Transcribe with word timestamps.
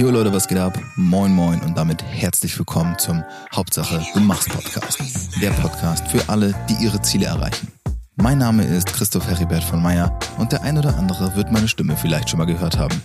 Jo 0.00 0.08
Leute, 0.08 0.32
was 0.32 0.48
geht 0.48 0.56
ab? 0.56 0.80
Moin 0.96 1.30
moin 1.30 1.60
und 1.60 1.76
damit 1.76 2.02
herzlich 2.02 2.58
willkommen 2.58 2.98
zum 2.98 3.22
Hauptsache 3.54 4.00
du 4.14 4.20
machst 4.20 4.48
Podcast. 4.48 4.98
Der 5.42 5.50
Podcast 5.50 6.08
für 6.08 6.26
alle, 6.26 6.54
die 6.70 6.82
ihre 6.82 7.02
Ziele 7.02 7.26
erreichen. 7.26 7.68
Mein 8.16 8.38
Name 8.38 8.64
ist 8.64 8.94
Christoph 8.94 9.28
Heribert 9.28 9.62
von 9.62 9.82
Meyer 9.82 10.18
und 10.38 10.52
der 10.52 10.62
ein 10.62 10.78
oder 10.78 10.96
andere 10.96 11.36
wird 11.36 11.52
meine 11.52 11.68
Stimme 11.68 11.98
vielleicht 11.98 12.30
schon 12.30 12.38
mal 12.38 12.46
gehört 12.46 12.78
haben. 12.78 13.02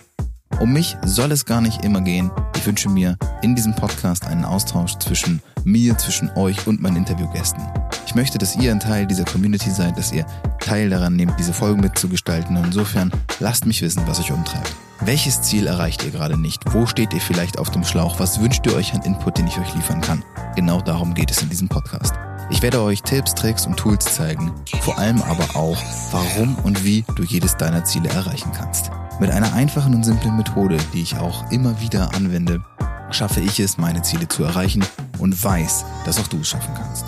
Um 0.61 0.71
mich 0.71 0.95
soll 1.03 1.33
es 1.33 1.43
gar 1.43 1.59
nicht 1.59 1.83
immer 1.83 1.99
gehen. 1.99 2.31
Ich 2.55 2.65
wünsche 2.65 2.87
mir 2.87 3.17
in 3.41 3.55
diesem 3.55 3.75
Podcast 3.75 4.25
einen 4.25 4.45
Austausch 4.45 4.97
zwischen 4.97 5.41
mir, 5.65 5.97
zwischen 5.97 6.29
euch 6.37 6.65
und 6.65 6.81
meinen 6.81 6.95
Interviewgästen. 6.95 7.61
Ich 8.07 8.15
möchte, 8.15 8.37
dass 8.37 8.55
ihr 8.55 8.71
ein 8.71 8.79
Teil 8.79 9.05
dieser 9.05 9.25
Community 9.25 9.69
seid, 9.69 9.97
dass 9.97 10.13
ihr 10.13 10.25
Teil 10.65 10.89
daran 10.89 11.15
nehmt, 11.15 11.39
diese 11.39 11.53
Folgen 11.53 11.81
mitzugestalten. 11.81 12.57
Insofern 12.57 13.11
lasst 13.39 13.67
mich 13.67 13.83
wissen, 13.83 14.01
was 14.07 14.19
euch 14.19 14.31
umtreibt. 14.31 14.75
Welches 15.01 15.43
Ziel 15.43 15.67
erreicht 15.67 16.03
ihr 16.03 16.09
gerade 16.09 16.39
nicht? 16.39 16.73
Wo 16.73 16.87
steht 16.87 17.13
ihr 17.13 17.21
vielleicht 17.21 17.59
auf 17.59 17.69
dem 17.69 17.83
Schlauch? 17.83 18.19
Was 18.19 18.41
wünscht 18.41 18.65
ihr 18.65 18.75
euch 18.75 18.93
an 18.93 19.03
Input, 19.03 19.37
den 19.37 19.45
ich 19.45 19.59
euch 19.59 19.75
liefern 19.75 20.01
kann? 20.01 20.23
Genau 20.55 20.81
darum 20.81 21.13
geht 21.13 21.29
es 21.29 21.43
in 21.43 21.49
diesem 21.49 21.67
Podcast. 21.67 22.15
Ich 22.49 22.63
werde 22.63 22.81
euch 22.81 23.03
Tipps, 23.03 23.35
Tricks 23.35 23.67
und 23.67 23.77
Tools 23.77 24.05
zeigen, 24.05 24.51
vor 24.81 24.97
allem 24.97 25.21
aber 25.21 25.55
auch, 25.55 25.77
warum 26.11 26.55
und 26.63 26.83
wie 26.83 27.05
du 27.15 27.23
jedes 27.23 27.57
deiner 27.57 27.83
Ziele 27.83 28.09
erreichen 28.09 28.51
kannst. 28.57 28.89
Mit 29.19 29.29
einer 29.29 29.53
einfachen 29.53 29.93
und 29.93 30.03
simplen 30.03 30.35
Methode, 30.35 30.77
die 30.93 31.03
ich 31.03 31.15
auch 31.17 31.51
immer 31.51 31.79
wieder 31.79 32.15
anwende, 32.15 32.63
schaffe 33.11 33.39
ich 33.39 33.59
es, 33.59 33.77
meine 33.77 34.01
Ziele 34.01 34.27
zu 34.27 34.43
erreichen 34.43 34.83
und 35.19 35.43
weiß, 35.43 35.85
dass 36.05 36.19
auch 36.19 36.27
du 36.27 36.39
es 36.39 36.49
schaffen 36.49 36.73
kannst. 36.75 37.05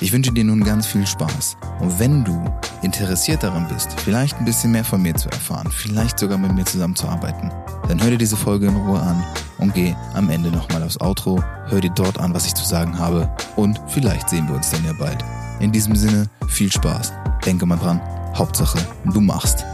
Ich 0.00 0.12
wünsche 0.12 0.32
dir 0.32 0.44
nun 0.44 0.62
ganz 0.62 0.86
viel 0.86 1.06
Spaß. 1.06 1.56
Und 1.80 1.98
wenn 1.98 2.24
du 2.24 2.40
interessiert 2.82 3.42
daran 3.42 3.66
bist, 3.68 4.00
vielleicht 4.00 4.38
ein 4.38 4.44
bisschen 4.44 4.72
mehr 4.72 4.84
von 4.84 5.02
mir 5.02 5.14
zu 5.14 5.28
erfahren, 5.28 5.70
vielleicht 5.70 6.18
sogar 6.18 6.38
mit 6.38 6.54
mir 6.54 6.64
zusammenzuarbeiten, 6.64 7.50
dann 7.88 8.02
hör 8.02 8.10
dir 8.10 8.18
diese 8.18 8.36
Folge 8.36 8.66
in 8.66 8.76
Ruhe 8.76 9.00
an 9.00 9.24
und 9.58 9.74
geh 9.74 9.94
am 10.14 10.30
Ende 10.30 10.50
nochmal 10.50 10.82
aufs 10.82 11.00
Outro, 11.00 11.42
hör 11.66 11.80
dir 11.80 11.90
dort 11.90 12.18
an, 12.18 12.34
was 12.34 12.46
ich 12.46 12.54
zu 12.54 12.64
sagen 12.64 12.98
habe 12.98 13.28
und 13.56 13.80
vielleicht 13.88 14.30
sehen 14.30 14.48
wir 14.48 14.56
uns 14.56 14.70
dann 14.70 14.84
ja 14.84 14.92
bald. 14.92 15.24
In 15.60 15.72
diesem 15.72 15.96
Sinne, 15.96 16.28
viel 16.48 16.70
Spaß. 16.70 17.12
Denke 17.44 17.66
mal 17.66 17.78
dran, 17.78 18.00
Hauptsache, 18.34 18.78
du 19.12 19.20
machst. 19.20 19.64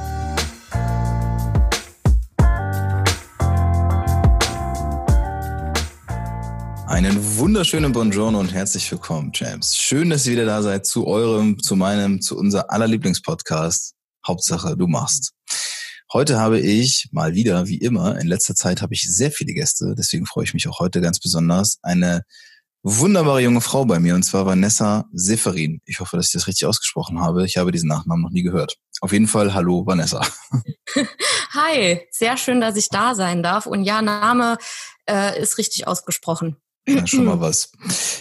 Einen 6.95 7.39
wunderschönen 7.39 7.91
Buongiorno 7.91 8.39
und 8.39 8.55
herzlich 8.55 8.89
willkommen, 8.93 9.33
James. 9.35 9.77
Schön, 9.77 10.11
dass 10.11 10.27
ihr 10.27 10.35
wieder 10.35 10.45
da 10.45 10.63
seid 10.63 10.87
zu 10.87 11.09
eurem, 11.09 11.61
zu 11.61 11.75
meinem, 11.75 12.21
zu 12.21 12.39
unser 12.39 12.71
aller 12.71 12.87
Lieblingspodcast. 12.87 13.95
Hauptsache, 14.25 14.77
du 14.77 14.87
machst. 14.87 15.33
Heute 16.13 16.39
habe 16.39 16.61
ich 16.61 17.09
mal 17.11 17.35
wieder, 17.35 17.67
wie 17.67 17.79
immer, 17.79 18.17
in 18.21 18.29
letzter 18.29 18.55
Zeit 18.55 18.81
habe 18.81 18.95
ich 18.95 19.13
sehr 19.13 19.33
viele 19.33 19.55
Gäste, 19.55 19.97
deswegen 19.99 20.25
freue 20.25 20.45
ich 20.45 20.55
mich 20.55 20.69
auch 20.69 20.79
heute 20.79 21.01
ganz 21.01 21.19
besonders, 21.19 21.79
eine 21.83 22.23
wunderbare 22.85 23.41
junge 23.41 23.61
Frau 23.61 23.85
bei 23.85 23.99
mir, 23.99 24.15
und 24.15 24.23
zwar 24.23 24.47
Vanessa 24.47 25.07
Seferin. 25.13 25.81
Ich 25.87 25.99
hoffe, 25.99 26.17
dass 26.17 26.27
ich 26.27 26.33
das 26.33 26.47
richtig 26.47 26.65
ausgesprochen 26.65 27.21
habe. 27.21 27.45
Ich 27.45 27.57
habe 27.57 27.73
diesen 27.73 27.89
Nachnamen 27.89 28.23
noch 28.23 28.31
nie 28.31 28.45
gehört. 28.45 28.77
Auf 29.01 29.11
jeden 29.11 29.27
Fall, 29.27 29.53
hallo 29.53 29.85
Vanessa. 29.85 30.25
Hi, 31.55 32.07
sehr 32.13 32.37
schön, 32.37 32.61
dass 32.61 32.77
ich 32.77 32.89
da 32.89 33.17
sein 33.17 33.43
darf. 33.43 33.67
Und 33.67 33.83
ja, 33.83 34.01
Name 34.01 34.59
äh, 35.09 35.43
ist 35.43 35.59
richtig 35.59 35.89
ausgesprochen. 35.89 36.57
Ja, 36.87 37.07
schon 37.07 37.25
mal 37.25 37.41
was. 37.41 37.73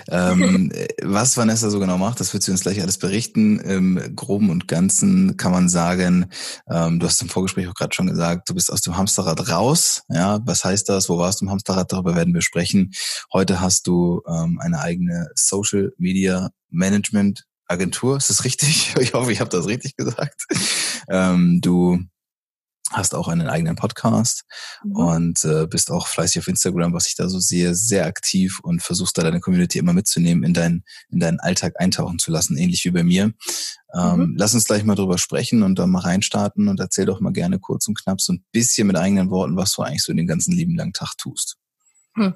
ähm, 0.09 0.71
was 1.01 1.35
Vanessa 1.35 1.69
so 1.69 1.79
genau 1.79 1.97
macht, 1.97 2.19
das 2.19 2.33
wird 2.33 2.43
sie 2.43 2.51
uns 2.51 2.61
gleich 2.61 2.81
alles 2.81 2.97
berichten. 2.97 3.59
Im 3.59 4.15
Groben 4.15 4.49
und 4.49 4.67
Ganzen 4.67 5.37
kann 5.37 5.51
man 5.51 5.69
sagen, 5.69 6.27
ähm, 6.69 6.99
du 6.99 7.07
hast 7.07 7.21
im 7.21 7.29
Vorgespräch 7.29 7.67
auch 7.67 7.73
gerade 7.73 7.93
schon 7.93 8.07
gesagt, 8.07 8.49
du 8.49 8.53
bist 8.53 8.71
aus 8.71 8.81
dem 8.81 8.95
Hamsterrad 8.95 9.49
raus. 9.49 10.03
Ja, 10.09 10.39
was 10.45 10.63
heißt 10.63 10.87
das? 10.89 11.09
Wo 11.09 11.17
warst 11.17 11.41
du 11.41 11.45
im 11.45 11.51
Hamsterrad? 11.51 11.91
Darüber 11.91 12.15
werden 12.15 12.33
wir 12.33 12.41
sprechen. 12.41 12.93
Heute 13.33 13.59
hast 13.59 13.87
du 13.87 14.21
ähm, 14.27 14.59
eine 14.61 14.79
eigene 14.79 15.29
Social 15.35 15.91
Media 15.97 16.49
Management 16.69 17.45
Agentur. 17.67 18.17
Ist 18.17 18.29
das 18.29 18.45
richtig? 18.45 18.93
Ich 18.99 19.13
hoffe, 19.13 19.31
ich 19.31 19.41
habe 19.41 19.49
das 19.49 19.67
richtig 19.67 19.95
gesagt. 19.97 20.45
Ähm, 21.09 21.59
du 21.61 21.99
hast 22.93 23.15
auch 23.15 23.27
einen 23.27 23.47
eigenen 23.47 23.75
Podcast 23.75 24.45
mhm. 24.83 24.95
und 24.95 25.45
äh, 25.45 25.67
bist 25.67 25.91
auch 25.91 26.07
fleißig 26.07 26.39
auf 26.39 26.47
Instagram, 26.47 26.93
was 26.93 27.07
ich 27.07 27.15
da 27.15 27.27
so 27.27 27.39
sehe, 27.39 27.75
sehr 27.75 28.05
aktiv 28.05 28.59
und 28.61 28.81
versuchst 28.81 29.17
da 29.17 29.23
deine 29.23 29.39
Community 29.39 29.79
immer 29.79 29.93
mitzunehmen, 29.93 30.43
in, 30.43 30.53
dein, 30.53 30.83
in 31.09 31.19
deinen 31.19 31.39
Alltag 31.39 31.73
eintauchen 31.79 32.19
zu 32.19 32.31
lassen, 32.31 32.57
ähnlich 32.57 32.85
wie 32.85 32.91
bei 32.91 33.03
mir. 33.03 33.33
Ähm, 33.93 34.19
mhm. 34.19 34.35
Lass 34.37 34.53
uns 34.53 34.65
gleich 34.65 34.83
mal 34.83 34.95
drüber 34.95 35.17
sprechen 35.17 35.63
und 35.63 35.77
dann 35.77 35.91
mal 35.91 35.99
reinstarten 35.99 36.67
und 36.67 36.79
erzähl 36.79 37.05
doch 37.05 37.19
mal 37.19 37.33
gerne 37.33 37.59
kurz 37.59 37.87
und 37.87 37.99
knapp 37.99 38.21
so 38.21 38.33
ein 38.33 38.43
bisschen 38.51 38.87
mit 38.87 38.95
eigenen 38.95 39.29
Worten, 39.29 39.57
was 39.57 39.73
du 39.73 39.81
eigentlich 39.81 40.03
so 40.03 40.13
den 40.13 40.27
ganzen 40.27 40.53
lieben 40.53 40.75
langen 40.75 40.93
Tag 40.93 41.15
tust. 41.17 41.57
Hm. 42.15 42.33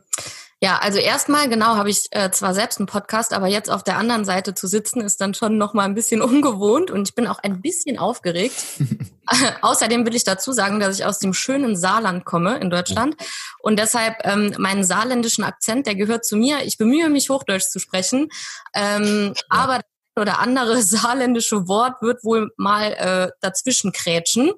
Ja, 0.59 0.79
also 0.79 0.97
erstmal 0.97 1.49
genau 1.49 1.75
habe 1.75 1.91
ich 1.91 2.07
äh, 2.09 2.31
zwar 2.31 2.55
selbst 2.55 2.79
einen 2.79 2.87
Podcast, 2.87 3.31
aber 3.31 3.45
jetzt 3.45 3.69
auf 3.69 3.83
der 3.83 3.97
anderen 3.97 4.25
Seite 4.25 4.55
zu 4.55 4.65
sitzen 4.65 5.01
ist 5.01 5.21
dann 5.21 5.35
schon 5.35 5.59
noch 5.59 5.75
mal 5.75 5.83
ein 5.83 5.93
bisschen 5.93 6.21
ungewohnt 6.23 6.89
und 6.89 7.07
ich 7.07 7.13
bin 7.13 7.27
auch 7.27 7.37
ein 7.39 7.61
bisschen 7.61 7.99
aufgeregt. 7.99 8.55
Außerdem 9.61 10.05
will 10.05 10.15
ich 10.15 10.23
dazu 10.23 10.51
sagen, 10.53 10.79
dass 10.79 10.97
ich 10.97 11.05
aus 11.05 11.19
dem 11.19 11.33
schönen 11.33 11.75
Saarland 11.75 12.25
komme 12.25 12.57
in 12.57 12.71
Deutschland 12.71 13.15
und 13.59 13.77
deshalb 13.77 14.15
ähm, 14.23 14.55
meinen 14.57 14.83
saarländischen 14.83 15.43
Akzent, 15.43 15.85
der 15.85 15.93
gehört 15.93 16.25
zu 16.25 16.37
mir. 16.37 16.63
Ich 16.63 16.77
bemühe 16.77 17.09
mich 17.09 17.29
Hochdeutsch 17.29 17.69
zu 17.69 17.77
sprechen, 17.77 18.29
ähm, 18.73 19.33
ja. 19.35 19.41
aber 19.49 19.81
oder 20.17 20.39
andere 20.39 20.81
saarländische 20.81 21.67
Wort 21.67 22.01
wird 22.01 22.23
wohl 22.23 22.51
mal 22.57 22.93
äh, 22.93 23.29
dazwischen 23.41 23.91
krätschen. 23.91 24.53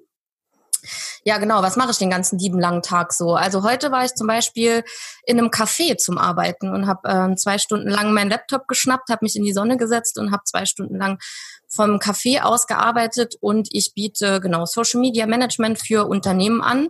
Ja, 1.23 1.37
genau. 1.37 1.61
Was 1.61 1.75
mache 1.75 1.91
ich 1.91 1.97
den 1.97 2.09
ganzen 2.09 2.39
lieben 2.39 2.59
langen 2.59 2.81
Tag 2.81 3.13
so? 3.13 3.35
Also 3.35 3.63
heute 3.63 3.91
war 3.91 4.05
ich 4.05 4.13
zum 4.15 4.27
Beispiel 4.27 4.83
in 5.25 5.37
einem 5.37 5.49
Café 5.49 5.97
zum 5.97 6.17
Arbeiten 6.17 6.69
und 6.69 6.87
habe 6.87 7.07
ähm, 7.09 7.37
zwei 7.37 7.57
Stunden 7.57 7.89
lang 7.89 8.13
meinen 8.13 8.29
Laptop 8.29 8.67
geschnappt, 8.67 9.09
habe 9.09 9.23
mich 9.23 9.35
in 9.35 9.43
die 9.43 9.53
Sonne 9.53 9.77
gesetzt 9.77 10.17
und 10.17 10.31
habe 10.31 10.43
zwei 10.45 10.65
Stunden 10.65 10.97
lang 10.97 11.19
vom 11.67 11.97
Café 11.97 12.41
aus 12.41 12.65
gearbeitet 12.65 13.35
und 13.39 13.67
ich 13.71 13.93
biete 13.93 14.39
genau 14.41 14.65
Social 14.65 14.99
Media 14.99 15.27
Management 15.27 15.79
für 15.79 16.07
Unternehmen 16.07 16.61
an 16.61 16.89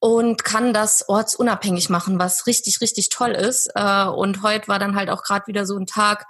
und 0.00 0.44
kann 0.44 0.74
das 0.74 1.08
ortsunabhängig 1.08 1.88
machen, 1.88 2.18
was 2.18 2.46
richtig, 2.46 2.82
richtig 2.82 3.08
toll 3.08 3.30
ist. 3.30 3.70
Äh, 3.74 4.04
und 4.04 4.42
heute 4.42 4.68
war 4.68 4.78
dann 4.78 4.96
halt 4.96 5.08
auch 5.08 5.22
gerade 5.22 5.46
wieder 5.46 5.64
so 5.64 5.78
ein 5.78 5.86
Tag, 5.86 6.26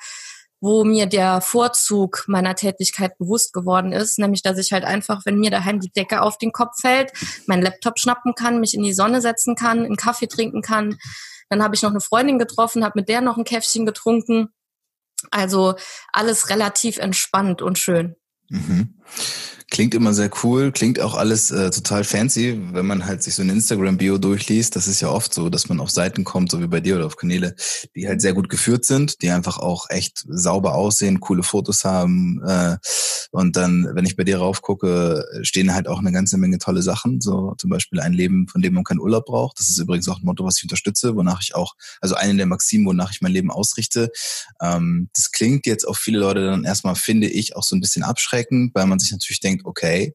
wo 0.65 0.83
mir 0.83 1.05
der 1.05 1.43
Vorzug 1.43 2.25
meiner 2.27 2.55
Tätigkeit 2.55 3.19
bewusst 3.19 3.53
geworden 3.53 3.93
ist, 3.93 4.19
nämlich 4.19 4.41
dass 4.41 4.57
ich 4.57 4.73
halt 4.73 4.85
einfach, 4.85 5.27
wenn 5.27 5.39
mir 5.39 5.51
daheim 5.51 5.79
die 5.79 5.93
Decke 5.93 6.23
auf 6.23 6.39
den 6.39 6.53
Kopf 6.53 6.81
fällt, 6.81 7.13
meinen 7.47 7.63
Laptop 7.63 7.99
schnappen 7.99 8.35
kann, 8.35 8.61
mich 8.61 8.73
in 8.73 8.83
die 8.83 8.95
Sonne 8.95 9.21
setzen 9.21 9.57
kann, 9.57 9.85
einen 9.85 9.97
Kaffee 9.97 10.27
trinken 10.27 10.63
kann. 10.63 10.97
Dann 11.51 11.63
habe 11.63 11.75
ich 11.75 11.83
noch 11.83 11.91
eine 11.91 12.01
Freundin 12.01 12.39
getroffen, 12.39 12.83
habe 12.83 12.99
mit 12.99 13.11
der 13.11 13.21
noch 13.21 13.37
ein 13.37 13.45
Käffchen 13.45 13.85
getrunken. 13.85 14.49
Also 15.31 15.75
alles 16.13 16.49
relativ 16.49 16.97
entspannt 16.97 17.61
und 17.61 17.79
schön. 17.79 18.17
Mhm. 18.49 19.01
Klingt 19.75 19.93
immer 19.97 20.15
sehr 20.15 20.31
cool, 20.45 20.71
klingt 20.71 21.01
auch 21.01 21.15
alles 21.15 21.51
äh, 21.51 21.69
total 21.69 22.05
fancy, 22.05 22.61
wenn 22.71 22.87
man 22.87 23.07
halt 23.07 23.25
sich 23.25 23.35
so 23.35 23.43
ein 23.43 23.49
Instagram-Bio 23.49 24.19
durchliest. 24.19 24.77
Das 24.77 24.87
ist 24.87 25.01
ja 25.01 25.09
oft 25.09 25.35
so, 25.35 25.49
dass 25.49 25.69
man 25.69 25.81
auf 25.81 25.91
Seiten 25.91 26.23
kommt, 26.23 26.53
so 26.53 26.61
wie 26.61 26.69
bei 26.69 26.79
dir 26.79 26.95
oder 26.95 27.07
auf 27.07 27.17
Kanäle, 27.17 27.57
die 27.97 28.07
halt 28.07 28.21
sehr 28.21 28.35
gut 28.35 28.49
geführt 28.49 28.85
sind, 28.85 29.21
die 29.21 29.31
einfach 29.31 29.59
auch 29.59 29.91
echt 29.91 30.25
sauber 30.29 30.77
aussehen, 30.77 31.19
coole 31.19 31.43
Fotos 31.43 31.85
haben. 31.85 32.41
Äh, 32.47 32.77
und 33.33 33.57
dann, 33.57 33.89
wenn 33.95 34.07
ich 34.07 34.15
bei 34.15 34.23
dir 34.23 34.39
raufgucke, 34.39 35.25
stehen 35.43 35.75
halt 35.75 35.89
auch 35.89 35.99
eine 35.99 36.13
ganze 36.13 36.39
Menge 36.39 36.59
tolle 36.59 36.83
Sachen. 36.83 37.21
So 37.21 37.57
zum 37.59 37.69
Beispiel 37.69 37.99
ein 37.99 38.13
Leben, 38.13 38.47
von 38.47 38.63
dem 38.63 38.75
man 38.75 38.85
keinen 38.85 39.01
Urlaub 39.01 39.27
braucht. 39.27 39.59
Das 39.59 39.69
ist 39.69 39.79
übrigens 39.79 40.09
auch 40.09 40.21
ein 40.21 40.25
Motto, 40.25 40.45
was 40.45 40.59
ich 40.59 40.63
unterstütze, 40.63 41.17
wonach 41.17 41.43
ich 41.43 41.57
auch, 41.57 41.75
also 42.01 42.15
eine 42.15 42.37
der 42.37 42.47
Maximen, 42.47 42.87
wonach 42.87 43.11
ich 43.11 43.23
mein 43.23 43.33
Leben 43.33 43.51
ausrichte. 43.51 44.13
Ähm, 44.63 45.09
das 45.17 45.33
klingt 45.33 45.67
jetzt 45.67 45.85
auf 45.85 45.99
viele 45.99 46.21
Leute 46.21 46.47
dann 46.47 46.63
erstmal, 46.63 46.95
finde 46.95 47.27
ich, 47.27 47.57
auch 47.57 47.65
so 47.65 47.75
ein 47.75 47.81
bisschen 47.81 48.05
abschreckend, 48.05 48.73
weil 48.77 48.87
man 48.87 49.01
sich 49.01 49.11
natürlich 49.11 49.41
denkt, 49.41 49.64
okay, 49.65 50.15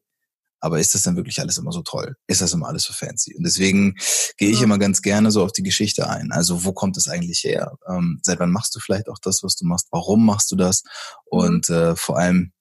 aber 0.60 0.78
ist 0.78 0.94
das 0.94 1.02
dann 1.02 1.16
wirklich 1.16 1.40
alles 1.40 1.58
immer 1.58 1.72
so 1.72 1.82
toll? 1.82 2.16
Ist 2.26 2.42
das 2.42 2.52
immer 2.52 2.68
alles 2.68 2.84
so 2.84 2.92
fancy? 2.92 3.34
Und 3.34 3.44
deswegen 3.44 3.96
gehe 4.36 4.50
ich 4.50 4.60
immer 4.60 4.78
ganz 4.78 5.00
gerne 5.00 5.30
so 5.30 5.42
auf 5.42 5.52
die 5.52 5.62
Geschichte 5.62 6.08
ein. 6.08 6.32
Also 6.32 6.64
wo 6.64 6.72
kommt 6.72 6.96
es 6.98 7.08
eigentlich 7.08 7.42
her? 7.42 7.76
Ähm, 7.88 8.20
seit 8.22 8.40
wann 8.40 8.52
machst 8.52 8.74
du 8.74 8.80
vielleicht 8.80 9.08
auch 9.08 9.18
das, 9.18 9.42
was 9.42 9.56
du 9.56 9.64
machst? 9.64 9.88
Warum 9.90 10.24
machst 10.24 10.50
du 10.52 10.56
das? 10.56 10.82
Mhm. 11.32 11.38
Und 11.38 11.70
äh, 11.70 11.96
vor 11.96 12.18
allem, 12.18 12.52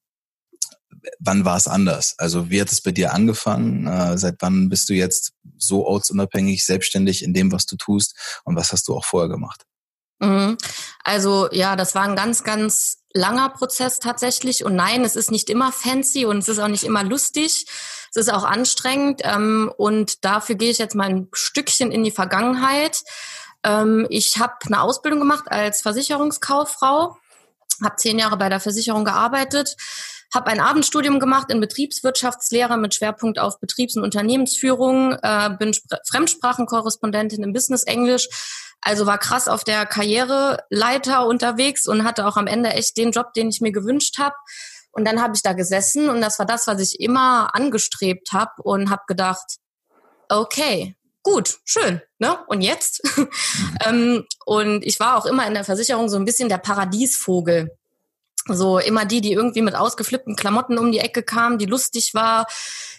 wann 1.19 1.45
war 1.45 1.57
es 1.57 1.67
anders? 1.67 2.15
Also 2.17 2.49
wie 2.49 2.61
hat 2.61 2.71
es 2.71 2.81
bei 2.81 2.91
dir 2.91 3.13
angefangen? 3.13 3.85
Äh, 3.85 4.17
seit 4.17 4.37
wann 4.39 4.69
bist 4.69 4.89
du 4.89 4.93
jetzt 4.93 5.33
so 5.57 5.85
ortsunabhängig, 5.85 6.65
selbstständig 6.65 7.23
in 7.23 7.33
dem, 7.33 7.51
was 7.51 7.65
du 7.65 7.75
tust? 7.75 8.15
Und 8.45 8.55
was 8.55 8.71
hast 8.71 8.87
du 8.87 8.95
auch 8.95 9.05
vorher 9.05 9.29
gemacht? 9.29 9.65
Mhm. 10.19 10.57
Also 11.03 11.49
ja, 11.51 11.75
das 11.75 11.95
war 11.95 12.03
ein 12.03 12.15
ganz, 12.15 12.43
ganz 12.43 12.99
langer 13.13 13.49
Prozess 13.49 13.99
tatsächlich. 13.99 14.63
Und 14.63 14.75
nein, 14.75 15.03
es 15.03 15.15
ist 15.15 15.31
nicht 15.31 15.49
immer 15.49 15.71
fancy 15.71 16.25
und 16.25 16.39
es 16.39 16.49
ist 16.49 16.59
auch 16.59 16.67
nicht 16.67 16.83
immer 16.83 17.03
lustig. 17.03 17.65
Es 18.11 18.15
ist 18.15 18.31
auch 18.31 18.43
anstrengend. 18.43 19.21
Ähm, 19.23 19.71
und 19.77 20.23
dafür 20.25 20.55
gehe 20.55 20.71
ich 20.71 20.77
jetzt 20.77 20.95
mal 20.95 21.09
ein 21.09 21.27
Stückchen 21.33 21.91
in 21.91 22.03
die 22.03 22.11
Vergangenheit. 22.11 23.03
Ähm, 23.63 24.05
ich 24.09 24.37
habe 24.37 24.53
eine 24.65 24.81
Ausbildung 24.81 25.19
gemacht 25.19 25.45
als 25.47 25.81
Versicherungskauffrau, 25.81 27.17
habe 27.83 27.95
zehn 27.97 28.19
Jahre 28.19 28.37
bei 28.37 28.49
der 28.49 28.59
Versicherung 28.59 29.05
gearbeitet, 29.05 29.75
habe 30.33 30.47
ein 30.47 30.59
Abendstudium 30.59 31.19
gemacht 31.19 31.51
in 31.51 31.59
Betriebswirtschaftslehre 31.59 32.77
mit 32.77 32.93
Schwerpunkt 32.93 33.39
auf 33.39 33.59
Betriebs- 33.59 33.95
und 33.95 34.03
Unternehmensführung, 34.03 35.13
äh, 35.23 35.49
bin 35.57 35.71
Sp 35.73 35.97
Fremdsprachenkorrespondentin 36.07 37.43
im 37.43 37.53
Business 37.53 37.83
Englisch. 37.83 38.29
Also 38.81 39.05
war 39.05 39.17
krass 39.17 39.47
auf 39.47 39.63
der 39.63 39.85
Karriereleiter 39.85 41.25
unterwegs 41.25 41.87
und 41.87 42.05
hatte 42.05 42.25
auch 42.25 42.37
am 42.37 42.47
Ende 42.47 42.69
echt 42.69 42.97
den 42.97 43.11
Job, 43.11 43.33
den 43.33 43.49
ich 43.49 43.61
mir 43.61 43.71
gewünscht 43.71 44.17
habe. 44.17 44.35
Und 44.91 45.05
dann 45.05 45.21
habe 45.21 45.35
ich 45.35 45.41
da 45.41 45.53
gesessen 45.53 46.09
und 46.09 46.21
das 46.21 46.39
war 46.39 46.45
das, 46.45 46.67
was 46.67 46.81
ich 46.81 46.99
immer 46.99 47.53
angestrebt 47.53 48.31
habe 48.33 48.61
und 48.63 48.89
habe 48.89 49.03
gedacht, 49.07 49.57
okay, 50.29 50.95
gut, 51.23 51.59
schön, 51.65 52.01
ne? 52.17 52.37
Und 52.47 52.61
jetzt? 52.61 53.01
ähm, 53.85 54.25
und 54.45 54.85
ich 54.85 54.99
war 54.99 55.17
auch 55.17 55.25
immer 55.25 55.45
in 55.47 55.53
der 55.53 55.63
Versicherung 55.63 56.09
so 56.09 56.17
ein 56.17 56.25
bisschen 56.25 56.49
der 56.49 56.57
Paradiesvogel. 56.57 57.75
So 58.47 58.79
immer 58.79 59.05
die, 59.05 59.21
die 59.21 59.33
irgendwie 59.33 59.61
mit 59.61 59.75
ausgeflippten 59.75 60.35
Klamotten 60.35 60.79
um 60.79 60.91
die 60.91 60.99
Ecke 60.99 61.21
kamen, 61.21 61.59
die 61.59 61.65
lustig 61.65 62.13
war, 62.13 62.47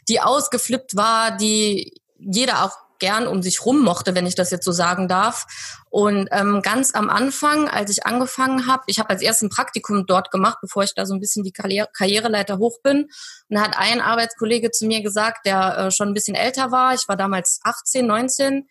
die 0.08 0.20
ausgeflippt 0.20 0.94
war, 0.94 1.36
die 1.36 2.00
jeder 2.18 2.64
auch 2.64 2.76
gern 3.00 3.26
um 3.26 3.42
sich 3.42 3.64
rum 3.64 3.82
mochte, 3.82 4.14
wenn 4.14 4.26
ich 4.26 4.34
das 4.34 4.50
jetzt 4.50 4.64
so 4.64 4.72
sagen 4.72 5.08
darf. 5.08 5.46
Und 5.90 6.28
ähm, 6.30 6.62
ganz 6.62 6.94
am 6.94 7.10
Anfang, 7.10 7.68
als 7.68 7.90
ich 7.90 8.06
angefangen 8.06 8.66
habe, 8.66 8.84
ich 8.86 9.00
habe 9.00 9.10
als 9.10 9.22
erstes 9.22 9.42
ein 9.42 9.50
Praktikum 9.50 10.06
dort 10.06 10.30
gemacht, 10.30 10.58
bevor 10.62 10.84
ich 10.84 10.94
da 10.94 11.04
so 11.04 11.14
ein 11.14 11.20
bisschen 11.20 11.42
die 11.42 11.52
Karriere 11.52 11.88
Karriereleiter 11.92 12.58
hoch 12.58 12.78
bin. 12.82 13.04
Und 13.04 13.56
da 13.56 13.62
hat 13.62 13.76
ein 13.76 14.00
Arbeitskollege 14.00 14.70
zu 14.70 14.86
mir 14.86 15.02
gesagt, 15.02 15.46
der 15.46 15.78
äh, 15.78 15.90
schon 15.90 16.08
ein 16.08 16.14
bisschen 16.14 16.36
älter 16.36 16.70
war, 16.70 16.94
ich 16.94 17.08
war 17.08 17.16
damals 17.16 17.60
18, 17.64 18.06
19, 18.06 18.68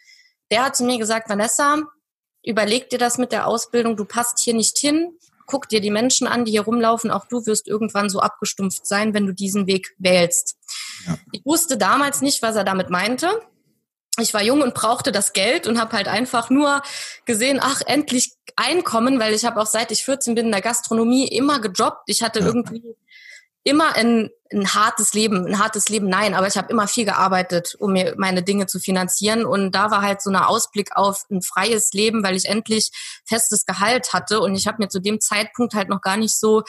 der 0.52 0.66
hat 0.66 0.76
zu 0.76 0.86
mir 0.86 0.98
gesagt, 0.98 1.30
Vanessa, 1.30 1.80
überleg 2.44 2.90
dir 2.90 3.00
das 3.00 3.18
mit 3.18 3.32
der 3.32 3.48
Ausbildung, 3.48 3.98
du 3.98 4.06
passt 4.06 4.40
hier 4.40 4.54
nicht 4.54 4.78
hin, 4.78 5.18
guck 5.46 5.68
dir 5.68 5.82
die 5.82 5.92
Menschen 5.92 6.28
an, 6.28 6.46
die 6.46 6.52
hier 6.52 6.62
rumlaufen, 6.62 7.12
auch 7.12 7.26
du 7.26 7.46
wirst 7.46 7.68
irgendwann 7.68 8.10
so 8.10 8.20
abgestumpft 8.20 8.86
sein, 8.86 9.14
wenn 9.14 9.26
du 9.26 9.34
diesen 9.34 9.68
Weg 9.68 9.94
wählst. 9.98 10.56
Ja. 11.06 11.18
Ich 11.32 11.44
wusste 11.46 11.78
damals 11.78 12.22
nicht, 12.22 12.42
was 12.42 12.56
er 12.56 12.64
damit 12.64 12.90
meinte. 12.90 13.30
Ich 14.22 14.34
war 14.34 14.44
jung 14.44 14.62
und 14.62 14.74
brauchte 14.74 15.12
das 15.12 15.34
Geld 15.34 15.68
und 15.68 15.80
habe 15.80 15.96
halt 15.96 16.08
einfach 16.08 16.50
nur 16.50 16.82
gesehen, 17.26 17.60
ach, 17.62 17.82
endlich 17.86 18.34
Einkommen, 18.56 19.20
weil 19.20 19.34
ich 19.34 19.46
habe 19.46 19.62
auch 19.62 19.66
seit 19.66 19.92
ich 19.92 20.04
14 20.04 20.36
bin 20.36 20.48
in 20.48 20.52
der 20.52 20.62
Gastronomie 20.62 21.28
immer 21.28 21.62
gejobbt. 21.62 22.04
Ich 22.08 22.22
hatte 22.22 22.40
ja. 22.40 22.48
irgendwie 22.48 22.96
immer 23.64 23.96
ein, 23.96 24.30
ein 24.52 24.74
hartes 24.74 25.14
Leben, 25.14 25.46
ein 25.46 25.60
hartes 25.60 25.90
Leben, 25.90 26.10
nein, 26.10 26.34
aber 26.34 26.48
ich 26.48 26.58
habe 26.58 26.72
immer 26.72 26.88
viel 26.88 27.06
gearbeitet, 27.06 27.76
um 27.80 27.94
mir 27.94 28.16
meine 28.18 28.44
Dinge 28.44 28.68
zu 28.68 28.80
finanzieren. 28.80 29.46
Und 29.46 29.72
da 29.72 29.92
war 29.92 30.02
halt 30.02 30.22
so 30.22 30.30
ein 30.30 30.36
Ausblick 30.36 30.96
auf 30.96 31.26
ein 31.30 31.42
freies 31.42 31.94
Leben, 31.94 32.24
weil 32.24 32.36
ich 32.36 32.46
endlich 32.46 32.92
festes 33.26 33.66
Gehalt 33.66 34.14
hatte. 34.14 34.40
Und 34.42 34.56
ich 34.56 34.68
habe 34.68 34.82
mir 34.82 34.90
zu 34.90 35.00
dem 35.00 35.22
Zeitpunkt 35.22 35.74
halt 35.74 35.90
noch 35.90 36.02
gar 36.02 36.18
nicht 36.18 36.38
so 36.38 36.64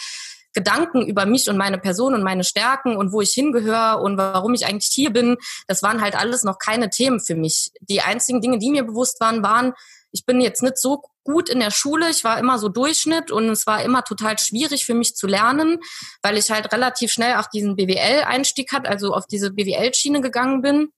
Gedanken 0.52 1.06
über 1.06 1.26
mich 1.26 1.48
und 1.48 1.56
meine 1.56 1.78
Person 1.78 2.14
und 2.14 2.22
meine 2.22 2.44
Stärken 2.44 2.96
und 2.96 3.12
wo 3.12 3.20
ich 3.20 3.32
hingehöre 3.32 4.00
und 4.00 4.16
warum 4.16 4.54
ich 4.54 4.66
eigentlich 4.66 4.90
hier 4.92 5.10
bin, 5.10 5.36
das 5.66 5.82
waren 5.82 6.00
halt 6.00 6.16
alles 6.16 6.42
noch 6.42 6.58
keine 6.58 6.90
Themen 6.90 7.20
für 7.20 7.34
mich. 7.34 7.70
Die 7.80 8.00
einzigen 8.00 8.40
Dinge, 8.40 8.58
die 8.58 8.70
mir 8.70 8.84
bewusst 8.84 9.20
waren, 9.20 9.42
waren, 9.42 9.72
ich 10.12 10.26
bin 10.26 10.40
jetzt 10.40 10.62
nicht 10.62 10.78
so 10.78 11.02
gut 11.22 11.48
in 11.48 11.60
der 11.60 11.70
Schule, 11.70 12.10
ich 12.10 12.24
war 12.24 12.38
immer 12.38 12.58
so 12.58 12.68
Durchschnitt 12.68 13.30
und 13.30 13.48
es 13.50 13.66
war 13.66 13.82
immer 13.82 14.02
total 14.02 14.38
schwierig 14.38 14.84
für 14.84 14.94
mich 14.94 15.14
zu 15.14 15.26
lernen, 15.26 15.78
weil 16.22 16.36
ich 16.36 16.50
halt 16.50 16.72
relativ 16.72 17.12
schnell 17.12 17.36
auch 17.36 17.46
diesen 17.46 17.76
BWL-Einstieg 17.76 18.72
hat, 18.72 18.88
also 18.88 19.14
auf 19.14 19.26
diese 19.26 19.52
BWL-Schiene 19.52 20.20
gegangen 20.20 20.62
bin. 20.62 20.88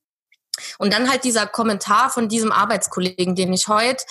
Und 0.78 0.93
dann 0.93 1.10
halt 1.10 1.25
dieser 1.25 1.46
Kommentar 1.46 2.10
von 2.10 2.28
diesem 2.28 2.52
Arbeitskollegen, 2.52 3.34
den 3.34 3.52
ich 3.52 3.69
heute 3.69 4.05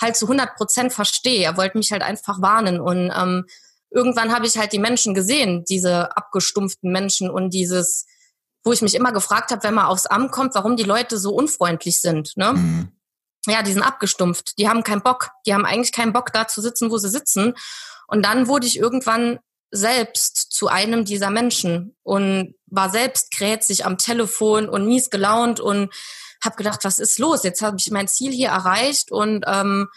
halt 0.00 0.16
zu 0.16 0.26
100 0.26 0.56
Prozent 0.56 0.92
verstehe. 0.92 1.44
Er 1.44 1.56
wollte 1.56 1.78
mich 1.78 1.92
halt 1.92 2.02
einfach 2.02 2.40
warnen 2.40 2.80
und 2.80 3.12
ähm, 3.14 3.46
irgendwann 3.94 4.32
habe 4.32 4.46
ich 4.46 4.56
halt 4.56 4.72
die 4.72 4.78
Menschen 4.78 5.14
gesehen, 5.14 5.64
diese 5.68 6.16
abgestumpften 6.16 6.90
Menschen 6.90 7.30
und 7.30 7.50
dieses, 7.50 8.06
wo 8.64 8.72
ich 8.72 8.82
mich 8.82 8.94
immer 8.94 9.12
gefragt 9.12 9.50
habe, 9.50 9.62
wenn 9.64 9.74
man 9.74 9.86
aufs 9.86 10.06
Amt 10.06 10.32
kommt, 10.32 10.54
warum 10.54 10.76
die 10.76 10.82
Leute 10.82 11.18
so 11.18 11.34
unfreundlich 11.34 12.00
sind. 12.00 12.36
Ne? 12.36 12.52
Mhm. 12.54 12.92
Ja, 13.46 13.62
die 13.62 13.72
sind 13.72 13.82
abgestumpft. 13.82 14.56
Die 14.58 14.68
haben 14.68 14.84
keinen 14.84 15.02
Bock. 15.02 15.30
Die 15.46 15.54
haben 15.54 15.66
eigentlich 15.66 15.92
keinen 15.92 16.12
Bock, 16.12 16.32
da 16.32 16.46
zu 16.46 16.60
sitzen, 16.60 16.90
wo 16.90 16.98
sie 16.98 17.08
sitzen. 17.08 17.54
Und 18.06 18.24
dann 18.24 18.46
wurde 18.46 18.66
ich 18.66 18.78
irgendwann 18.78 19.40
selbst 19.70 20.52
zu 20.52 20.68
einem 20.68 21.04
dieser 21.04 21.30
Menschen 21.30 21.96
und 22.02 22.54
war 22.66 22.90
selbst 22.90 23.32
krätzig 23.32 23.86
am 23.86 23.98
Telefon 23.98 24.68
und 24.68 24.86
mies 24.86 25.10
gelaunt 25.10 25.60
und 25.60 25.92
habe 26.44 26.56
gedacht, 26.56 26.84
was 26.84 26.98
ist 26.98 27.18
los? 27.18 27.42
Jetzt 27.42 27.62
habe 27.62 27.76
ich 27.78 27.90
mein 27.90 28.08
Ziel 28.08 28.32
hier 28.32 28.48
erreicht 28.48 29.10
und 29.10 29.44
ähm, 29.46 29.88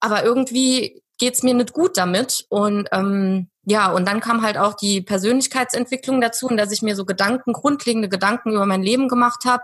aber 0.00 0.24
irgendwie 0.24 1.02
geht's 1.18 1.42
mir 1.42 1.54
nicht 1.54 1.72
gut 1.72 1.96
damit. 1.96 2.46
Und 2.48 2.88
ähm, 2.92 3.48
ja, 3.64 3.90
und 3.92 4.08
dann 4.08 4.20
kam 4.20 4.42
halt 4.42 4.56
auch 4.56 4.74
die 4.74 5.02
Persönlichkeitsentwicklung 5.02 6.20
dazu 6.20 6.46
und 6.46 6.56
dass 6.56 6.72
ich 6.72 6.82
mir 6.82 6.96
so 6.96 7.04
Gedanken, 7.04 7.52
grundlegende 7.52 8.08
Gedanken 8.08 8.52
über 8.52 8.64
mein 8.64 8.82
Leben 8.82 9.08
gemacht 9.08 9.44
habe, 9.44 9.62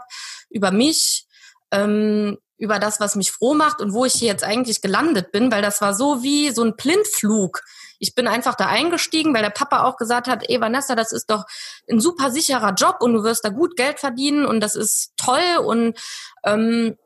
über 0.50 0.70
mich, 0.70 1.26
ähm, 1.70 2.36
über 2.58 2.78
das, 2.78 3.00
was 3.00 3.16
mich 3.16 3.32
froh 3.32 3.54
macht 3.54 3.80
und 3.80 3.92
wo 3.92 4.04
ich 4.04 4.14
hier 4.14 4.28
jetzt 4.28 4.44
eigentlich 4.44 4.82
gelandet 4.82 5.32
bin, 5.32 5.50
weil 5.50 5.62
das 5.62 5.80
war 5.80 5.94
so 5.94 6.22
wie 6.22 6.50
so 6.50 6.62
ein 6.62 6.76
Blindflug. 6.76 7.62
Ich 7.98 8.14
bin 8.14 8.28
einfach 8.28 8.54
da 8.54 8.66
eingestiegen, 8.66 9.34
weil 9.34 9.42
der 9.42 9.50
Papa 9.50 9.84
auch 9.84 9.96
gesagt 9.96 10.28
hat, 10.28 10.44
ey 10.48 10.60
Vanessa, 10.60 10.94
das 10.94 11.12
ist 11.12 11.30
doch 11.30 11.44
ein 11.90 12.00
super 12.00 12.30
sicherer 12.30 12.74
Job 12.74 12.96
und 13.00 13.14
du 13.14 13.22
wirst 13.22 13.44
da 13.44 13.48
gut 13.48 13.76
Geld 13.76 14.00
verdienen 14.00 14.44
und 14.44 14.60
das 14.60 14.76
ist 14.76 15.12
toll 15.16 15.58
und 15.64 15.98
ähm, 16.44 16.96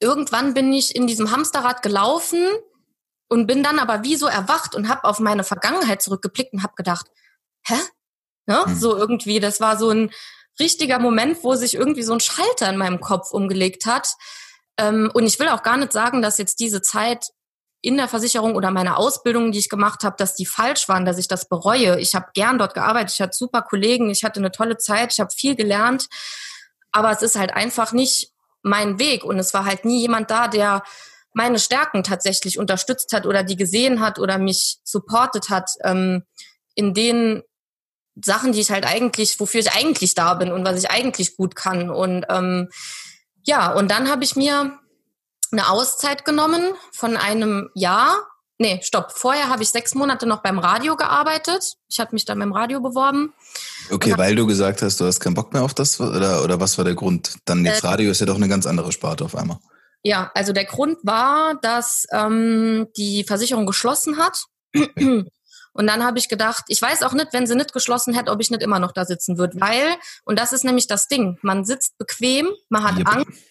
irgendwann 0.00 0.54
bin 0.54 0.72
ich 0.72 0.94
in 0.94 1.06
diesem 1.06 1.30
Hamsterrad 1.30 1.82
gelaufen 1.82 2.44
und 3.28 3.46
bin 3.46 3.62
dann 3.62 3.78
aber 3.78 4.02
wie 4.04 4.16
so 4.16 4.26
erwacht 4.26 4.74
und 4.74 4.88
habe 4.88 5.04
auf 5.04 5.20
meine 5.20 5.44
Vergangenheit 5.44 6.02
zurückgeblickt 6.02 6.52
und 6.52 6.62
habe 6.62 6.74
gedacht, 6.76 7.06
hä? 7.66 7.76
Ja, 8.46 8.64
hm. 8.64 8.76
So 8.76 8.96
irgendwie, 8.96 9.40
das 9.40 9.60
war 9.60 9.76
so 9.76 9.90
ein 9.90 10.10
richtiger 10.58 10.98
Moment, 10.98 11.44
wo 11.44 11.54
sich 11.54 11.74
irgendwie 11.74 12.02
so 12.02 12.14
ein 12.14 12.20
Schalter 12.20 12.68
in 12.70 12.78
meinem 12.78 13.00
Kopf 13.00 13.30
umgelegt 13.30 13.86
hat. 13.86 14.14
Ähm, 14.78 15.10
und 15.12 15.26
ich 15.26 15.38
will 15.38 15.48
auch 15.48 15.62
gar 15.62 15.76
nicht 15.76 15.92
sagen, 15.92 16.22
dass 16.22 16.38
jetzt 16.38 16.60
diese 16.60 16.82
Zeit 16.82 17.26
in 17.80 17.96
der 17.96 18.08
Versicherung 18.08 18.56
oder 18.56 18.70
meine 18.70 18.96
Ausbildungen, 18.96 19.52
die 19.52 19.60
ich 19.60 19.68
gemacht 19.68 20.02
habe, 20.02 20.16
dass 20.18 20.34
die 20.34 20.46
falsch 20.46 20.88
waren, 20.88 21.04
dass 21.04 21.18
ich 21.18 21.28
das 21.28 21.48
bereue. 21.48 22.00
Ich 22.00 22.14
habe 22.14 22.30
gern 22.34 22.58
dort 22.58 22.74
gearbeitet, 22.74 23.14
ich 23.14 23.20
hatte 23.20 23.36
super 23.36 23.62
Kollegen, 23.62 24.10
ich 24.10 24.24
hatte 24.24 24.40
eine 24.40 24.50
tolle 24.50 24.78
Zeit, 24.78 25.12
ich 25.12 25.20
habe 25.20 25.30
viel 25.30 25.54
gelernt, 25.54 26.08
aber 26.90 27.12
es 27.12 27.22
ist 27.22 27.36
halt 27.36 27.54
einfach 27.54 27.92
nicht 27.92 28.32
mein 28.62 28.98
Weg 28.98 29.22
und 29.22 29.38
es 29.38 29.54
war 29.54 29.64
halt 29.64 29.84
nie 29.84 30.00
jemand 30.00 30.30
da, 30.30 30.48
der 30.48 30.82
meine 31.32 31.58
Stärken 31.58 32.02
tatsächlich 32.02 32.58
unterstützt 32.58 33.12
hat 33.12 33.26
oder 33.26 33.42
die 33.42 33.56
gesehen 33.56 34.00
hat 34.00 34.18
oder 34.18 34.38
mich 34.38 34.78
supportet 34.84 35.50
hat 35.50 35.70
ähm, 35.84 36.24
in 36.74 36.94
den 36.94 37.42
Sachen, 38.24 38.52
die 38.52 38.60
ich 38.60 38.70
halt 38.70 38.86
eigentlich, 38.86 39.38
wofür 39.38 39.60
ich 39.60 39.72
eigentlich 39.72 40.14
da 40.14 40.34
bin 40.34 40.52
und 40.52 40.64
was 40.64 40.78
ich 40.82 40.90
eigentlich 40.90 41.36
gut 41.36 41.54
kann. 41.54 41.90
Und 41.90 42.26
ähm, 42.28 42.68
ja, 43.44 43.72
und 43.72 43.90
dann 43.90 44.10
habe 44.10 44.24
ich 44.24 44.36
mir 44.36 44.78
eine 45.50 45.70
Auszeit 45.70 46.24
genommen 46.24 46.62
von 46.92 47.16
einem 47.16 47.70
Jahr. 47.74 48.16
Nee, 48.58 48.80
stopp. 48.82 49.12
Vorher 49.12 49.48
habe 49.48 49.62
ich 49.62 49.68
sechs 49.68 49.94
Monate 49.94 50.26
noch 50.26 50.42
beim 50.42 50.58
Radio 50.58 50.96
gearbeitet. 50.96 51.74
Ich 51.88 52.00
hatte 52.00 52.14
mich 52.14 52.24
dann 52.24 52.40
beim 52.40 52.52
Radio 52.52 52.80
beworben. 52.80 53.32
Okay, 53.90 54.14
weil 54.16 54.34
du 54.34 54.46
gesagt 54.46 54.82
hast, 54.82 55.00
du 55.00 55.04
hast 55.04 55.20
keinen 55.20 55.34
Bock 55.34 55.52
mehr 55.52 55.62
auf 55.62 55.74
das 55.74 56.00
oder, 56.00 56.42
oder 56.42 56.58
was 56.58 56.76
war 56.76 56.84
der 56.84 56.96
Grund? 56.96 57.36
Dann 57.44 57.64
jetzt 57.64 57.84
äh, 57.84 57.86
Radio 57.86 58.10
ist 58.10 58.20
ja 58.20 58.26
doch 58.26 58.34
eine 58.34 58.48
ganz 58.48 58.66
andere 58.66 58.90
Sparte 58.90 59.24
auf 59.24 59.36
einmal. 59.36 59.58
Ja, 60.02 60.30
also 60.34 60.52
der 60.52 60.64
Grund 60.64 60.98
war, 61.02 61.56
dass 61.60 62.06
ähm, 62.12 62.88
die 62.96 63.24
Versicherung 63.24 63.66
geschlossen 63.66 64.18
hat. 64.18 64.44
Und 65.78 65.86
dann 65.86 66.04
habe 66.04 66.18
ich 66.18 66.28
gedacht, 66.28 66.64
ich 66.68 66.82
weiß 66.82 67.02
auch 67.04 67.12
nicht, 67.12 67.32
wenn 67.32 67.46
sie 67.46 67.54
nicht 67.54 67.72
geschlossen 67.72 68.12
hätte, 68.12 68.32
ob 68.32 68.40
ich 68.40 68.50
nicht 68.50 68.62
immer 68.62 68.80
noch 68.80 68.90
da 68.90 69.04
sitzen 69.04 69.38
würde, 69.38 69.60
weil, 69.60 69.96
und 70.24 70.36
das 70.38 70.52
ist 70.52 70.64
nämlich 70.64 70.88
das 70.88 71.06
Ding, 71.06 71.38
man 71.42 71.64
sitzt 71.64 71.96
bequem, 71.98 72.48
man 72.68 72.82
hat 72.82 72.98
yep. 72.98 73.08
Angst, 73.08 73.42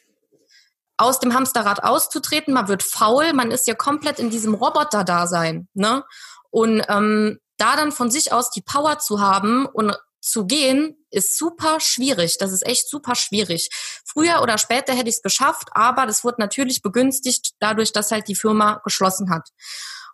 aus 0.98 1.20
dem 1.20 1.34
Hamsterrad 1.34 1.84
auszutreten, 1.84 2.54
man 2.54 2.68
wird 2.68 2.84
faul, 2.84 3.32
man 3.34 3.51
ist 3.51 3.68
ja 3.68 3.75
komplett 3.75 4.20
in 4.20 4.30
diesem 4.30 4.56
Roboter-Dasein. 4.56 5.70
Ne? 5.74 6.04
Und 6.50 6.84
ähm, 6.89 7.39
da 7.58 7.75
dann 7.75 7.92
von 7.92 8.12
sich 8.12 8.34
aus 8.34 8.50
die 8.50 8.62
Power 8.62 9.00
zu 9.00 9.22
haben 9.22 9.66
und 9.66 9.96
zu 10.20 10.48
gehen, 10.48 10.98
ist 11.17 11.38
super 11.38 11.79
schwierig. 11.79 12.38
Das 12.38 12.51
ist 12.51 12.65
echt 12.65 12.89
super 12.89 13.15
schwierig. 13.15 13.69
Früher 14.05 14.41
oder 14.41 14.57
später 14.57 14.93
hätte 14.93 15.09
ich 15.09 15.15
es 15.15 15.21
geschafft, 15.21 15.69
aber 15.71 16.05
das 16.05 16.24
wurde 16.24 16.38
natürlich 16.39 16.81
begünstigt 16.81 17.55
dadurch, 17.59 17.91
dass 17.91 18.12
halt 18.12 18.27
die 18.27 18.36
Firma 18.36 18.79
geschlossen 18.83 19.29
hat. 19.29 19.50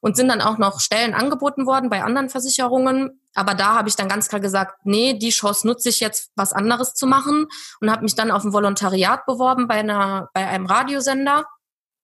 Und 0.01 0.17
sind 0.17 0.27
dann 0.27 0.41
auch 0.41 0.57
noch 0.57 0.81
Stellen 0.81 1.13
angeboten 1.13 1.65
worden 1.65 1.89
bei 1.89 2.03
anderen 2.03 2.29
Versicherungen. 2.29 3.21
Aber 3.35 3.53
da 3.53 3.75
habe 3.75 3.87
ich 3.87 3.95
dann 3.95 4.09
ganz 4.09 4.27
klar 4.27 4.41
gesagt, 4.41 4.85
nee, 4.85 5.13
die 5.13 5.29
Chance 5.29 5.65
nutze 5.65 5.89
ich 5.89 6.01
jetzt, 6.01 6.31
was 6.35 6.51
anderes 6.51 6.93
zu 6.93 7.07
machen 7.07 7.47
und 7.79 7.89
habe 7.89 8.03
mich 8.03 8.15
dann 8.15 8.29
auf 8.29 8.43
ein 8.43 8.51
Volontariat 8.51 9.25
beworben 9.25 9.67
bei 9.67 9.75
einer, 9.75 10.29
bei 10.33 10.45
einem 10.45 10.65
Radiosender. 10.65 11.45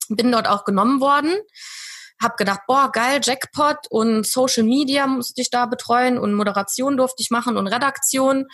Bin 0.08 0.32
dort 0.32 0.48
auch 0.48 0.64
genommen 0.64 1.02
worden 1.02 1.36
habe 2.22 2.36
gedacht, 2.38 2.62
boah, 2.68 2.92
geil, 2.92 3.22
Jackpot 3.24 3.88
und 3.90 4.26
Social 4.26 4.64
Media 4.64 5.08
musste 5.08 5.42
ich 5.42 5.50
da 5.50 5.66
betreuen 5.66 6.18
und 6.18 6.34
Moderation 6.34 6.98
durfte 6.98 7.22
ich 7.22 7.32
machen 7.32 7.58
und 7.58 7.68
Redaktion. 7.68 8.48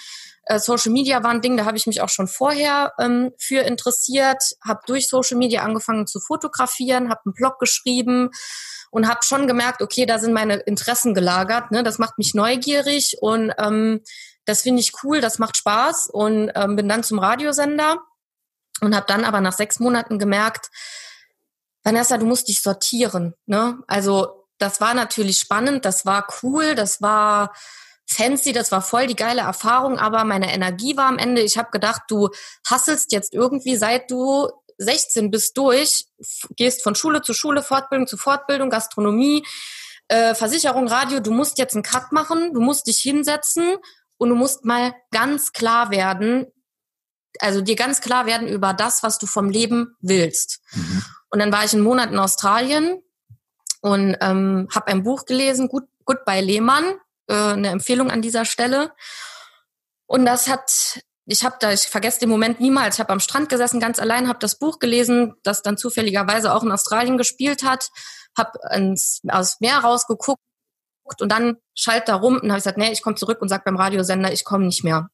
Äh, 0.44 0.60
Social 0.60 0.92
Media 0.92 1.24
war 1.24 1.32
ein 1.32 1.42
Ding, 1.42 1.58
da 1.58 1.66
habe 1.66 1.78
ich 1.78 1.88
mich 1.88 2.02
auch 2.02 2.10
schon 2.10 2.28
vorher 2.28 2.94
ähm, 3.00 3.32
für 3.40 3.62
interessiert, 3.62 4.44
habe 4.64 4.82
durch 4.86 5.10
Social 5.10 5.38
Media 5.38 5.64
angefangen 5.64 6.06
zu 6.06 6.20
fotografieren, 6.20 7.10
habe 7.10 7.22
einen 7.26 7.34
Blog 7.34 7.60
geschrieben 7.60 8.30
und 8.92 9.10
habe 9.10 9.20
schon 9.24 9.48
gemerkt, 9.48 9.82
okay, 9.82 10.06
da 10.06 10.20
sind 10.20 10.34
meine 10.34 10.56
Interessen 10.56 11.14
gelagert. 11.14 11.72
Ne? 11.72 11.84
Das 11.84 11.98
macht 11.98 12.18
mich 12.18 12.36
neugierig 12.36 13.18
und 13.20 13.52
ähm, 13.58 14.02
das 14.46 14.62
finde 14.62 14.82
ich 14.82 14.94
cool, 15.04 15.22
das 15.22 15.40
macht 15.40 15.58
Spaß 15.58 16.10
und 16.12 16.52
ähm, 16.56 16.76
bin 16.76 16.88
dann 16.88 17.04
zum 17.04 17.18
Radiosender 17.18 17.98
und 18.82 18.96
habe 18.96 19.06
dann 19.08 19.26
aber 19.26 19.42
nach 19.42 19.54
sechs 19.54 19.80
Monaten 19.80 20.20
gemerkt, 20.20 20.70
Vanessa, 21.86 22.18
du 22.18 22.26
musst 22.26 22.48
dich 22.48 22.62
sortieren. 22.62 23.36
Ne? 23.46 23.78
Also 23.88 24.48
das 24.58 24.82
war 24.82 24.94
natürlich 24.94 25.38
spannend, 25.38 25.86
das 25.86 26.06
war 26.06 26.28
cool, 26.42 26.74
das 26.76 27.02
war 27.02 27.54
fancy, 28.08 28.54
das 28.54 28.72
war 28.72 28.82
voll 28.82 29.08
die 29.08 29.16
geile 29.16 29.42
Erfahrung, 29.42 30.00
aber 30.00 30.24
meine 30.24 30.52
Energie 30.52 30.98
war 30.98 31.06
am 31.06 31.18
Ende, 31.18 31.42
ich 31.42 31.58
habe 31.58 31.70
gedacht, 31.72 32.02
du 32.08 32.30
hasselst 32.68 33.12
jetzt 33.12 33.34
irgendwie, 33.34 33.76
seit 33.76 34.10
du 34.10 34.50
16 34.78 35.32
bist 35.32 35.58
durch, 35.58 36.06
gehst 36.56 36.84
von 36.84 36.96
Schule 36.96 37.22
zu 37.22 37.34
Schule, 37.34 37.62
Fortbildung 37.64 38.08
zu 38.08 38.18
Fortbildung, 38.18 38.70
Gastronomie, 38.70 39.46
äh, 40.08 40.36
Versicherung, 40.36 40.88
Radio, 40.88 41.20
du 41.20 41.32
musst 41.32 41.58
jetzt 41.58 41.76
einen 41.76 41.84
Cut 41.84 42.12
machen, 42.12 42.54
du 42.54 42.62
musst 42.62 42.88
dich 42.88 43.00
hinsetzen 43.00 43.76
und 44.18 44.30
du 44.30 44.36
musst 44.36 44.66
mal 44.66 44.96
ganz 45.12 45.52
klar 45.52 45.92
werden, 45.92 46.48
also 47.40 47.62
dir 47.62 47.76
ganz 47.76 48.02
klar 48.02 48.26
werden 48.26 48.48
über 48.48 48.74
das, 48.74 49.04
was 49.04 49.20
du 49.20 49.28
vom 49.28 49.50
Leben 49.50 49.96
willst. 50.02 50.62
Mhm. 50.74 51.04
Und 51.30 51.40
dann 51.40 51.52
war 51.52 51.64
ich 51.64 51.74
einen 51.74 51.84
Monat 51.84 52.12
in 52.12 52.20
Australien 52.20 53.02
und 53.82 54.18
ähm, 54.22 54.68
habe 54.74 54.88
ein 54.88 55.04
Buch 55.04 55.26
gelesen, 55.26 55.68
Gut, 55.68 55.84
Goodbye 56.06 56.42
Lehmann, 56.42 56.84
äh, 57.28 57.34
eine 57.34 57.70
Empfehlung 57.70 58.12
an 58.12 58.22
dieser 58.22 58.46
Stelle. 58.46 58.94
Und 60.08 60.26
das 60.26 60.48
hat, 60.48 61.02
ich 61.26 61.44
habe 61.44 61.58
da, 61.60 61.72
ich 61.72 61.82
vergesse 61.82 62.20
den 62.20 62.30
Moment 62.30 62.60
niemals. 62.60 62.96
Ich 62.96 63.00
habe 63.00 63.12
am 63.12 63.20
Strand 63.20 63.50
gesessen, 63.50 63.80
ganz 63.80 64.00
allein, 64.00 64.28
habe 64.28 64.40
das 64.40 64.60
Buch 64.60 64.80
gelesen, 64.80 65.36
das 65.44 65.62
dann 65.62 65.78
zufälligerweise 65.78 66.54
auch 66.54 66.64
in 66.64 66.72
Australien 66.72 67.18
gespielt 67.18 67.64
hat, 67.64 67.90
habe 68.38 68.52
aus 69.30 69.58
Meer 69.60 69.78
rausgeguckt 69.80 70.40
und 71.20 71.32
dann 71.32 71.58
schalt 71.76 72.08
da 72.08 72.16
rum 72.16 72.36
und 72.36 72.50
habe 72.50 72.56
gesagt, 72.56 72.78
nee, 72.78 72.92
ich 72.92 73.02
komme 73.02 73.16
zurück 73.16 73.42
und 73.42 73.50
sag 73.50 73.66
beim 73.66 73.78
Radiosender, 73.78 74.32
ich 74.32 74.44
komme 74.44 74.66
nicht 74.66 74.84
mehr. 74.84 75.10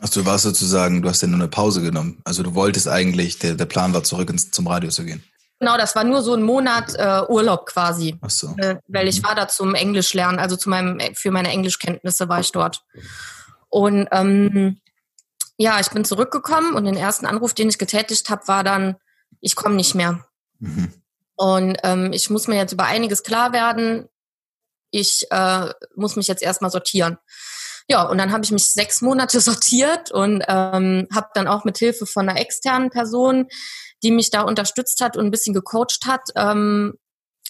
Ach, 0.00 0.08
du 0.08 0.24
warst 0.24 0.44
sozusagen, 0.44 1.02
du 1.02 1.08
hast 1.08 1.22
ja 1.22 1.28
nur 1.28 1.40
eine 1.40 1.48
Pause 1.48 1.82
genommen. 1.82 2.20
Also 2.24 2.42
du 2.42 2.54
wolltest 2.54 2.88
eigentlich, 2.88 3.38
der, 3.38 3.54
der 3.54 3.66
Plan 3.66 3.92
war, 3.94 4.04
zurück 4.04 4.30
ins, 4.30 4.50
zum 4.50 4.66
Radio 4.68 4.90
zu 4.90 5.04
gehen. 5.04 5.24
Genau, 5.58 5.76
das 5.76 5.96
war 5.96 6.04
nur 6.04 6.22
so 6.22 6.34
ein 6.34 6.42
Monat 6.42 6.94
äh, 6.94 7.22
Urlaub 7.28 7.66
quasi. 7.66 8.16
Ach 8.20 8.30
so. 8.30 8.54
Äh, 8.58 8.76
weil 8.86 9.08
ich 9.08 9.22
mhm. 9.22 9.26
war 9.26 9.34
da 9.34 9.48
zum 9.48 9.74
Englisch 9.74 10.14
lernen, 10.14 10.38
also 10.38 10.56
zu 10.56 10.68
meinem, 10.68 11.00
für 11.14 11.32
meine 11.32 11.50
Englischkenntnisse 11.50 12.28
war 12.28 12.40
ich 12.40 12.52
dort. 12.52 12.84
Und 13.68 14.06
ähm, 14.12 14.80
ja, 15.56 15.80
ich 15.80 15.90
bin 15.90 16.04
zurückgekommen 16.04 16.74
und 16.74 16.84
den 16.84 16.96
ersten 16.96 17.26
Anruf, 17.26 17.54
den 17.54 17.68
ich 17.68 17.78
getätigt 17.78 18.30
habe, 18.30 18.46
war 18.46 18.62
dann, 18.62 18.96
ich 19.40 19.56
komme 19.56 19.74
nicht 19.74 19.96
mehr. 19.96 20.24
Mhm. 20.60 20.92
Und 21.34 21.76
ähm, 21.82 22.12
ich 22.12 22.30
muss 22.30 22.46
mir 22.46 22.56
jetzt 22.56 22.72
über 22.72 22.84
einiges 22.84 23.24
klar 23.24 23.52
werden. 23.52 24.08
Ich 24.90 25.26
äh, 25.30 25.72
muss 25.96 26.14
mich 26.14 26.28
jetzt 26.28 26.42
erstmal 26.42 26.70
sortieren. 26.70 27.18
Ja, 27.90 28.02
und 28.02 28.18
dann 28.18 28.32
habe 28.32 28.44
ich 28.44 28.50
mich 28.50 28.68
sechs 28.68 29.00
Monate 29.00 29.40
sortiert 29.40 30.10
und 30.10 30.44
ähm, 30.46 31.08
habe 31.14 31.28
dann 31.34 31.48
auch 31.48 31.64
mit 31.64 31.78
Hilfe 31.78 32.06
von 32.06 32.28
einer 32.28 32.40
externen 32.40 32.90
Person 32.90 33.48
die 34.02 34.10
mich 34.10 34.30
da 34.30 34.42
unterstützt 34.42 35.00
hat 35.00 35.16
und 35.16 35.26
ein 35.26 35.30
bisschen 35.30 35.54
gecoacht 35.54 36.06
hat, 36.06 36.22
ähm, 36.36 36.94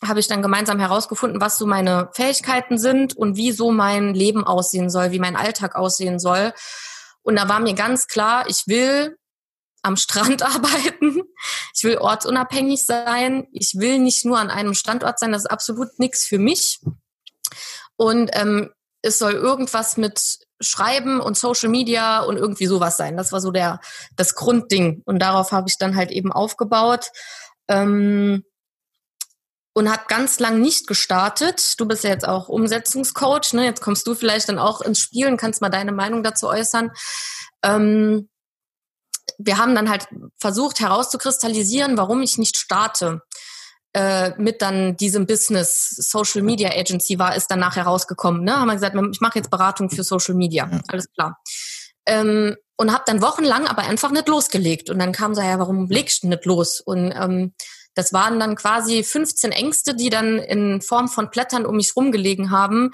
habe 0.07 0.21
ich 0.21 0.29
dann 0.29 0.43
gemeinsam 0.43 0.79
herausgefunden, 0.79 1.41
was 1.41 1.59
so 1.59 1.67
meine 1.67 2.11
Fähigkeiten 2.15 2.79
sind 2.79 3.17
und 3.17 3.37
wie 3.37 3.53
so 3.53 3.73
mein 3.73 4.15
Leben 4.15 4.45
aussehen 4.45 4.91
soll, 4.91 5.11
wie 5.11 5.19
mein 5.19 5.37
Alltag 5.37 5.75
aussehen 5.75 6.21
soll. 6.21 6.53
Und 7.23 7.37
da 7.37 7.49
war 7.49 7.61
mir 7.61 7.75
ganz 7.75 8.07
klar, 8.07 8.49
ich 8.49 8.67
will 8.67 9.17
am 9.83 9.97
Strand 9.97 10.43
arbeiten. 10.55 11.23
Ich 11.75 11.83
will 11.83 11.99
ortsunabhängig 11.99 12.87
sein. 12.87 13.49
Ich 13.53 13.75
will 13.77 13.99
nicht 13.99 14.25
nur 14.25 14.39
an 14.39 14.51
einem 14.51 14.75
Standort 14.75 15.19
sein. 15.19 15.33
Das 15.33 15.43
ist 15.43 15.51
absolut 15.51 15.99
nichts 15.99 16.25
für 16.25 16.39
mich. 16.39 16.81
Und 17.97 18.31
ähm, 18.35 18.71
es 19.03 19.19
soll 19.19 19.33
irgendwas 19.33 19.97
mit 19.97 20.39
Schreiben 20.61 21.21
und 21.21 21.37
Social 21.37 21.69
Media 21.69 22.21
und 22.21 22.37
irgendwie 22.37 22.67
sowas 22.67 22.97
sein. 22.97 23.17
Das 23.17 23.33
war 23.33 23.41
so 23.41 23.51
der 23.51 23.81
das 24.17 24.35
Grundding 24.35 25.03
und 25.05 25.21
darauf 25.21 25.53
habe 25.53 25.69
ich 25.69 25.79
dann 25.79 25.95
halt 25.95 26.11
eben 26.11 26.33
aufgebaut 26.33 27.11
ähm, 27.69 28.45
und 29.75 29.93
habe 29.93 30.03
ganz 30.09 30.41
lang 30.41 30.61
nicht 30.61 30.89
gestartet. 30.89 31.79
Du 31.79 31.87
bist 31.87 32.03
ja 32.03 32.11
jetzt 32.11 32.27
auch 32.27 32.49
Umsetzungscoach, 32.49 33.53
ne? 33.53 33.65
Jetzt 33.65 33.81
kommst 33.81 34.07
du 34.07 34.15
vielleicht 34.15 34.49
dann 34.49 34.59
auch 34.59 34.81
ins 34.81 34.99
Spiel 34.99 35.29
und 35.29 35.37
kannst 35.37 35.61
mal 35.61 35.69
deine 35.69 35.93
Meinung 35.93 36.25
dazu 36.25 36.49
äußern. 36.49 36.91
Ähm, 37.63 38.29
wir 39.39 39.59
haben 39.59 39.77
dann 39.77 39.89
halt 39.89 40.09
versucht 40.39 40.81
herauszukristallisieren, 40.81 41.97
warum 41.97 42.23
ich 42.23 42.39
nicht 42.39 42.57
starte 42.57 43.23
äh, 43.95 44.31
mit 44.37 44.63
dann 44.63 44.97
diesem 44.97 45.27
Business 45.27 45.91
Social 45.91 46.43
Media 46.43 46.71
Agency 46.71 47.19
war, 47.19 47.35
ist 47.35 47.51
dann 47.51 47.61
nachher 47.61 47.85
rausgekommen. 47.85 48.45
Ne? 48.45 48.57
Haben 48.57 48.69
wir 48.69 48.75
gesagt, 48.75 48.97
ich 49.13 49.21
mache 49.21 49.39
jetzt 49.39 49.51
Beratung 49.51 49.91
für 49.91 50.05
Social 50.05 50.35
Media. 50.35 50.69
Ja. 50.71 50.81
Alles 50.89 51.11
klar. 51.13 51.41
Ähm, 52.07 52.57
und 52.77 52.93
habe 52.93 53.05
dann 53.07 53.23
wochenlang 53.23 53.67
aber 53.67 53.83
einfach 53.83 54.11
nicht 54.11 54.29
losgelegt. 54.29 54.89
Und 54.89 54.99
dann 54.99 55.13
kam 55.13 55.35
so, 55.35 55.43
ja, 55.43 55.59
warum 55.59 55.89
legst 55.89 56.23
du 56.23 56.29
nicht 56.29 56.45
los? 56.45 56.81
Und 56.81 57.13
ähm, 57.13 57.55
das 57.95 58.13
waren 58.13 58.39
dann 58.39 58.55
quasi 58.55 59.03
15 59.03 59.51
Ängste, 59.51 59.95
die 59.95 60.11
dann 60.11 60.39
in 60.39 60.81
Form 60.81 61.09
von 61.09 61.31
Blättern 61.31 61.67
um 61.67 61.77
mich 61.77 61.97
rumgelegen 61.97 62.51
haben, 62.51 62.93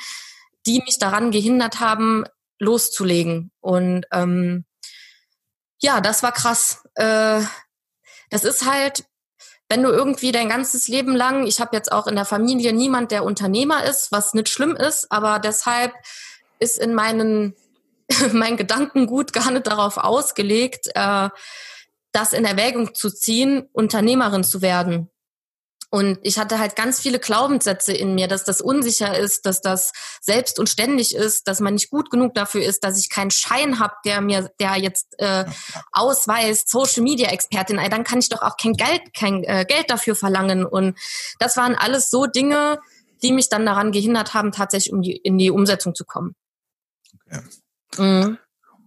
die 0.67 0.81
mich 0.87 0.99
daran 0.99 1.31
gehindert 1.31 1.81
haben, 1.81 2.25
loszulegen. 2.59 3.51
Und 3.61 4.07
ähm, 4.13 4.65
ja, 5.83 6.01
das 6.01 6.23
war 6.23 6.33
krass. 6.33 6.83
Äh, 6.95 7.43
das 8.31 8.45
ist 8.45 8.65
halt, 8.65 9.05
wenn 9.69 9.83
du 9.83 9.91
irgendwie 9.91 10.33
dein 10.33 10.49
ganzes 10.49 10.89
Leben 10.89 11.17
lang, 11.17 11.47
ich 11.47 11.61
habe 11.61 11.75
jetzt 11.75 11.91
auch 11.91 12.07
in 12.07 12.17
der 12.17 12.25
Familie 12.25 12.73
niemand, 12.73 13.11
der 13.11 13.25
Unternehmer 13.25 13.85
ist, 13.85 14.13
was 14.13 14.35
nicht 14.35 14.49
schlimm 14.49 14.77
ist, 14.77 15.11
aber 15.11 15.39
deshalb 15.39 15.93
ist 16.59 16.79
in 16.79 16.95
meinen 16.95 17.55
mein 18.33 18.57
Gedankengut 18.57 19.33
gar 19.33 19.51
nicht 19.51 19.67
darauf 19.67 19.97
ausgelegt, 19.97 20.89
äh, 20.95 21.29
das 22.13 22.33
in 22.33 22.45
Erwägung 22.45 22.95
zu 22.95 23.11
ziehen, 23.11 23.69
Unternehmerin 23.73 24.45
zu 24.45 24.63
werden. 24.63 25.11
Und 25.95 26.19
ich 26.23 26.41
hatte 26.41 26.59
halt 26.59 26.75
ganz 26.75 26.99
viele 26.99 27.21
Glaubenssätze 27.21 27.93
in 27.93 28.17
mir, 28.17 28.27
dass 28.27 28.43
das 28.43 28.61
unsicher 28.61 29.17
ist, 29.17 29.47
dass 29.47 29.61
das 29.61 29.93
selbst 30.21 30.59
und 30.59 30.69
ständig 30.69 31.15
ist, 31.15 31.47
dass 31.47 31.61
man 31.61 31.75
nicht 31.75 31.89
gut 31.89 32.11
genug 32.11 32.35
dafür 32.35 32.65
ist, 32.65 32.83
dass 32.83 32.99
ich 32.99 33.11
keinen 33.11 33.31
Schein 33.31 33.79
habe, 33.79 33.95
der 34.05 34.21
mir, 34.21 34.51
der 34.59 34.75
jetzt 34.75 35.15
äh, 35.19 35.45
ausweist, 35.93 36.69
Social 36.69 37.05
Media 37.05 37.29
Expertin, 37.29 37.77
dann 37.77 38.03
kann 38.03 38.19
ich 38.19 38.29
doch 38.29 38.43
auch 38.43 38.57
kein 38.57 38.73
Geld, 38.73 39.03
kein 39.17 39.45
äh, 39.45 39.65
Geld 39.69 39.89
dafür 39.89 40.17
verlangen. 40.17 40.67
Und 40.67 40.99
das 41.39 41.57
waren 41.57 41.77
alles 41.77 42.11
so 42.11 42.27
Dinge, 42.27 42.81
die 43.23 43.31
mich 43.31 43.49
dann 43.49 43.65
daran 43.65 43.93
gehindert 43.93 44.35
haben, 44.35 44.51
tatsächlich 44.51 44.93
um 44.93 45.01
die, 45.01 45.13
in 45.13 45.39
die 45.39 45.53
Umsetzung 45.53 45.95
zu 45.95 46.05
kommen. 46.05 46.35
Okay. 47.25 47.41
Mhm. 47.99 48.39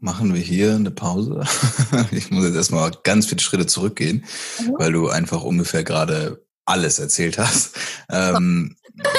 Machen 0.02 0.34
wir 0.34 0.42
hier 0.42 0.76
eine 0.76 0.92
Pause. 0.92 1.46
Ich 2.12 2.32
muss 2.32 2.44
jetzt 2.44 2.56
erstmal 2.56 2.92
ganz 3.04 3.28
viele 3.28 3.40
Schritte 3.40 3.66
zurückgehen, 3.66 4.26
mhm. 4.60 4.76
weil 4.78 4.92
du 4.92 5.08
einfach 5.08 5.44
ungefähr 5.44 5.86
gerade 5.86 6.46
alles 6.68 7.00
erzählt 7.00 7.38
hast. 7.38 7.72
Ähm, 8.10 8.76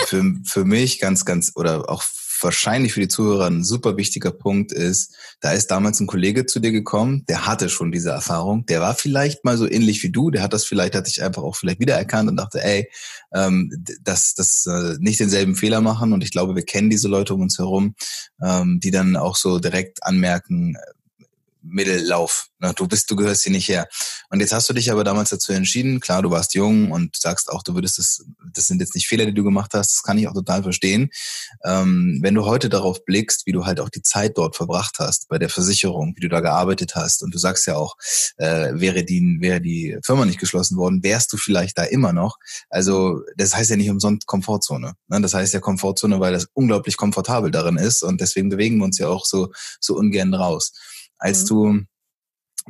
für, 0.06 0.24
für 0.44 0.64
mich 0.64 1.00
ganz, 1.00 1.24
ganz, 1.24 1.52
oder 1.54 1.88
auch 1.88 2.02
wahrscheinlich 2.42 2.92
für 2.92 3.00
die 3.00 3.08
Zuhörer 3.08 3.46
ein 3.46 3.64
super 3.64 3.96
wichtiger 3.96 4.30
Punkt 4.30 4.72
ist, 4.72 5.14
da 5.40 5.52
ist 5.52 5.70
damals 5.70 6.00
ein 6.00 6.06
Kollege 6.06 6.46
zu 6.46 6.60
dir 6.60 6.72
gekommen, 6.72 7.24
der 7.28 7.46
hatte 7.46 7.68
schon 7.68 7.90
diese 7.90 8.10
Erfahrung, 8.10 8.64
der 8.66 8.80
war 8.80 8.94
vielleicht 8.94 9.44
mal 9.44 9.56
so 9.56 9.68
ähnlich 9.68 10.02
wie 10.02 10.10
du, 10.10 10.30
der 10.30 10.42
hat 10.42 10.52
das 10.52 10.64
vielleicht, 10.64 10.94
hat 10.94 11.06
sich 11.06 11.22
einfach 11.22 11.42
auch 11.42 11.56
vielleicht 11.56 11.80
wiedererkannt 11.80 12.30
und 12.30 12.36
dachte, 12.36 12.62
ey, 12.62 12.88
ähm, 13.32 13.84
das, 14.02 14.34
das 14.34 14.66
äh, 14.66 14.96
nicht 15.00 15.20
denselben 15.20 15.56
Fehler 15.56 15.80
machen 15.80 16.12
und 16.12 16.22
ich 16.22 16.30
glaube, 16.30 16.54
wir 16.54 16.64
kennen 16.64 16.90
diese 16.90 17.08
Leute 17.08 17.34
um 17.34 17.42
uns 17.42 17.58
herum, 17.58 17.94
ähm, 18.42 18.80
die 18.80 18.90
dann 18.90 19.16
auch 19.16 19.36
so 19.36 19.58
direkt 19.58 20.02
anmerken, 20.04 20.76
Mittellauf. 21.70 22.48
Ne? 22.60 22.72
Du 22.74 22.86
bist, 22.86 23.10
du 23.10 23.16
gehörst 23.16 23.44
hier 23.44 23.52
nicht 23.52 23.68
her. 23.68 23.88
Und 24.30 24.40
jetzt 24.40 24.52
hast 24.52 24.68
du 24.68 24.72
dich 24.72 24.90
aber 24.90 25.04
damals 25.04 25.30
dazu 25.30 25.52
entschieden, 25.52 26.00
klar, 26.00 26.22
du 26.22 26.30
warst 26.30 26.54
jung 26.54 26.90
und 26.90 27.16
sagst 27.16 27.50
auch, 27.50 27.62
du 27.62 27.74
würdest 27.74 27.98
das, 27.98 28.24
das 28.52 28.66
sind 28.66 28.80
jetzt 28.80 28.94
nicht 28.94 29.06
Fehler, 29.06 29.26
die 29.26 29.34
du 29.34 29.44
gemacht 29.44 29.72
hast, 29.74 29.90
das 29.90 30.02
kann 30.02 30.18
ich 30.18 30.28
auch 30.28 30.34
total 30.34 30.62
verstehen. 30.62 31.10
Ähm, 31.64 32.18
wenn 32.22 32.34
du 32.34 32.44
heute 32.44 32.68
darauf 32.68 33.04
blickst, 33.04 33.46
wie 33.46 33.52
du 33.52 33.64
halt 33.64 33.80
auch 33.80 33.88
die 33.88 34.02
Zeit 34.02 34.36
dort 34.36 34.56
verbracht 34.56 34.96
hast, 34.98 35.28
bei 35.28 35.38
der 35.38 35.48
Versicherung, 35.48 36.14
wie 36.16 36.20
du 36.20 36.28
da 36.28 36.40
gearbeitet 36.40 36.94
hast, 36.94 37.22
und 37.22 37.34
du 37.34 37.38
sagst 37.38 37.66
ja 37.66 37.76
auch, 37.76 37.96
äh, 38.36 38.72
wäre 38.74 39.04
die, 39.04 39.38
wäre 39.40 39.60
die 39.60 39.98
Firma 40.04 40.24
nicht 40.24 40.40
geschlossen 40.40 40.76
worden, 40.76 41.02
wärst 41.02 41.32
du 41.32 41.36
vielleicht 41.36 41.78
da 41.78 41.84
immer 41.84 42.12
noch. 42.12 42.36
Also, 42.70 43.22
das 43.36 43.54
heißt 43.54 43.70
ja 43.70 43.76
nicht 43.76 43.90
umsonst 43.90 44.26
Komfortzone. 44.26 44.94
Ne? 45.08 45.20
Das 45.20 45.34
heißt 45.34 45.54
ja 45.54 45.60
Komfortzone, 45.60 46.20
weil 46.20 46.32
das 46.32 46.48
unglaublich 46.54 46.96
komfortabel 46.96 47.50
darin 47.50 47.76
ist 47.76 48.02
und 48.02 48.20
deswegen 48.20 48.48
bewegen 48.48 48.78
wir 48.78 48.84
uns 48.84 48.98
ja 48.98 49.08
auch 49.08 49.24
so, 49.24 49.52
so 49.80 49.94
ungern 49.94 50.34
raus 50.34 50.72
als 51.18 51.42
mhm. 51.42 51.46
du 51.46 51.84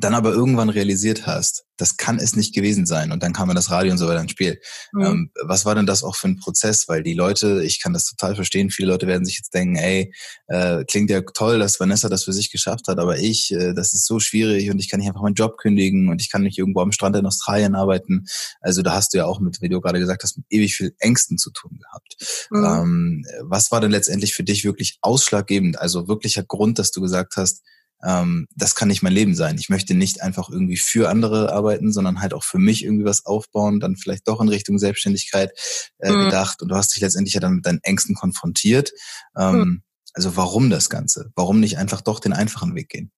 dann 0.01 0.15
aber 0.15 0.33
irgendwann 0.33 0.69
realisiert 0.69 1.27
hast, 1.27 1.65
das 1.77 1.97
kann 1.97 2.19
es 2.19 2.37
nicht 2.37 2.55
gewesen 2.55 2.87
sein. 2.87 3.13
Und 3.13 3.23
dann 3.23 3.33
kam 3.33 3.49
ja 3.49 3.55
das 3.55 3.71
Radio 3.71 3.93
und 3.93 3.99
so 3.99 4.07
weiter 4.07 4.21
ins 4.21 4.33
Spiel. 4.33 4.61
Mhm. 4.93 5.05
Ähm, 5.05 5.31
was 5.45 5.65
war 5.65 5.75
denn 5.75 5.87
das 5.87 6.03
auch 6.03 6.17
für 6.17 6.29
ein 6.29 6.37
Prozess? 6.37 6.89
Weil 6.89 7.03
die 7.03 7.15
Leute, 7.15 7.63
ich 7.65 7.81
kann 7.81 7.93
das 7.93 8.05
total 8.05 8.35
verstehen, 8.35 8.71
viele 8.71 8.89
Leute 8.89 9.07
werden 9.07 9.25
sich 9.25 9.37
jetzt 9.37 9.55
denken, 9.55 9.77
ey, 9.77 10.13
äh, 10.49 10.85
klingt 10.85 11.11
ja 11.11 11.21
toll, 11.23 11.59
dass 11.59 11.81
Vanessa 11.81 12.09
das 12.09 12.25
für 12.25 12.33
sich 12.33 12.51
geschafft 12.51 12.89
hat, 12.89 12.99
aber 12.99 13.19
ich, 13.19 13.53
äh, 13.53 13.75
das 13.75 13.93
ist 13.93 14.07
so 14.07 14.21
schwierig 14.21 14.71
und 14.71 14.79
ich 14.79 14.89
kann 14.89 15.01
nicht 15.01 15.09
einfach 15.09 15.23
meinen 15.23 15.35
Job 15.35 15.57
kündigen 15.57 16.09
und 16.09 16.21
ich 16.21 16.31
kann 16.31 16.43
nicht 16.43 16.59
irgendwo 16.59 16.81
am 16.81 16.93
Strand 16.93 17.17
in 17.17 17.27
Australien 17.27 17.75
arbeiten. 17.75 18.27
Also 18.61 18.83
da 18.83 18.95
hast 18.95 19.15
du 19.15 19.19
ja 19.19 19.27
auch 19.27 19.41
mit, 19.41 19.61
wie 19.61 19.69
du 19.69 19.81
gerade 19.81 19.99
gesagt 19.99 20.23
hast, 20.23 20.37
mit 20.37 20.47
ewig 20.51 20.75
viel 20.75 20.95
Ängsten 20.99 21.39
zu 21.39 21.51
tun 21.51 21.79
gehabt. 21.79 22.49
Mhm. 22.51 22.65
Ähm, 22.65 23.25
was 23.43 23.71
war 23.71 23.81
denn 23.81 23.91
letztendlich 23.91 24.35
für 24.35 24.45
dich 24.45 24.65
wirklich 24.65 24.99
ausschlaggebend? 25.01 25.79
Also 25.79 26.09
wirklicher 26.09 26.43
Grund, 26.43 26.79
dass 26.79 26.91
du 26.91 27.01
gesagt 27.01 27.37
hast, 27.37 27.63
ähm, 28.05 28.47
das 28.55 28.75
kann 28.75 28.89
nicht 28.89 29.03
mein 29.03 29.13
Leben 29.13 29.35
sein. 29.35 29.57
Ich 29.59 29.69
möchte 29.69 29.95
nicht 29.95 30.23
einfach 30.23 30.49
irgendwie 30.51 30.77
für 30.77 31.09
andere 31.09 31.53
arbeiten, 31.53 31.93
sondern 31.93 32.21
halt 32.21 32.33
auch 32.33 32.45
für 32.45 32.59
mich 32.59 32.85
irgendwie 32.85 33.05
was 33.05 33.27
aufbauen, 33.27 33.81
dann 33.81 33.97
vielleicht 33.97 34.29
doch 34.29 34.41
in 34.41 34.49
Richtung 34.49 34.79
Selbstständigkeit 34.79 35.51
äh, 35.99 36.13
mhm. 36.13 36.25
gedacht. 36.27 36.63
Und 36.63 36.69
du 36.69 36.77
hast 36.77 36.95
dich 36.95 37.03
letztendlich 37.03 37.35
ja 37.35 37.41
dann 37.41 37.55
mit 37.55 37.67
deinen 37.67 37.81
Ängsten 37.83 38.15
konfrontiert. 38.15 38.93
Ähm, 39.37 39.57
mhm. 39.57 39.83
Also 40.15 40.37
warum 40.37 40.71
das 40.71 40.91
Ganze? 40.91 41.31
Warum 41.35 41.61
nicht 41.61 41.79
einfach 41.79 42.01
doch 42.01 42.21
den 42.21 42.33
einfachen 42.33 42.75
Weg 42.75 42.89
gehen? 42.89 43.11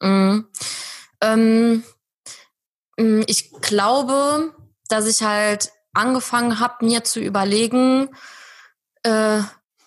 Mhm. 0.00 0.46
Ähm, 1.20 1.82
mm, 2.96 3.22
ich 3.26 3.50
glaube, 3.60 4.54
dass 4.88 5.06
ich 5.06 5.22
halt 5.22 5.72
angefangen 5.92 6.60
habe, 6.60 6.84
mir 6.86 7.02
zu 7.02 7.20
überlegen, 7.20 8.08
äh, 9.02 9.40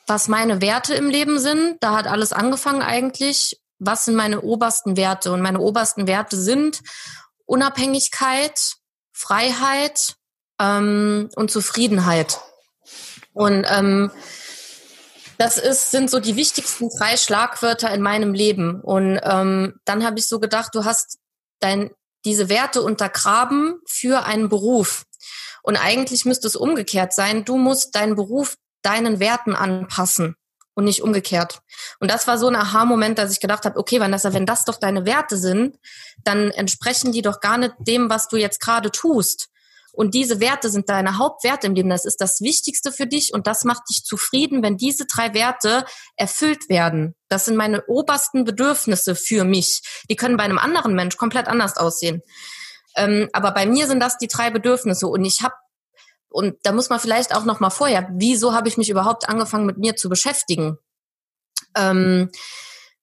was 0.08 0.28
meine 0.28 0.62
Werte 0.62 0.94
im 0.94 1.10
Leben 1.10 1.40
sind. 1.40 1.78
Da 1.80 1.96
hat 1.96 2.08
alles 2.08 2.34
angefangen 2.34 2.82
eigentlich 2.82 3.61
was 3.82 4.06
sind 4.06 4.16
meine 4.16 4.42
obersten 4.42 4.96
Werte? 4.96 5.32
Und 5.32 5.42
meine 5.42 5.60
obersten 5.60 6.08
Werte 6.08 6.38
sind 6.38 6.82
Unabhängigkeit, 7.46 8.76
Freiheit 9.12 10.16
ähm, 10.60 11.30
und 11.36 11.50
Zufriedenheit. 11.50 12.40
Und 13.34 13.66
ähm, 13.68 14.12
das 15.40 15.58
ist, 15.58 15.90
sind 15.90 16.12
so 16.12 16.20
die 16.20 16.36
wichtigsten 16.36 16.90
drei 16.90 17.18
Schlagwörter 17.18 17.92
in 17.92 18.04
meinem 18.04 18.36
Leben. 18.36 18.80
Und 18.82 19.20
ähm, 19.24 19.80
dann 19.86 20.06
habe 20.06 20.20
ich 20.20 20.28
so 20.28 20.40
gedacht, 20.40 20.76
du 20.76 20.86
hast 20.86 21.18
dein, 21.60 21.90
diese 22.24 22.50
Werte 22.50 22.84
untergraben 22.84 23.82
für 23.88 24.26
einen 24.26 24.48
Beruf. 24.48 25.06
Und 25.64 25.76
eigentlich 25.76 26.26
müsste 26.26 26.46
es 26.46 26.56
umgekehrt 26.56 27.14
sein. 27.14 27.46
Du 27.46 27.58
musst 27.58 27.96
deinen 27.96 28.16
Beruf 28.16 28.56
deinen 28.84 29.20
Werten 29.20 29.56
anpassen 29.56 30.36
und 30.74 30.86
nicht 30.86 31.02
umgekehrt. 31.02 31.62
Und 32.00 32.12
das 32.12 32.28
war 32.28 32.38
so 32.38 32.48
ein 32.48 32.56
Aha-Moment, 32.56 33.18
dass 33.18 33.32
ich 33.32 33.40
gedacht 33.40 33.66
habe, 33.66 33.78
okay, 33.80 34.00
Vanessa, 34.00 34.34
wenn 34.34 34.46
das 34.46 34.66
doch 34.66 34.78
deine 34.78 35.06
Werte 35.06 35.38
sind, 35.38 35.78
dann 36.24 36.52
entsprechen 36.52 37.12
die 37.12 37.22
doch 37.22 37.40
gar 37.40 37.58
nicht 37.58 37.74
dem, 37.80 38.10
was 38.10 38.28
du 38.28 38.38
jetzt 38.38 38.62
gerade 38.62 38.92
tust. 38.92 39.50
Und 39.94 40.14
diese 40.14 40.40
Werte 40.40 40.70
sind 40.70 40.90
deine 40.90 41.18
Hauptwerte 41.18 41.68
im 41.68 41.76
Leben. 41.76 41.90
Das 41.90 42.06
ist 42.06 42.22
das 42.22 42.40
Wichtigste 42.40 42.92
für 42.92 43.08
dich 43.08 43.34
und 43.34 43.46
das 43.46 43.66
macht 43.66 43.90
dich 43.90 44.04
zufrieden, 44.06 44.64
wenn 44.64 44.78
diese 44.78 45.06
drei 45.06 45.34
Werte 45.34 45.86
erfüllt 46.16 46.70
werden. 46.70 47.16
Das 47.28 47.46
sind 47.46 47.58
meine 47.58 47.84
obersten 47.88 48.46
Bedürfnisse 48.46 49.16
für 49.16 49.44
mich. 49.44 49.82
Die 50.10 50.16
können 50.16 50.38
bei 50.38 50.44
einem 50.44 50.60
anderen 50.60 50.96
Mensch 50.96 51.18
komplett 51.18 51.48
anders 51.48 51.76
aussehen. 51.76 52.22
Ähm, 52.96 53.30
aber 53.34 53.52
bei 53.52 53.66
mir 53.66 53.88
sind 53.88 54.00
das 54.00 54.18
die 54.18 54.28
drei 54.28 54.50
Bedürfnisse 54.50 55.08
und 55.08 55.26
ich 55.26 55.42
habe 55.42 55.56
und 56.32 56.56
da 56.64 56.72
muss 56.72 56.90
man 56.90 57.00
vielleicht 57.00 57.36
auch 57.36 57.46
noch 57.46 57.60
mal 57.60 57.70
vorher, 57.70 58.08
wieso 58.14 58.54
habe 58.54 58.68
ich 58.68 58.78
mich 58.78 58.90
überhaupt 58.90 59.30
angefangen 59.30 59.66
mit 59.66 59.78
mir 59.78 59.96
zu 59.96 60.10
beschäftigen? 60.10 60.78
Ähm, 61.76 62.32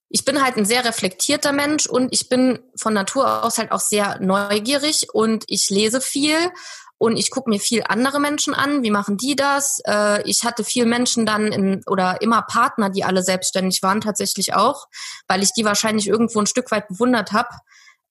ich 0.09 0.25
bin 0.25 0.43
halt 0.43 0.57
ein 0.57 0.65
sehr 0.65 0.85
reflektierter 0.85 1.53
Mensch 1.53 1.87
und 1.87 2.13
ich 2.13 2.29
bin 2.29 2.59
von 2.77 2.95
Natur 2.95 3.45
aus 3.45 3.59
halt 3.59 3.73
auch 3.73 3.81
sehr 3.81 4.19
neugierig 4.21 5.09
und 5.13 5.45
ich 5.49 5.69
lese 5.69 6.01
viel 6.01 6.51
und 6.97 7.17
ich 7.17 7.31
gucke 7.31 7.51
mir 7.51 7.61
viel 7.61 7.85
andere 7.87 8.19
Menschen 8.19 8.55
an. 8.55 8.83
Wie 8.83 8.91
machen 8.91 9.17
die 9.17 9.37
das? 9.37 9.81
Äh, 9.87 10.23
ich 10.29 10.45
hatte 10.45 10.65
viel 10.65 10.87
Menschen 10.87 11.27
dann 11.27 11.53
in, 11.53 11.83
oder 11.87 12.21
immer 12.23 12.43
Partner, 12.43 12.91
die 12.91 13.05
alle 13.05 13.23
selbstständig 13.23 13.83
waren, 13.83 14.01
tatsächlich 14.01 14.55
auch, 14.55 14.87
weil 15.29 15.43
ich 15.43 15.53
die 15.53 15.65
wahrscheinlich 15.65 16.09
irgendwo 16.09 16.41
ein 16.41 16.47
Stück 16.47 16.71
weit 16.71 16.89
bewundert 16.89 17.33
habe. 17.33 17.51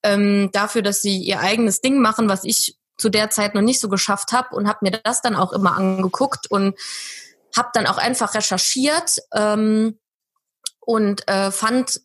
Ähm, 0.04 0.50
dafür, 0.54 0.84
dass 0.84 1.02
sie 1.02 1.18
ihr 1.18 1.40
eigenes 1.40 1.82
Ding 1.82 2.00
machen, 2.00 2.30
was 2.30 2.44
ich 2.44 2.78
zu 2.98 3.10
der 3.10 3.30
Zeit 3.30 3.56
noch 3.56 3.62
nicht 3.62 3.80
so 3.80 3.89
geschafft 3.89 4.32
habe 4.32 4.56
und 4.56 4.68
habe 4.68 4.80
mir 4.82 4.92
das 4.92 5.22
dann 5.22 5.36
auch 5.36 5.54
immer 5.54 5.75
angeguckt 5.75 6.50
und 6.50 6.77
habe 7.56 7.70
dann 7.74 7.88
auch 7.88 7.98
einfach 7.98 8.34
recherchiert 8.34 9.18
ähm, 9.34 10.00
und 10.79 11.27
äh, 11.27 11.51
fand 11.51 12.01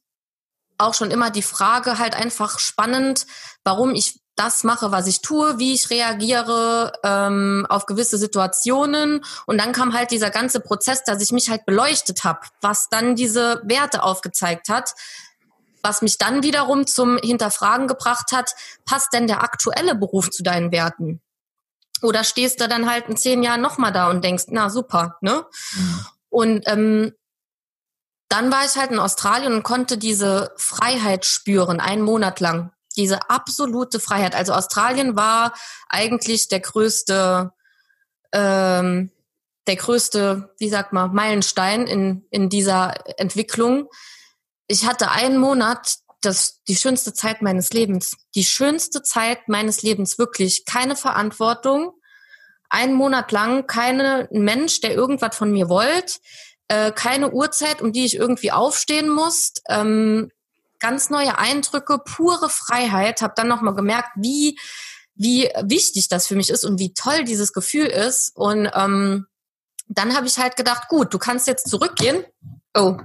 auch 0.79 0.95
schon 0.95 1.11
immer 1.11 1.31
die 1.31 1.43
Frage 1.43 1.99
halt 1.99 2.15
einfach 2.15 2.59
spannend, 2.59 3.27
warum 3.65 3.95
ich 3.95 4.21
das 4.35 4.65
mache, 4.65 4.91
was 4.91 5.07
ich 5.07 5.21
tue, 5.21 5.59
wie 5.59 5.75
ich 5.75 5.91
reagiere 5.91 6.93
ähm, 7.05 7.67
auf 7.69 7.87
gewisse 7.87 8.17
Situationen. 8.17 9.25
Und 9.47 9.59
dann 9.61 9.73
kam 9.73 9.93
halt 9.93 10.11
dieser 10.11 10.31
ganze 10.31 10.61
Prozess, 10.61 11.05
dass 11.05 11.23
ich 11.23 11.33
mich 11.33 11.51
halt 11.51 11.67
beleuchtet 11.67 12.25
habe, 12.25 12.41
was 12.61 12.89
dann 12.89 13.15
diese 13.15 13.61
Werte 13.65 14.03
aufgezeigt 14.03 14.69
hat, 14.69 14.95
was 15.83 16.03
mich 16.03 16.19
dann 16.19 16.43
wiederum 16.43 16.87
zum 16.87 17.19
Hinterfragen 17.19 17.89
gebracht 17.89 18.33
hat, 18.33 18.55
passt 18.85 19.13
denn 19.13 19.27
der 19.27 19.43
aktuelle 19.43 19.95
Beruf 19.95 20.31
zu 20.31 20.43
deinen 20.43 20.73
Werten? 20.73 21.21
Oder 22.03 22.25
stehst 22.25 22.61
du 22.61 22.69
dann 22.69 22.91
halt 22.91 23.09
in 23.09 23.17
zehn 23.17 23.43
Jahren 23.43 23.61
nochmal 23.61 23.93
da 23.93 24.11
und 24.11 24.25
denkst, 24.25 24.45
na 24.49 24.71
super, 24.71 25.19
ne? 25.21 25.45
Mhm. 25.75 26.07
Und 26.29 26.63
ähm, 26.67 27.13
dann 28.29 28.51
war 28.51 28.65
ich 28.65 28.77
halt 28.77 28.91
in 28.91 28.99
Australien 28.99 29.53
und 29.53 29.63
konnte 29.63 29.99
diese 29.99 30.53
Freiheit 30.57 31.27
spüren, 31.27 31.81
einen 31.81 32.03
Monat 32.03 32.41
lang. 32.41 32.73
Diese 32.97 33.31
absolute 33.31 34.01
Freiheit. 34.01 34.35
Also 34.35 34.55
Australien 34.55 35.17
war 35.17 35.53
eigentlich 35.89 36.49
der 36.49 36.61
größte, 36.61 37.53
ähm, 38.33 39.11
der 39.67 39.77
größte, 39.77 40.55
wie 40.59 40.71
sagt 40.71 40.93
man, 40.93 41.13
Meilenstein 41.13 41.87
in, 41.87 42.25
in 42.31 42.49
dieser 42.49 42.95
Entwicklung, 43.19 43.89
ich 44.73 44.87
hatte 44.87 45.11
einen 45.11 45.37
Monat, 45.37 45.97
das 46.23 46.63
die 46.67 46.77
schönste 46.77 47.13
Zeit 47.13 47.43
meines 47.43 47.73
Lebens. 47.75 48.17
Die 48.35 48.45
schönste 48.45 49.03
Zeit 49.03 49.47
meines 49.47 49.83
Lebens, 49.83 50.19
wirklich. 50.19 50.65
Keine 50.65 50.97
Verantwortung. 50.97 51.93
Einen 52.71 52.95
Monat 52.95 53.33
lang 53.33 53.67
keine 53.67 54.29
Mensch, 54.33 54.81
der 54.81 54.95
irgendwas 54.95 55.37
von 55.37 55.53
mir 55.53 55.69
wollt. 55.69 56.21
Äh, 56.69 56.91
keine 56.93 57.33
Uhrzeit, 57.33 57.83
um 57.83 57.93
die 57.93 58.07
ich 58.07 58.17
irgendwie 58.17 58.51
aufstehen 58.51 59.11
muss. 59.11 59.53
Ähm, 59.69 60.31
ganz 60.79 61.11
neue 61.11 61.37
Eindrücke, 61.37 61.99
pure 61.99 62.49
Freiheit. 62.49 63.21
Habe 63.21 63.35
dann 63.37 63.49
nochmal 63.49 63.75
gemerkt, 63.75 64.09
wie, 64.17 64.59
wie 65.15 65.51
wichtig 65.65 66.09
das 66.09 66.27
für 66.27 66.35
mich 66.35 66.49
ist 66.49 66.65
und 66.65 66.79
wie 66.79 66.95
toll 66.95 67.25
dieses 67.25 67.53
Gefühl 67.53 67.87
ist. 67.87 68.35
Und 68.35 68.71
ähm, 68.75 69.27
dann 69.89 70.17
habe 70.17 70.27
ich 70.27 70.39
halt 70.39 70.57
gedacht, 70.57 70.89
gut, 70.89 71.13
du 71.13 71.19
kannst 71.19 71.47
jetzt 71.47 71.69
zurückgehen. 71.69 72.25
Oh, 72.73 72.97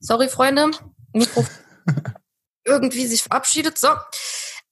sorry, 0.00 0.28
Freunde. 0.28 0.72
Mikro 1.18 1.44
irgendwie 2.64 3.06
sich 3.06 3.22
verabschiedet. 3.22 3.78
So, 3.78 3.88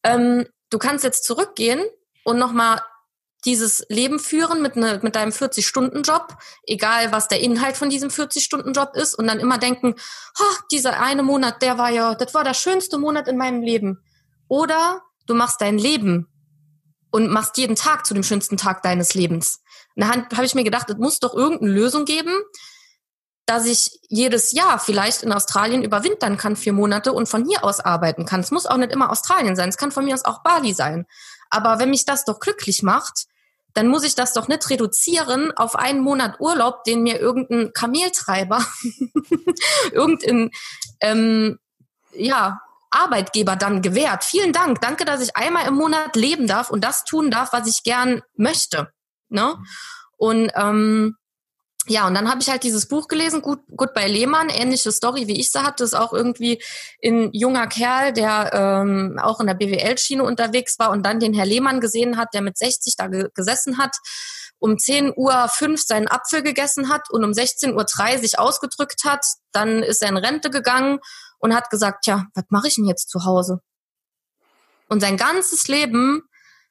ähm, 0.03 0.47
du 0.71 0.79
kannst 0.79 1.05
jetzt 1.05 1.25
zurückgehen 1.25 1.85
und 2.25 2.39
nochmal 2.39 2.81
dieses 3.45 3.85
Leben 3.89 4.19
führen 4.19 4.63
mit, 4.63 4.77
ne, 4.77 5.01
mit 5.03 5.17
deinem 5.17 5.31
40-Stunden-Job, 5.31 6.37
egal 6.67 7.13
was 7.13 7.29
der 7.29 7.41
Inhalt 7.41 7.77
von 7.77 7.91
diesem 7.91 8.09
40-Stunden-Job 8.09 8.93
ist, 8.95 9.15
und 9.15 9.27
dann 9.27 9.41
immer 9.41 9.59
denken, 9.59 9.95
dieser 10.73 11.01
eine 11.01 11.23
Monat, 11.23 11.61
der 11.63 11.79
war 11.79 11.91
ja, 11.91 12.15
das 12.15 12.33
war 12.35 12.45
der 12.45 12.55
schönste 12.55 12.99
Monat 12.99 13.29
in 13.29 13.37
meinem 13.37 13.63
Leben. 13.63 14.03
Oder 14.49 15.03
du 15.27 15.35
machst 15.35 15.61
dein 15.61 15.79
Leben 15.79 16.29
und 17.11 17.31
machst 17.31 17.59
jeden 17.59 17.77
Tag 17.77 18.07
zu 18.07 18.15
dem 18.15 18.23
schönsten 18.23 18.57
Tag 18.57 18.83
deines 18.83 19.15
Lebens. 19.15 19.61
Und 19.95 20.03
da 20.03 20.37
habe 20.37 20.47
ich 20.47 20.55
mir 20.55 20.65
gedacht, 20.65 20.89
es 20.91 20.97
muss 20.97 21.21
doch 21.21 21.35
irgendeine 21.35 21.73
Lösung 21.73 22.05
geben, 22.05 22.35
dass 23.47 23.67
ich 23.67 24.01
jedes 24.09 24.53
Jahr 24.53 24.79
vielleicht 24.79 25.23
in 25.23 25.33
Australien 25.33 25.83
überwintern 25.83 26.37
kann, 26.37 26.57
vier 26.57 26.73
Monate 26.73 27.13
und 27.13 27.29
von 27.29 27.45
hier 27.45 27.65
aus 27.65 27.81
arbeiten 27.81 28.25
kann. 28.25 28.41
Es 28.41 28.51
muss 28.51 28.67
auch 28.67 28.77
nicht 28.77 28.93
immer 28.93 29.11
Australien 29.11 29.57
sein, 29.57 29.69
es 29.69 29.77
kann 29.77 29.93
von 29.93 30.05
mir 30.05 30.15
aus 30.15 30.25
auch 30.25 30.43
Bali 30.43 30.73
sein. 30.73 31.07
Aber 31.51 31.79
wenn 31.79 31.91
mich 31.91 32.05
das 32.05 32.25
doch 32.25 32.41
glücklich 32.41 32.83
macht, 32.83 33.27
dann 33.75 33.89
muss 33.89 34.05
ich 34.05 34.15
das 34.15 34.33
doch 34.33 34.49
nicht 34.49 34.71
reduzieren 34.71 35.53
auf 35.57 35.77
einen 35.77 36.01
Monat 36.01 36.41
Urlaub, 36.41 36.85
den 36.85 37.03
mir 37.03 37.19
irgendein 37.19 37.73
Kameltreiber, 37.73 38.65
irgendein 39.93 40.51
ähm, 41.01 41.59
ja, 42.13 42.61
Arbeitgeber 42.91 43.57
dann 43.57 43.83
gewährt. 43.83 44.25
Vielen 44.25 44.53
Dank. 44.53 44.81
Danke, 44.81 45.05
dass 45.05 45.21
ich 45.21 45.37
einmal 45.37 45.67
im 45.67 45.75
Monat 45.75 46.15
leben 46.15 46.47
darf 46.47 46.71
und 46.71 46.85
das 46.85 47.05
tun 47.05 47.31
darf, 47.31 47.53
was 47.53 47.67
ich 47.67 47.83
gern 47.83 48.23
möchte. 48.37 48.93
Ne? 49.29 49.57
Und 50.17 50.53
ähm, 50.55 51.17
ja, 51.87 52.07
und 52.07 52.14
dann 52.14 52.31
habe 52.31 52.40
ich 52.40 52.49
halt 52.49 52.62
dieses 52.62 52.87
Buch 52.87 53.09
gelesen, 53.09 53.42
Gut, 53.42 53.61
bei 53.94 54.07
Lehmann, 54.07 54.49
ähnliche 54.49 54.92
Story, 54.92 55.27
wie 55.27 55.38
ich 55.38 55.53
sie 55.53 55.62
hatte, 55.62 55.85
ist 55.85 55.94
auch 55.94 56.12
irgendwie 56.12 56.62
ein 57.05 57.31
junger 57.33 57.66
Kerl, 57.66 58.12
der 58.12 58.51
ähm, 58.53 59.18
auch 59.20 59.40
in 59.40 59.47
der 59.47 59.55
BWL-Schiene 59.55 60.23
unterwegs 60.23 60.79
war 60.79 60.90
und 60.90 61.05
dann 61.05 61.20
den 61.20 61.35
Herr 61.35 61.47
Lehmann 61.47 61.81
gesehen 61.81 62.16
hat, 62.16 62.35
der 62.35 62.42
mit 62.42 62.57
60 62.57 62.97
da 62.97 63.09
ge 63.09 63.29
gesessen 63.35 63.79
hat, 63.79 63.97
um 64.59 64.79
10 64.79 65.12
Uhr 65.16 65.49
5 65.49 65.83
seinen 65.83 66.09
Apfel 66.09 66.42
gegessen 66.42 66.88
hat 66.88 67.11
und 67.11 67.25
um 67.25 67.35
16 67.35 67.75
Uhr 67.75 67.85
3 67.85 68.18
sich 68.18 68.38
ausgedrückt 68.38 69.05
hat. 69.05 69.25
Dann 69.53 69.83
ist 69.83 70.03
er 70.03 70.09
in 70.09 70.16
Rente 70.16 70.51
gegangen 70.51 71.01
und 71.38 71.55
hat 71.55 71.70
gesagt, 71.70 72.07
ja, 72.07 72.27
was 72.35 72.44
mache 72.49 72.68
ich 72.68 72.77
denn 72.77 72.87
jetzt 72.87 73.11
zu 73.11 73.25
Hause? 73.25 73.61
und 74.88 75.01
sein 75.01 75.16
ganzes 75.16 75.68
Leben 75.68 76.23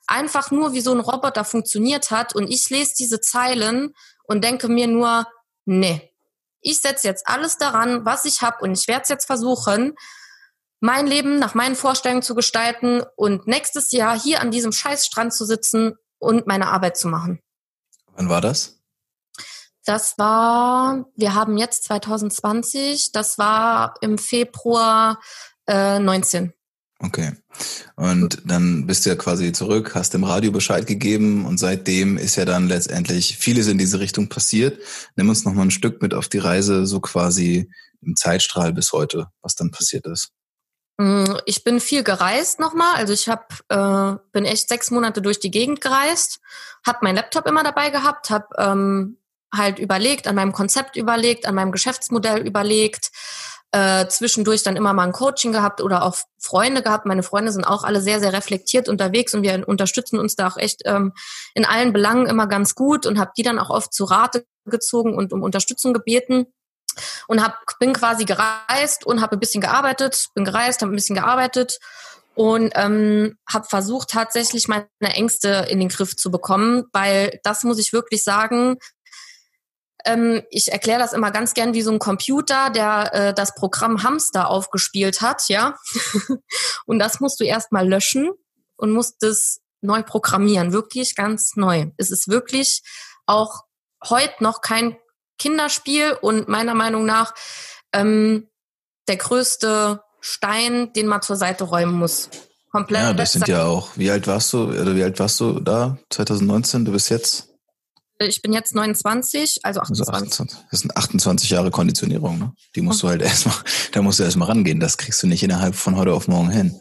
einfach 0.08 0.52
nur 0.52 0.74
wie 0.74 0.82
so 0.82 0.92
ein 0.94 1.00
Roboter 1.00 1.46
funktioniert 1.46 2.12
hat 2.12 2.36
und 2.36 2.48
ich 2.48 2.70
lese 2.70 2.94
diese 2.98 3.22
Zeilen 3.22 3.94
und 4.24 4.44
denke 4.44 4.68
mir 4.68 4.88
nur, 4.88 5.28
nee, 5.66 6.14
ich 6.62 6.82
setze 6.82 7.08
jetzt 7.08 7.28
alles 7.28 7.58
daran, 7.58 8.06
was 8.06 8.26
ich 8.26 8.42
habe 8.42 8.64
und 8.64 8.78
ich 8.78 8.88
werde 8.88 9.04
es 9.04 9.10
jetzt 9.10 9.26
versuchen, 9.26 9.96
mein 10.80 11.08
Leben 11.08 11.40
nach 11.40 11.54
meinen 11.54 11.76
Vorstellungen 11.76 12.24
zu 12.24 12.36
gestalten 12.36 13.04
und 13.16 13.48
nächstes 13.48 13.92
Jahr 13.92 14.20
hier 14.20 14.42
an 14.42 14.52
diesem 14.52 14.72
Scheißstrand 14.72 15.34
zu 15.34 15.46
sitzen 15.46 15.96
und 16.20 16.48
meine 16.48 16.68
Arbeit 16.68 16.98
zu 16.98 17.08
machen. 17.08 17.40
Wann 18.16 18.30
war 18.30 18.42
das? 18.42 18.80
Das 19.86 20.18
war, 20.18 21.06
wir 21.16 21.36
haben 21.36 21.58
jetzt 21.58 21.86
2020, 21.86 23.12
das 23.12 23.38
war 23.38 23.96
im 24.02 24.18
Februar 24.18 25.20
äh, 25.68 26.00
19. 26.00 26.54
Okay. 27.04 27.34
Und 27.98 28.42
dann 28.46 28.88
bist 28.88 29.06
du 29.06 29.10
ja 29.10 29.16
quasi 29.18 29.52
zurück, 29.52 29.94
hast 29.94 30.14
dem 30.14 30.24
Radio 30.24 30.52
Bescheid 30.52 30.88
gegeben 30.88 31.46
und 31.46 31.58
seitdem 31.58 32.18
ist 32.18 32.38
ja 32.38 32.46
dann 32.46 32.70
letztendlich 32.70 33.38
vieles 33.38 33.68
in 33.68 33.78
diese 33.78 34.00
Richtung 34.00 34.30
passiert. 34.30 34.80
Nimm 35.18 35.28
uns 35.28 35.44
noch 35.44 35.54
mal 35.54 35.64
ein 35.64 35.72
Stück 35.72 36.02
mit 36.02 36.14
auf 36.14 36.30
die 36.30 36.38
Reise, 36.38 36.86
so 36.86 37.02
quasi 37.02 37.70
im 38.02 38.16
Zeitstrahl 38.16 38.72
bis 38.72 38.94
heute, 38.94 39.28
was 39.42 39.56
dann 39.56 39.70
passiert 39.70 40.08
ist. 40.08 40.30
Mm, 40.98 41.26
ich 41.46 41.66
bin 41.66 41.82
viel 41.82 42.04
gereist 42.04 42.62
nochmal. 42.62 42.96
Also 42.96 43.12
ich 43.12 43.28
hab, 43.28 43.60
äh, 43.68 44.18
bin 44.32 44.46
echt 44.46 44.70
sechs 44.70 44.90
Monate 44.90 45.22
durch 45.22 45.42
die 45.42 45.52
Gegend 45.52 45.82
gereist, 45.82 46.40
habe 46.88 47.00
meinen 47.02 47.16
Laptop 47.16 47.48
immer 47.48 47.64
dabei 47.64 47.90
gehabt, 47.90 48.30
habe 48.30 48.48
ähm, 48.58 49.18
halt 49.54 49.78
überlegt, 49.78 50.26
an 50.28 50.36
meinem 50.36 50.54
Konzept 50.54 50.96
überlegt, 50.96 51.46
an 51.46 51.56
meinem 51.56 51.74
Geschäftsmodell 51.74 52.48
überlegt, 52.48 53.12
äh, 53.74 54.08
zwischendurch 54.08 54.62
dann 54.62 54.76
immer 54.76 54.94
mal 54.94 55.04
ein 55.04 55.14
Coaching 55.14 55.52
gehabt 55.52 55.82
oder 55.82 56.04
auch 56.04 56.16
Freunde 56.40 56.84
gehabt. 56.84 57.08
Meine 57.08 57.24
Freunde 57.24 57.52
sind 57.52 57.66
auch 57.66 57.84
alle 57.84 58.02
sehr, 58.02 58.20
sehr 58.20 58.32
reflektiert 58.32 58.88
unterwegs 58.88 59.34
und 59.34 59.42
wir 59.42 59.68
unterstützen 59.68 60.20
uns 60.20 60.36
da 60.36 60.48
auch 60.48 60.58
echt 60.58 60.84
ähm, 60.86 61.14
in 61.56 61.66
allen 61.66 61.92
Belangen 61.92 62.28
immer 62.28 62.46
ganz 62.46 62.76
gut 62.76 63.08
und 63.08 63.18
habe 63.18 63.32
die 63.36 63.42
dann 63.42 63.58
auch 63.58 63.72
oft 63.72 63.92
zu 63.92 64.06
Rate 64.06 64.46
gezogen 64.66 65.16
und 65.16 65.34
um 65.34 65.42
Unterstützung 65.42 65.92
gebeten 65.92 66.46
und 67.28 67.44
hab, 67.44 67.58
bin 67.80 67.94
quasi 67.94 68.26
gereist 68.26 69.08
und 69.08 69.22
habe 69.22 69.38
ein 69.38 69.40
bisschen 69.40 69.62
gearbeitet, 69.62 70.28
bin 70.36 70.46
gereist, 70.46 70.84
habe 70.84 70.94
ein 70.94 70.96
bisschen 70.96 71.16
gearbeitet 71.16 71.80
und 72.36 72.74
ähm, 72.76 73.40
habe 73.52 73.66
versucht 73.68 74.12
tatsächlich 74.12 74.68
meine 74.68 74.86
Ängste 75.02 75.66
in 75.68 75.80
den 75.80 75.90
Griff 75.90 76.16
zu 76.16 76.30
bekommen, 76.30 76.84
weil 76.94 77.40
das 77.44 77.64
muss 77.64 77.80
ich 77.80 77.92
wirklich 77.92 78.24
sagen. 78.24 78.78
Ähm, 80.06 80.42
ich 80.50 80.72
erkläre 80.72 81.00
das 81.00 81.14
immer 81.14 81.32
ganz 81.32 81.54
gern 81.54 81.74
wie 81.74 81.82
so 81.82 81.92
ein 81.92 82.00
Computer, 82.00 82.70
der 82.70 83.14
äh, 83.14 83.34
das 83.34 83.56
Programm 83.56 84.04
Hamster 84.04 84.50
aufgespielt 84.50 85.22
hat, 85.22 85.48
ja. 85.48 85.76
und 86.86 87.00
das 87.00 87.20
musst 87.20 87.40
du 87.40 87.46
erstmal 87.46 87.88
löschen 87.88 88.32
und 88.76 88.92
musst 88.92 89.24
es 89.24 89.62
neu 89.82 90.04
programmieren, 90.04 90.74
wirklich 90.74 91.16
ganz 91.16 91.56
neu. 91.56 91.88
Es 91.98 92.12
ist 92.12 92.28
wirklich 92.28 92.82
auch 93.26 93.62
heute 94.08 94.44
noch 94.44 94.62
kein 94.62 94.98
Kinderspiel 95.40 96.18
und 96.22 96.48
meiner 96.48 96.74
Meinung 96.74 97.06
nach 97.06 97.34
ähm, 97.94 98.50
der 99.08 99.18
größte 99.18 100.02
Stein, 100.22 100.94
den 100.94 101.08
man 101.08 101.22
zur 101.22 101.36
Seite 101.36 101.66
räumen 101.66 101.94
muss. 101.94 102.30
Komplett. 102.72 103.02
Ja, 103.04 103.14
das 103.14 103.34
sind 103.34 103.48
ja 103.48 103.66
auch. 103.66 103.90
Wie 103.96 104.10
alt 104.10 104.26
warst 104.26 104.52
du? 104.54 104.70
Oder 104.70 104.96
wie 104.96 105.04
alt 105.04 105.20
warst 105.20 105.40
du 105.40 105.60
da? 105.60 105.98
2019? 106.10 106.86
Du 106.86 106.92
bist 106.92 107.10
jetzt? 107.10 107.53
Ich 108.20 108.42
bin 108.42 108.54
jetzt 108.54 108.76
29, 108.76 109.60
also 109.64 109.82
28. 109.82 110.14
Also 110.14 110.26
28. 110.26 110.66
Das 110.72 110.80
sind 110.82 110.96
28 110.96 111.50
Jahre 111.50 111.72
Konditionierung, 111.72 112.40
ne? 112.40 112.54
Die 112.76 112.82
musst 112.82 113.04
du 113.04 113.10
halt 113.10 113.22
erstmal, 113.22 113.56
da 113.92 114.02
musst 114.02 114.20
du 114.20 114.24
erstmal 114.24 114.48
rangehen. 114.48 114.80
Das 114.80 114.98
kriegst 114.98 115.22
du 115.24 115.28
nicht 115.28 115.44
innerhalb 115.44 115.76
von 115.76 115.98
heute 115.98 116.14
auf 116.14 116.28
morgen 116.28 116.50
hin. 116.50 116.80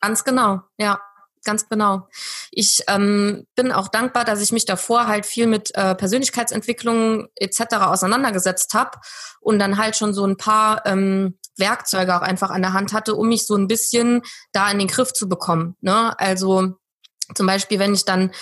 Ganz 0.00 0.24
genau, 0.24 0.60
ja 0.78 1.00
ganz 1.44 1.68
genau. 1.68 2.08
Ich 2.50 2.82
ähm, 2.88 3.46
bin 3.54 3.70
auch 3.70 3.88
dankbar, 3.88 4.24
dass 4.24 4.40
ich 4.40 4.50
mich 4.50 4.64
davor 4.64 5.06
halt 5.06 5.26
viel 5.26 5.46
mit 5.46 5.74
äh, 5.74 5.94
Persönlichkeitsentwicklung 5.94 7.28
etc. 7.36 7.76
auseinandergesetzt 7.80 8.74
habe 8.74 8.98
und 9.40 9.58
dann 9.58 9.78
halt 9.78 9.96
schon 9.96 10.14
so 10.14 10.26
ein 10.26 10.36
paar 10.36 10.84
ähm, 10.86 11.38
Werkzeuge 11.56 12.16
auch 12.16 12.22
einfach 12.22 12.50
an 12.50 12.62
der 12.62 12.72
Hand 12.72 12.92
hatte, 12.92 13.14
um 13.14 13.28
mich 13.28 13.46
so 13.46 13.54
ein 13.54 13.68
bisschen 13.68 14.22
da 14.52 14.70
in 14.70 14.78
den 14.78 14.88
Griff 14.88 15.12
zu 15.12 15.28
bekommen. 15.28 15.76
Ne? 15.80 16.18
Also 16.18 16.74
zum 17.34 17.46
Beispiel, 17.46 17.78
wenn 17.78 17.94
ich 17.94 18.04
dann 18.04 18.32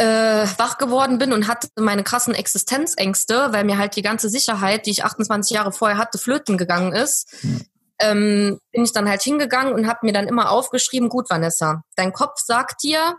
äh, 0.00 0.46
wach 0.56 0.78
geworden 0.78 1.18
bin 1.18 1.32
und 1.32 1.48
hatte 1.48 1.68
meine 1.76 2.02
krassen 2.02 2.34
Existenzängste, 2.34 3.52
weil 3.52 3.64
mir 3.64 3.78
halt 3.78 3.96
die 3.96 4.02
ganze 4.02 4.28
Sicherheit, 4.28 4.86
die 4.86 4.90
ich 4.90 5.04
28 5.04 5.54
Jahre 5.54 5.72
vorher 5.72 5.98
hatte, 5.98 6.18
flöten 6.18 6.56
gegangen 6.56 6.92
ist, 6.92 7.28
hm 7.40 7.64
ähm, 8.00 8.58
bin 8.72 8.84
ich 8.84 8.92
dann 8.92 9.08
halt 9.08 9.22
hingegangen 9.22 9.74
und 9.74 9.86
habe 9.86 10.00
mir 10.02 10.12
dann 10.12 10.26
immer 10.26 10.50
aufgeschrieben, 10.50 11.08
gut, 11.08 11.30
Vanessa, 11.30 11.84
dein 11.96 12.12
Kopf 12.12 12.40
sagt 12.40 12.82
dir, 12.82 13.18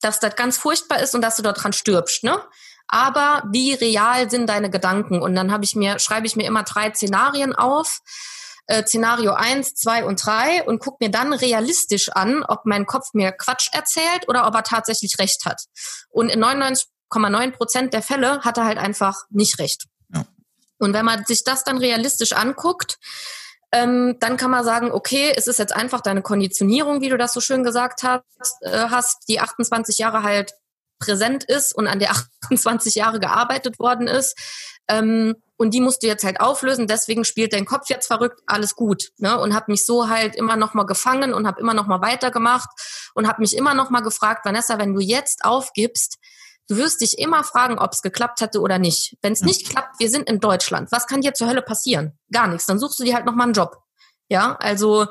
dass 0.00 0.20
das 0.20 0.36
ganz 0.36 0.58
furchtbar 0.58 1.00
ist 1.00 1.14
und 1.14 1.22
dass 1.22 1.36
du 1.36 1.42
dort 1.42 1.62
dran 1.62 1.72
stirbst, 1.72 2.24
ne? 2.24 2.38
Aber 2.86 3.44
wie 3.50 3.72
real 3.72 4.30
sind 4.30 4.46
deine 4.48 4.68
Gedanken? 4.68 5.22
Und 5.22 5.34
dann 5.34 5.50
habe 5.50 5.64
ich 5.64 5.74
mir, 5.74 5.98
schreibe 5.98 6.26
ich 6.26 6.36
mir 6.36 6.46
immer 6.46 6.64
drei 6.64 6.92
Szenarien 6.92 7.54
auf. 7.54 8.00
Äh, 8.66 8.84
Szenario 8.86 9.32
eins, 9.34 9.74
zwei 9.74 10.04
und 10.04 10.24
drei 10.24 10.62
und 10.64 10.78
guck 10.78 10.98
mir 11.00 11.10
dann 11.10 11.34
realistisch 11.34 12.08
an, 12.08 12.42
ob 12.42 12.64
mein 12.64 12.86
Kopf 12.86 13.12
mir 13.12 13.32
Quatsch 13.32 13.68
erzählt 13.72 14.26
oder 14.26 14.46
ob 14.46 14.54
er 14.54 14.62
tatsächlich 14.62 15.18
recht 15.18 15.44
hat. 15.44 15.64
Und 16.08 16.30
in 16.30 16.42
99,9 16.42 17.50
Prozent 17.50 17.92
der 17.92 18.00
Fälle 18.00 18.40
hat 18.40 18.56
er 18.56 18.64
halt 18.64 18.78
einfach 18.78 19.24
nicht 19.28 19.58
recht. 19.58 19.84
Ja. 20.14 20.24
Und 20.78 20.94
wenn 20.94 21.04
man 21.04 21.26
sich 21.26 21.44
das 21.44 21.64
dann 21.64 21.76
realistisch 21.76 22.32
anguckt, 22.32 22.98
ähm, 23.70 24.16
dann 24.20 24.38
kann 24.38 24.50
man 24.50 24.64
sagen, 24.64 24.92
okay, 24.92 25.32
es 25.36 25.46
ist 25.46 25.58
jetzt 25.58 25.74
einfach 25.74 26.00
deine 26.00 26.22
Konditionierung, 26.22 27.02
wie 27.02 27.10
du 27.10 27.18
das 27.18 27.34
so 27.34 27.40
schön 27.40 27.64
gesagt 27.64 28.02
hast, 28.02 28.62
äh, 28.62 28.86
hast 28.88 29.28
die 29.28 29.40
28 29.40 29.98
Jahre 29.98 30.22
halt 30.22 30.54
präsent 31.00 31.44
ist 31.44 31.74
und 31.74 31.86
an 31.86 31.98
der 31.98 32.12
28 32.44 32.94
Jahre 32.94 33.20
gearbeitet 33.20 33.78
worden 33.78 34.06
ist. 34.06 34.38
Ähm, 34.88 35.34
und 35.56 35.72
die 35.72 35.80
musst 35.80 36.02
du 36.02 36.06
jetzt 36.06 36.24
halt 36.24 36.40
auflösen, 36.40 36.86
deswegen 36.86 37.24
spielt 37.24 37.52
dein 37.52 37.64
Kopf 37.64 37.88
jetzt 37.88 38.06
verrückt, 38.06 38.40
alles 38.46 38.74
gut. 38.74 39.12
Ne? 39.18 39.38
Und 39.38 39.54
habe 39.54 39.70
mich 39.70 39.86
so 39.86 40.08
halt 40.08 40.36
immer 40.36 40.56
noch 40.56 40.74
mal 40.74 40.84
gefangen 40.84 41.32
und 41.32 41.46
habe 41.46 41.60
immer 41.60 41.74
noch 41.74 41.86
mal 41.86 42.00
weitergemacht 42.02 42.68
und 43.14 43.28
habe 43.28 43.40
mich 43.40 43.56
immer 43.56 43.74
noch 43.74 43.90
mal 43.90 44.00
gefragt, 44.00 44.44
Vanessa, 44.44 44.78
wenn 44.78 44.94
du 44.94 45.00
jetzt 45.00 45.44
aufgibst, 45.44 46.18
Du 46.66 46.76
wirst 46.76 47.02
dich 47.02 47.18
immer 47.18 47.44
fragen, 47.44 47.78
ob 47.78 47.92
es 47.92 48.00
geklappt 48.00 48.40
hätte 48.40 48.60
oder 48.60 48.78
nicht. 48.78 49.18
Wenn 49.20 49.34
es 49.34 49.40
ja. 49.40 49.46
nicht 49.46 49.68
klappt, 49.68 50.00
wir 50.00 50.08
sind 50.08 50.28
in 50.28 50.40
Deutschland. 50.40 50.90
Was 50.92 51.06
kann 51.06 51.20
dir 51.20 51.34
zur 51.34 51.48
Hölle 51.48 51.60
passieren? 51.60 52.18
Gar 52.32 52.48
nichts. 52.48 52.64
Dann 52.64 52.78
suchst 52.78 52.98
du 52.98 53.04
dir 53.04 53.14
halt 53.14 53.26
nochmal 53.26 53.44
einen 53.44 53.52
Job. 53.52 53.82
Ja, 54.30 54.56
also 54.60 55.06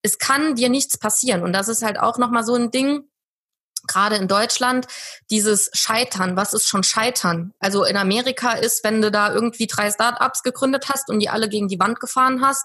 es 0.00 0.18
kann 0.18 0.54
dir 0.54 0.70
nichts 0.70 0.96
passieren. 0.96 1.42
Und 1.42 1.52
das 1.52 1.68
ist 1.68 1.82
halt 1.82 1.98
auch 1.98 2.16
nochmal 2.16 2.44
so 2.44 2.54
ein 2.54 2.70
Ding, 2.70 3.04
gerade 3.86 4.16
in 4.16 4.28
Deutschland, 4.28 4.86
dieses 5.30 5.70
Scheitern. 5.72 6.36
Was 6.36 6.52
ist 6.52 6.68
schon 6.68 6.82
Scheitern? 6.82 7.52
Also 7.58 7.84
in 7.84 7.96
Amerika 7.96 8.52
ist, 8.52 8.84
wenn 8.84 9.02
du 9.02 9.10
da 9.10 9.32
irgendwie 9.32 9.66
drei 9.66 9.90
Startups 9.90 10.42
gegründet 10.42 10.86
hast 10.88 11.08
und 11.10 11.20
die 11.20 11.28
alle 11.28 11.48
gegen 11.48 11.68
die 11.68 11.78
Wand 11.78 12.00
gefahren 12.00 12.44
hast, 12.44 12.64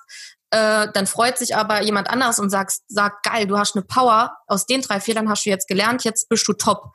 äh, 0.51 0.87
dann 0.93 1.07
freut 1.07 1.37
sich 1.37 1.55
aber 1.55 1.81
jemand 1.81 2.09
anderes 2.09 2.37
und 2.39 2.49
sagt, 2.49 2.73
sagt, 2.87 3.23
geil, 3.23 3.47
du 3.47 3.57
hast 3.57 3.75
eine 3.75 3.85
Power, 3.85 4.37
aus 4.47 4.65
den 4.65 4.81
drei 4.81 4.99
Fehlern 4.99 5.29
hast 5.29 5.45
du 5.45 5.49
jetzt 5.49 5.67
gelernt, 5.67 6.03
jetzt 6.03 6.27
bist 6.29 6.47
du 6.47 6.53
top. 6.53 6.91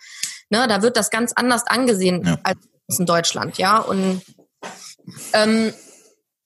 Ne, 0.51 0.69
da 0.69 0.83
wird 0.83 0.97
das 0.97 1.11
ganz 1.11 1.33
anders 1.35 1.67
angesehen 1.67 2.23
ja. 2.25 2.39
als 2.45 2.59
in 2.99 3.07
Deutschland, 3.07 3.59
ja. 3.59 3.79
Und 3.79 4.23
ähm, 5.33 5.73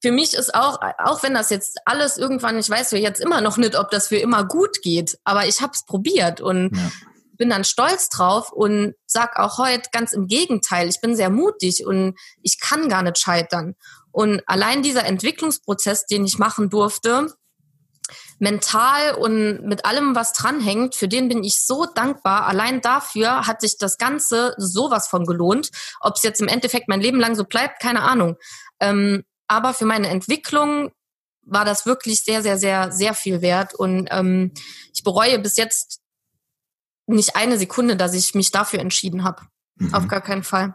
für 0.03 0.13
mich 0.13 0.35
ist 0.35 0.55
auch, 0.55 0.79
auch 0.99 1.23
wenn 1.23 1.35
das 1.35 1.51
jetzt 1.51 1.79
alles 1.85 2.17
irgendwann, 2.17 2.59
ich 2.59 2.71
weiß 2.71 2.93
ja 2.93 2.99
jetzt 2.99 3.21
immer 3.21 3.41
noch 3.41 3.57
nicht, 3.59 3.77
ob 3.77 3.91
das 3.91 4.09
für 4.09 4.17
immer 4.17 4.45
gut 4.45 4.81
geht, 4.83 5.19
aber 5.25 5.47
ich 5.47 5.61
habe 5.61 5.73
es 5.75 5.85
probiert 5.85 6.41
und 6.41 6.75
ja. 6.75 6.91
Bin 7.41 7.49
dann 7.49 7.65
stolz 7.65 8.11
drauf 8.11 8.53
und 8.53 8.95
sag 9.07 9.39
auch 9.39 9.57
heute 9.57 9.89
ganz 9.93 10.13
im 10.13 10.27
Gegenteil, 10.27 10.91
ich 10.91 11.01
bin 11.01 11.17
sehr 11.17 11.31
mutig 11.31 11.87
und 11.87 12.15
ich 12.43 12.61
kann 12.61 12.91
gar 12.91 13.03
nicht 13.03 13.19
scheitern. 13.19 13.77
Und 14.13 14.43
allein 14.47 14.83
dieser 14.83 15.07
Entwicklungsprozess, 15.07 16.05
den 16.05 16.27
ich 16.27 16.39
machen 16.39 16.69
durfte, 16.69 17.35
mental 18.41 19.15
und 19.15 19.65
mit 19.65 19.87
allem, 19.87 20.15
was 20.15 20.35
dranhängt, 20.35 20.95
für 20.95 21.09
den 21.09 21.29
bin 21.29 21.43
ich 21.43 21.65
so 21.65 21.87
dankbar. 21.87 22.47
Allein 22.47 22.83
dafür 22.83 23.47
hat 23.47 23.63
sich 23.63 23.79
das 23.79 23.97
Ganze 23.97 24.55
sowas 24.59 25.09
von 25.09 25.25
gelohnt. 25.25 25.71
Ob 26.03 26.17
es 26.17 26.23
jetzt 26.23 26.43
im 26.43 26.49
Endeffekt 26.49 26.89
mein 26.89 27.01
Leben 27.01 27.21
lang 27.21 27.37
so 27.37 27.45
bleibt, 27.45 27.81
keine 27.81 28.03
Ahnung. 28.03 28.37
Ähm, 28.81 29.25
aber 29.49 29.73
für 29.73 29.87
meine 29.87 30.09
Entwicklung 30.09 30.91
war 31.47 31.65
das 31.65 31.87
wirklich 31.87 32.23
sehr, 32.23 32.43
sehr, 32.43 32.59
sehr, 32.59 32.93
sehr 32.93 33.15
viel 33.15 33.41
wert. 33.41 33.75
Und 33.75 34.09
ähm, 34.11 34.53
ich 34.93 35.03
bereue 35.05 35.39
bis 35.39 35.57
jetzt 35.57 36.00
nicht 37.15 37.37
eine 37.37 37.59
Sekunde, 37.59 37.97
dass 37.97 38.15
ich 38.15 38.35
mich 38.35 38.51
dafür 38.51 38.81
entschieden 38.81 39.25
habe. 39.25 39.43
Mhm. 39.77 39.95
Auf 39.95 40.09
gar 40.09 40.21
keinen 40.21 40.43
Fall. 40.43 40.75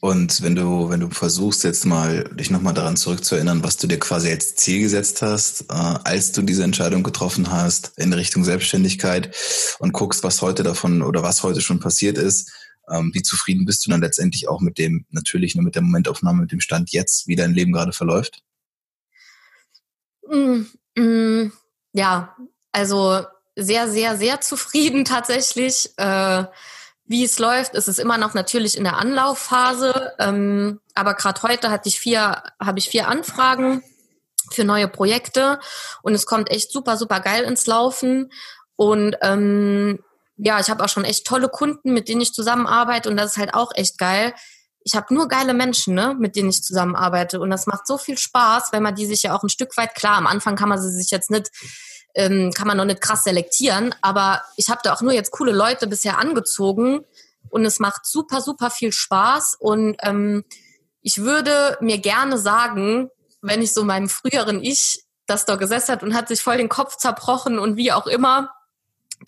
Und 0.00 0.42
wenn 0.42 0.54
du, 0.54 0.88
wenn 0.88 1.00
du 1.00 1.10
versuchst 1.10 1.64
jetzt 1.64 1.84
mal, 1.84 2.24
dich 2.32 2.50
nochmal 2.50 2.74
daran 2.74 2.96
zurückzuerinnern, 2.96 3.62
was 3.64 3.76
du 3.76 3.86
dir 3.86 3.98
quasi 3.98 4.30
als 4.30 4.54
Ziel 4.54 4.80
gesetzt 4.80 5.22
hast, 5.22 5.62
äh, 5.62 5.74
als 5.74 6.32
du 6.32 6.42
diese 6.42 6.62
Entscheidung 6.62 7.02
getroffen 7.02 7.50
hast 7.50 7.92
in 7.98 8.12
Richtung 8.12 8.44
Selbstständigkeit 8.44 9.34
und 9.78 9.92
guckst, 9.92 10.22
was 10.22 10.40
heute 10.40 10.62
davon 10.62 11.02
oder 11.02 11.22
was 11.22 11.42
heute 11.42 11.60
schon 11.60 11.80
passiert 11.80 12.16
ist, 12.16 12.52
ähm, 12.90 13.10
wie 13.12 13.22
zufrieden 13.22 13.66
bist 13.66 13.84
du 13.84 13.90
dann 13.90 14.00
letztendlich 14.00 14.48
auch 14.48 14.60
mit 14.60 14.78
dem, 14.78 15.04
natürlich 15.10 15.54
nur 15.54 15.64
mit 15.64 15.74
der 15.74 15.82
Momentaufnahme, 15.82 16.42
mit 16.42 16.52
dem 16.52 16.60
Stand 16.60 16.90
jetzt, 16.92 17.26
wie 17.26 17.36
dein 17.36 17.52
Leben 17.52 17.72
gerade 17.72 17.92
verläuft? 17.92 18.42
Mm, 20.30 20.62
mm, 20.96 21.52
ja, 21.92 22.36
also 22.72 23.24
sehr, 23.58 23.88
sehr, 23.88 24.16
sehr 24.16 24.40
zufrieden 24.40 25.04
tatsächlich. 25.04 25.90
Äh, 25.96 26.44
wie 27.06 27.24
es 27.24 27.38
läuft, 27.38 27.74
ist 27.74 27.88
es 27.88 27.98
immer 27.98 28.18
noch 28.18 28.34
natürlich 28.34 28.76
in 28.76 28.84
der 28.84 28.98
Anlaufphase. 28.98 30.12
Ähm, 30.18 30.80
aber 30.94 31.14
gerade 31.14 31.42
heute 31.42 31.70
hatte 31.70 31.88
ich 31.88 31.98
vier, 31.98 32.42
habe 32.60 32.78
ich 32.78 32.88
vier 32.88 33.08
Anfragen 33.08 33.82
für 34.52 34.64
neue 34.64 34.88
Projekte 34.88 35.58
und 36.02 36.14
es 36.14 36.26
kommt 36.26 36.50
echt 36.50 36.70
super, 36.70 36.96
super 36.96 37.20
geil 37.20 37.44
ins 37.44 37.66
Laufen. 37.66 38.30
Und 38.76 39.16
ähm, 39.22 39.98
ja, 40.36 40.60
ich 40.60 40.70
habe 40.70 40.84
auch 40.84 40.88
schon 40.88 41.04
echt 41.04 41.26
tolle 41.26 41.48
Kunden, 41.48 41.92
mit 41.92 42.08
denen 42.08 42.20
ich 42.20 42.32
zusammenarbeite 42.32 43.10
und 43.10 43.16
das 43.16 43.32
ist 43.32 43.38
halt 43.38 43.54
auch 43.54 43.72
echt 43.74 43.98
geil. 43.98 44.34
Ich 44.84 44.94
habe 44.94 45.12
nur 45.12 45.28
geile 45.28 45.54
Menschen, 45.54 45.94
ne, 45.94 46.14
mit 46.18 46.36
denen 46.36 46.50
ich 46.50 46.62
zusammenarbeite 46.62 47.40
und 47.40 47.50
das 47.50 47.66
macht 47.66 47.86
so 47.86 47.98
viel 47.98 48.16
Spaß, 48.16 48.72
wenn 48.72 48.82
man 48.82 48.94
die 48.94 49.06
sich 49.06 49.24
ja 49.24 49.36
auch 49.36 49.42
ein 49.42 49.48
Stück 49.48 49.76
weit 49.76 49.94
klar. 49.94 50.16
Am 50.16 50.26
Anfang 50.26 50.56
kann 50.56 50.68
man 50.68 50.80
sie 50.80 50.90
sich 50.90 51.10
jetzt 51.10 51.30
nicht, 51.30 51.50
ähm, 52.18 52.50
kann 52.52 52.66
man 52.66 52.76
noch 52.76 52.84
nicht 52.84 53.00
krass 53.00 53.22
selektieren, 53.24 53.94
aber 54.02 54.42
ich 54.56 54.68
habe 54.68 54.80
da 54.82 54.92
auch 54.92 55.00
nur 55.00 55.12
jetzt 55.12 55.30
coole 55.30 55.52
Leute 55.52 55.86
bisher 55.86 56.18
angezogen 56.18 57.04
und 57.48 57.64
es 57.64 57.78
macht 57.78 58.04
super, 58.04 58.40
super 58.40 58.70
viel 58.70 58.92
Spaß 58.92 59.56
und 59.60 59.96
ähm, 60.02 60.44
ich 61.00 61.18
würde 61.18 61.78
mir 61.80 61.98
gerne 61.98 62.36
sagen, 62.36 63.08
wenn 63.40 63.62
ich 63.62 63.72
so 63.72 63.84
meinem 63.84 64.08
früheren 64.08 64.62
Ich 64.62 65.04
das 65.26 65.44
da 65.44 65.54
gesessen 65.54 65.92
hat 65.92 66.02
und 66.02 66.14
hat 66.14 66.26
sich 66.26 66.42
voll 66.42 66.56
den 66.56 66.68
Kopf 66.68 66.96
zerbrochen 66.96 67.58
und 67.60 67.76
wie 67.76 67.92
auch 67.92 68.08
immer, 68.08 68.50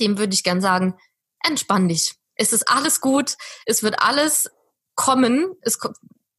dem 0.01 0.19
würde 0.19 0.35
ich 0.35 0.43
gern 0.43 0.61
sagen, 0.61 0.99
entspann 1.45 1.89
dich. 1.89 2.17
Es 2.35 2.53
ist 2.53 2.69
alles 2.69 3.01
gut, 3.01 3.37
es 3.67 3.85
wird 3.85 4.03
alles 4.03 4.51
kommen. 4.97 5.55
Es, 5.61 5.79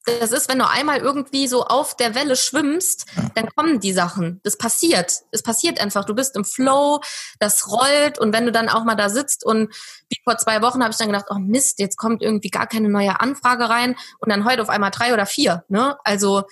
das 0.06 0.32
ist, 0.32 0.50
wenn 0.50 0.60
du 0.60 0.68
einmal 0.68 0.98
irgendwie 0.98 1.48
so 1.48 1.66
auf 1.66 1.96
der 1.96 2.16
Welle 2.16 2.36
schwimmst, 2.36 3.06
dann 3.36 3.48
kommen 3.56 3.80
die 3.80 3.94
Sachen. 3.94 4.40
Das 4.44 4.58
passiert. 4.58 5.14
Es 5.32 5.44
passiert 5.44 5.80
einfach. 5.80 6.06
Du 6.06 6.16
bist 6.16 6.36
im 6.36 6.44
Flow, 6.44 7.02
das 7.40 7.70
rollt 7.70 8.18
und 8.18 8.34
wenn 8.34 8.46
du 8.46 8.52
dann 8.52 8.70
auch 8.70 8.84
mal 8.84 8.96
da 8.96 9.10
sitzt 9.10 9.46
und 9.46 9.74
wie 10.10 10.18
vor 10.24 10.38
zwei 10.38 10.62
Wochen 10.62 10.82
habe 10.82 10.92
ich 10.92 10.98
dann 10.98 11.08
gedacht, 11.08 11.28
oh 11.30 11.38
Mist, 11.40 11.80
jetzt 11.80 11.98
kommt 11.98 12.24
irgendwie 12.24 12.50
gar 12.50 12.68
keine 12.68 12.90
neue 12.90 13.20
Anfrage 13.20 13.70
rein 13.70 13.96
und 14.20 14.32
dann 14.32 14.46
heute 14.46 14.64
auf 14.64 14.70
einmal 14.70 14.92
drei 14.92 15.14
oder 15.14 15.26
vier. 15.26 15.66
Ne? 15.70 15.98
Also 16.04 16.44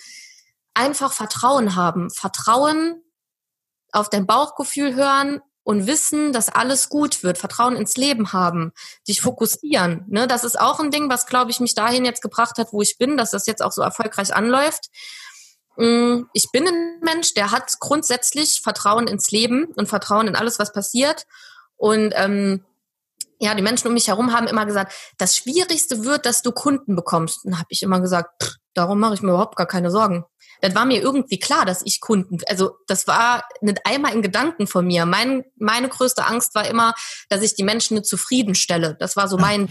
einfach 0.74 1.12
Vertrauen 1.12 1.74
haben. 1.74 2.10
Vertrauen 2.10 3.02
auf 3.92 4.08
dein 4.08 4.26
Bauchgefühl 4.26 4.94
hören 4.94 5.40
und 5.70 5.86
wissen, 5.86 6.32
dass 6.32 6.48
alles 6.48 6.88
gut 6.88 7.22
wird, 7.22 7.38
Vertrauen 7.38 7.76
ins 7.76 7.96
Leben 7.96 8.32
haben, 8.32 8.72
dich 9.06 9.20
fokussieren. 9.20 10.04
Ne? 10.08 10.26
Das 10.26 10.42
ist 10.42 10.60
auch 10.60 10.80
ein 10.80 10.90
Ding, 10.90 11.08
was, 11.08 11.26
glaube 11.26 11.52
ich, 11.52 11.60
mich 11.60 11.76
dahin 11.76 12.04
jetzt 12.04 12.22
gebracht 12.22 12.58
hat, 12.58 12.72
wo 12.72 12.82
ich 12.82 12.98
bin, 12.98 13.16
dass 13.16 13.30
das 13.30 13.46
jetzt 13.46 13.62
auch 13.62 13.70
so 13.70 13.80
erfolgreich 13.80 14.34
anläuft. 14.34 14.88
Mm, 15.76 16.22
ich 16.32 16.50
bin 16.50 16.66
ein 16.66 16.98
Mensch, 17.02 17.34
der 17.34 17.52
hat 17.52 17.78
grundsätzlich 17.78 18.60
Vertrauen 18.60 19.06
ins 19.06 19.30
Leben 19.30 19.66
und 19.76 19.86
Vertrauen 19.86 20.26
in 20.26 20.34
alles, 20.34 20.58
was 20.58 20.72
passiert. 20.72 21.24
Und 21.76 22.14
ähm, 22.16 22.64
ja, 23.38 23.54
die 23.54 23.62
Menschen 23.62 23.86
um 23.86 23.94
mich 23.94 24.08
herum 24.08 24.32
haben 24.32 24.48
immer 24.48 24.66
gesagt, 24.66 24.92
das 25.18 25.36
Schwierigste 25.36 26.04
wird, 26.04 26.26
dass 26.26 26.42
du 26.42 26.50
Kunden 26.50 26.96
bekommst. 26.96 27.44
Und 27.44 27.58
habe 27.58 27.68
ich 27.68 27.84
immer 27.84 28.00
gesagt, 28.00 28.42
pff, 28.42 28.56
darum 28.74 28.98
mache 28.98 29.14
ich 29.14 29.22
mir 29.22 29.30
überhaupt 29.30 29.54
gar 29.54 29.68
keine 29.68 29.92
Sorgen 29.92 30.24
das 30.60 30.74
war 30.74 30.84
mir 30.84 31.00
irgendwie 31.00 31.38
klar, 31.38 31.64
dass 31.64 31.82
ich 31.84 32.00
Kunden, 32.00 32.38
also 32.48 32.76
das 32.86 33.06
war 33.06 33.44
nicht 33.60 33.84
einmal 33.84 34.14
in 34.14 34.22
Gedanken 34.22 34.66
von 34.66 34.86
mir. 34.86 35.06
Mein, 35.06 35.44
meine 35.56 35.88
größte 35.88 36.26
Angst 36.26 36.54
war 36.54 36.66
immer, 36.66 36.94
dass 37.28 37.42
ich 37.42 37.54
die 37.54 37.64
Menschen 37.64 37.94
nicht 37.94 38.06
zufriedenstelle. 38.06 38.96
Das 38.98 39.16
war 39.16 39.28
so 39.28 39.38
mein, 39.38 39.68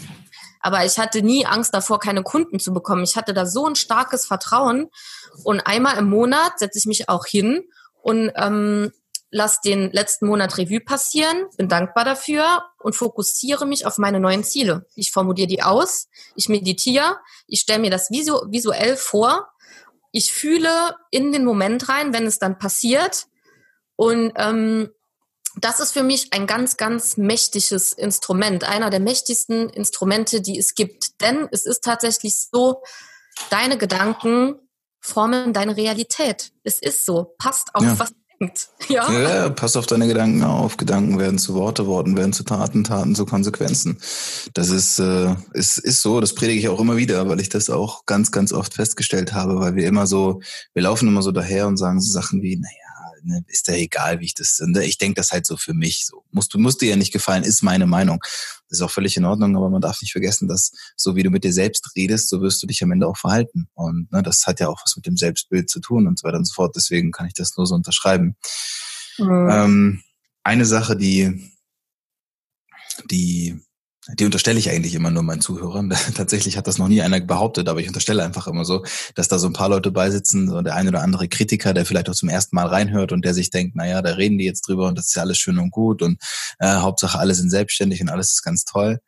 aber 0.61 0.85
ich 0.85 0.97
hatte 0.97 1.21
nie 1.21 1.45
Angst 1.45 1.73
davor, 1.73 1.99
keine 1.99 2.23
Kunden 2.23 2.59
zu 2.59 2.73
bekommen. 2.73 3.03
Ich 3.03 3.15
hatte 3.15 3.33
da 3.33 3.45
so 3.45 3.65
ein 3.65 3.75
starkes 3.75 4.25
Vertrauen 4.25 4.89
und 5.43 5.61
einmal 5.61 5.97
im 5.97 6.09
Monat 6.09 6.59
setze 6.59 6.79
ich 6.79 6.85
mich 6.85 7.09
auch 7.09 7.25
hin 7.25 7.63
und 8.01 8.31
ähm, 8.35 8.91
lass 9.31 9.61
den 9.61 9.91
letzten 9.91 10.25
Monat 10.25 10.57
Revue 10.57 10.79
passieren, 10.79 11.45
bin 11.57 11.69
dankbar 11.69 12.03
dafür 12.03 12.63
und 12.79 12.95
fokussiere 12.95 13.65
mich 13.65 13.85
auf 13.85 13.97
meine 13.97 14.19
neuen 14.19 14.43
Ziele. 14.43 14.85
Ich 14.95 15.11
formuliere 15.11 15.47
die 15.47 15.61
aus, 15.61 16.07
ich 16.35 16.49
meditiere, 16.49 17.17
ich 17.47 17.61
stelle 17.61 17.79
mir 17.79 17.91
das 17.91 18.09
visu 18.09 18.39
visuell 18.49 18.97
vor 18.97 19.47
ich 20.11 20.33
fühle 20.33 20.95
in 21.11 21.31
den 21.31 21.45
Moment 21.45 21.89
rein, 21.89 22.13
wenn 22.13 22.25
es 22.25 22.39
dann 22.39 22.57
passiert. 22.57 23.27
Und 23.95 24.31
ähm, 24.35 24.89
das 25.55 25.79
ist 25.79 25.91
für 25.91 26.03
mich 26.03 26.31
ein 26.33 26.47
ganz, 26.47 26.77
ganz 26.77 27.17
mächtiges 27.17 27.93
Instrument, 27.93 28.63
einer 28.63 28.89
der 28.89 28.99
mächtigsten 28.99 29.69
Instrumente, 29.69 30.41
die 30.41 30.57
es 30.57 30.75
gibt. 30.75 31.21
Denn 31.21 31.47
es 31.51 31.65
ist 31.65 31.83
tatsächlich 31.83 32.47
so, 32.51 32.81
deine 33.49 33.77
Gedanken 33.77 34.55
formen 35.01 35.53
deine 35.53 35.77
Realität. 35.77 36.51
Es 36.63 36.79
ist 36.79 37.05
so. 37.05 37.35
Passt 37.37 37.73
auf, 37.73 37.83
ja. 37.83 37.99
was 37.99 38.11
denkt. 38.39 38.69
Ja. 38.89 39.11
ja, 39.11 39.49
pass 39.49 39.77
auf 39.77 39.85
deine 39.85 40.07
Gedanken 40.07 40.41
auf. 40.43 40.77
Gedanken 40.77 41.19
werden 41.19 41.37
zu 41.37 41.53
Worte, 41.53 41.85
Worten 41.85 42.17
werden 42.17 42.33
zu 42.33 42.43
Taten, 42.43 42.83
Taten 42.83 43.13
zu 43.13 43.25
Konsequenzen. 43.25 43.99
Das 44.55 44.69
ist, 44.69 44.97
äh, 44.97 45.35
ist, 45.53 45.77
ist 45.77 46.01
so, 46.01 46.19
das 46.19 46.33
predige 46.33 46.59
ich 46.59 46.69
auch 46.69 46.79
immer 46.79 46.97
wieder, 46.97 47.29
weil 47.29 47.39
ich 47.39 47.49
das 47.49 47.69
auch 47.69 48.07
ganz, 48.07 48.31
ganz 48.31 48.51
oft 48.51 48.73
festgestellt 48.73 49.33
habe, 49.33 49.59
weil 49.59 49.75
wir 49.75 49.87
immer 49.87 50.07
so, 50.07 50.41
wir 50.73 50.81
laufen 50.81 51.07
immer 51.07 51.21
so 51.21 51.31
daher 51.31 51.67
und 51.67 51.77
sagen 51.77 52.01
so 52.01 52.11
Sachen 52.11 52.41
wie, 52.41 52.55
naja, 52.55 52.88
ne, 53.23 53.43
ist 53.47 53.67
ja 53.67 53.75
egal, 53.75 54.19
wie 54.19 54.25
ich 54.25 54.33
das, 54.33 54.61
ne, 54.63 54.85
ich 54.85 54.97
denke 54.97 55.15
das 55.15 55.31
halt 55.31 55.45
so 55.45 55.57
für 55.57 55.73
mich. 55.73 56.05
So 56.05 56.23
musst 56.31 56.53
du 56.53 56.59
musst 56.59 56.81
dir 56.81 56.89
ja 56.89 56.95
nicht 56.95 57.13
gefallen, 57.13 57.43
ist 57.43 57.61
meine 57.61 57.87
Meinung. 57.87 58.19
Das 58.69 58.79
ist 58.79 58.81
auch 58.81 58.91
völlig 58.91 59.17
in 59.17 59.25
Ordnung, 59.25 59.55
aber 59.55 59.69
man 59.69 59.81
darf 59.81 60.01
nicht 60.01 60.11
vergessen, 60.11 60.47
dass 60.47 60.71
so 60.95 61.15
wie 61.15 61.23
du 61.23 61.29
mit 61.29 61.43
dir 61.43 61.53
selbst 61.53 61.95
redest, 61.95 62.29
so 62.29 62.41
wirst 62.41 62.61
du 62.61 62.67
dich 62.67 62.83
am 62.83 62.91
Ende 62.91 63.07
auch 63.07 63.17
verhalten. 63.17 63.67
Und 63.73 64.11
ne, 64.11 64.21
das 64.23 64.45
hat 64.45 64.59
ja 64.59 64.67
auch 64.67 64.81
was 64.83 64.95
mit 64.95 65.05
dem 65.05 65.17
Selbstbild 65.17 65.69
zu 65.69 65.79
tun 65.79 66.07
und 66.07 66.19
so 66.19 66.27
weiter 66.27 66.37
und 66.37 66.45
so 66.45 66.53
fort. 66.53 66.75
Deswegen 66.75 67.11
kann 67.11 67.27
ich 67.27 67.33
das 67.33 67.57
nur 67.57 67.65
so 67.65 67.75
unterschreiben. 67.75 68.35
Mhm. 69.17 69.49
Ähm, 69.51 70.03
eine 70.43 70.65
Sache, 70.65 70.95
die 70.95 71.51
die 73.09 73.59
die 74.15 74.25
unterstelle 74.25 74.59
ich 74.59 74.69
eigentlich 74.69 74.95
immer 74.95 75.11
nur 75.11 75.23
meinen 75.23 75.41
Zuhörern. 75.41 75.89
Tatsächlich 76.15 76.57
hat 76.57 76.67
das 76.67 76.77
noch 76.77 76.87
nie 76.87 77.01
einer 77.01 77.19
behauptet, 77.19 77.67
aber 77.69 77.79
ich 77.79 77.87
unterstelle 77.87 78.23
einfach 78.23 78.47
immer 78.47 78.65
so, 78.65 78.83
dass 79.15 79.27
da 79.27 79.39
so 79.39 79.47
ein 79.47 79.53
paar 79.53 79.69
Leute 79.69 79.91
beisitzen, 79.91 80.49
so 80.49 80.61
der 80.61 80.75
ein 80.75 80.87
oder 80.87 81.01
andere 81.01 81.27
Kritiker, 81.27 81.73
der 81.73 81.85
vielleicht 81.85 82.09
auch 82.09 82.15
zum 82.15 82.29
ersten 82.29 82.55
Mal 82.55 82.67
reinhört 82.67 83.11
und 83.11 83.23
der 83.25 83.33
sich 83.33 83.49
denkt, 83.49 83.75
na 83.75 83.87
ja, 83.87 84.01
da 84.01 84.11
reden 84.13 84.37
die 84.37 84.45
jetzt 84.45 84.67
drüber 84.67 84.87
und 84.87 84.97
das 84.97 85.07
ist 85.07 85.15
ja 85.15 85.21
alles 85.21 85.37
schön 85.37 85.59
und 85.59 85.71
gut 85.71 86.01
und 86.01 86.21
äh, 86.59 86.67
Hauptsache 86.67 87.19
alle 87.19 87.35
sind 87.35 87.49
selbstständig 87.49 88.01
und 88.01 88.09
alles 88.09 88.31
ist 88.31 88.43
ganz 88.43 88.65
toll. 88.65 88.99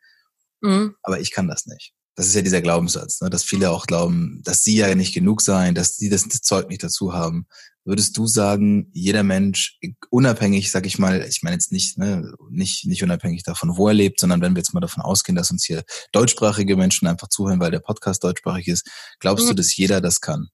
Mhm. 0.60 0.94
Aber 1.02 1.20
ich 1.20 1.32
kann 1.32 1.48
das 1.48 1.66
nicht. 1.66 1.92
Das 2.14 2.26
ist 2.26 2.34
ja 2.34 2.42
dieser 2.42 2.60
Glaubenssatz, 2.60 3.20
ne, 3.20 3.30
dass 3.30 3.42
viele 3.42 3.70
auch 3.70 3.86
glauben, 3.86 4.42
dass 4.44 4.62
sie 4.62 4.76
ja 4.76 4.94
nicht 4.94 5.14
genug 5.14 5.40
seien, 5.40 5.74
dass 5.74 5.96
sie 5.96 6.10
das 6.10 6.28
Zeug 6.28 6.68
nicht 6.68 6.82
dazu 6.82 7.14
haben. 7.14 7.46
Würdest 7.84 8.16
du 8.16 8.26
sagen, 8.26 8.90
jeder 8.92 9.22
Mensch, 9.22 9.78
unabhängig, 10.10 10.70
sag 10.70 10.86
ich 10.86 10.98
mal, 10.98 11.26
ich 11.28 11.42
meine 11.42 11.56
jetzt 11.56 11.72
nicht, 11.72 11.98
ne, 11.98 12.32
nicht, 12.50 12.86
nicht 12.86 13.02
unabhängig 13.02 13.42
davon, 13.42 13.76
wo 13.76 13.88
er 13.88 13.94
lebt, 13.94 14.20
sondern 14.20 14.40
wenn 14.40 14.54
wir 14.54 14.60
jetzt 14.60 14.74
mal 14.74 14.80
davon 14.80 15.02
ausgehen, 15.02 15.34
dass 15.34 15.50
uns 15.50 15.64
hier 15.64 15.82
deutschsprachige 16.12 16.76
Menschen 16.76 17.08
einfach 17.08 17.28
zuhören, 17.28 17.60
weil 17.60 17.72
der 17.72 17.80
Podcast 17.80 18.22
deutschsprachig 18.22 18.68
ist, 18.68 18.88
glaubst 19.18 19.46
mhm. 19.46 19.50
du, 19.50 19.54
dass 19.54 19.76
jeder 19.76 20.00
das 20.00 20.20
kann? 20.20 20.48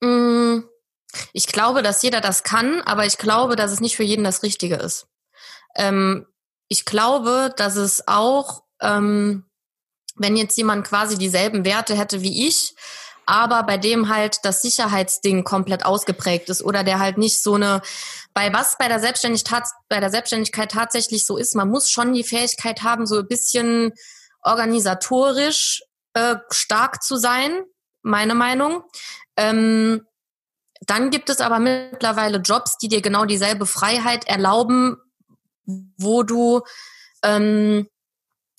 Mm, 0.00 0.64
ich 1.32 1.46
glaube, 1.46 1.82
dass 1.82 2.02
jeder 2.02 2.20
das 2.20 2.42
kann, 2.42 2.80
aber 2.82 3.06
ich 3.06 3.18
glaube, 3.18 3.56
dass 3.56 3.72
es 3.72 3.80
nicht 3.80 3.96
für 3.96 4.04
jeden 4.04 4.24
das 4.24 4.42
Richtige 4.42 4.76
ist. 4.76 5.06
Ähm, 5.76 6.26
ich 6.68 6.84
glaube, 6.84 7.52
dass 7.56 7.76
es 7.76 8.06
auch, 8.06 8.64
ähm, 8.80 9.44
wenn 10.16 10.36
jetzt 10.36 10.56
jemand 10.56 10.86
quasi 10.86 11.18
dieselben 11.18 11.64
Werte 11.64 11.96
hätte 11.96 12.22
wie 12.22 12.46
ich, 12.46 12.74
aber 13.26 13.62
bei 13.62 13.78
dem 13.78 14.08
halt 14.08 14.38
das 14.42 14.62
Sicherheitsding 14.62 15.44
komplett 15.44 15.84
ausgeprägt 15.84 16.48
ist 16.48 16.62
oder 16.62 16.84
der 16.84 16.98
halt 16.98 17.18
nicht 17.18 17.42
so 17.42 17.54
eine, 17.54 17.82
bei 18.34 18.52
was 18.52 18.76
bei 18.78 18.88
der 18.88 19.00
Selbstständigkeit, 19.00 19.64
bei 19.88 20.00
der 20.00 20.10
Selbstständigkeit 20.10 20.72
tatsächlich 20.72 21.24
so 21.24 21.36
ist, 21.36 21.54
man 21.54 21.68
muss 21.68 21.90
schon 21.90 22.12
die 22.12 22.24
Fähigkeit 22.24 22.82
haben, 22.82 23.06
so 23.06 23.20
ein 23.20 23.28
bisschen 23.28 23.92
organisatorisch 24.42 25.82
äh, 26.14 26.36
stark 26.50 27.02
zu 27.02 27.16
sein, 27.16 27.62
meine 28.02 28.34
Meinung. 28.34 28.82
Ähm, 29.36 30.06
dann 30.80 31.10
gibt 31.10 31.30
es 31.30 31.40
aber 31.40 31.60
mittlerweile 31.60 32.38
Jobs, 32.38 32.76
die 32.78 32.88
dir 32.88 33.02
genau 33.02 33.24
dieselbe 33.24 33.66
Freiheit 33.66 34.26
erlauben, 34.26 34.96
wo 35.64 36.24
du 36.24 36.62
ähm, 37.22 37.86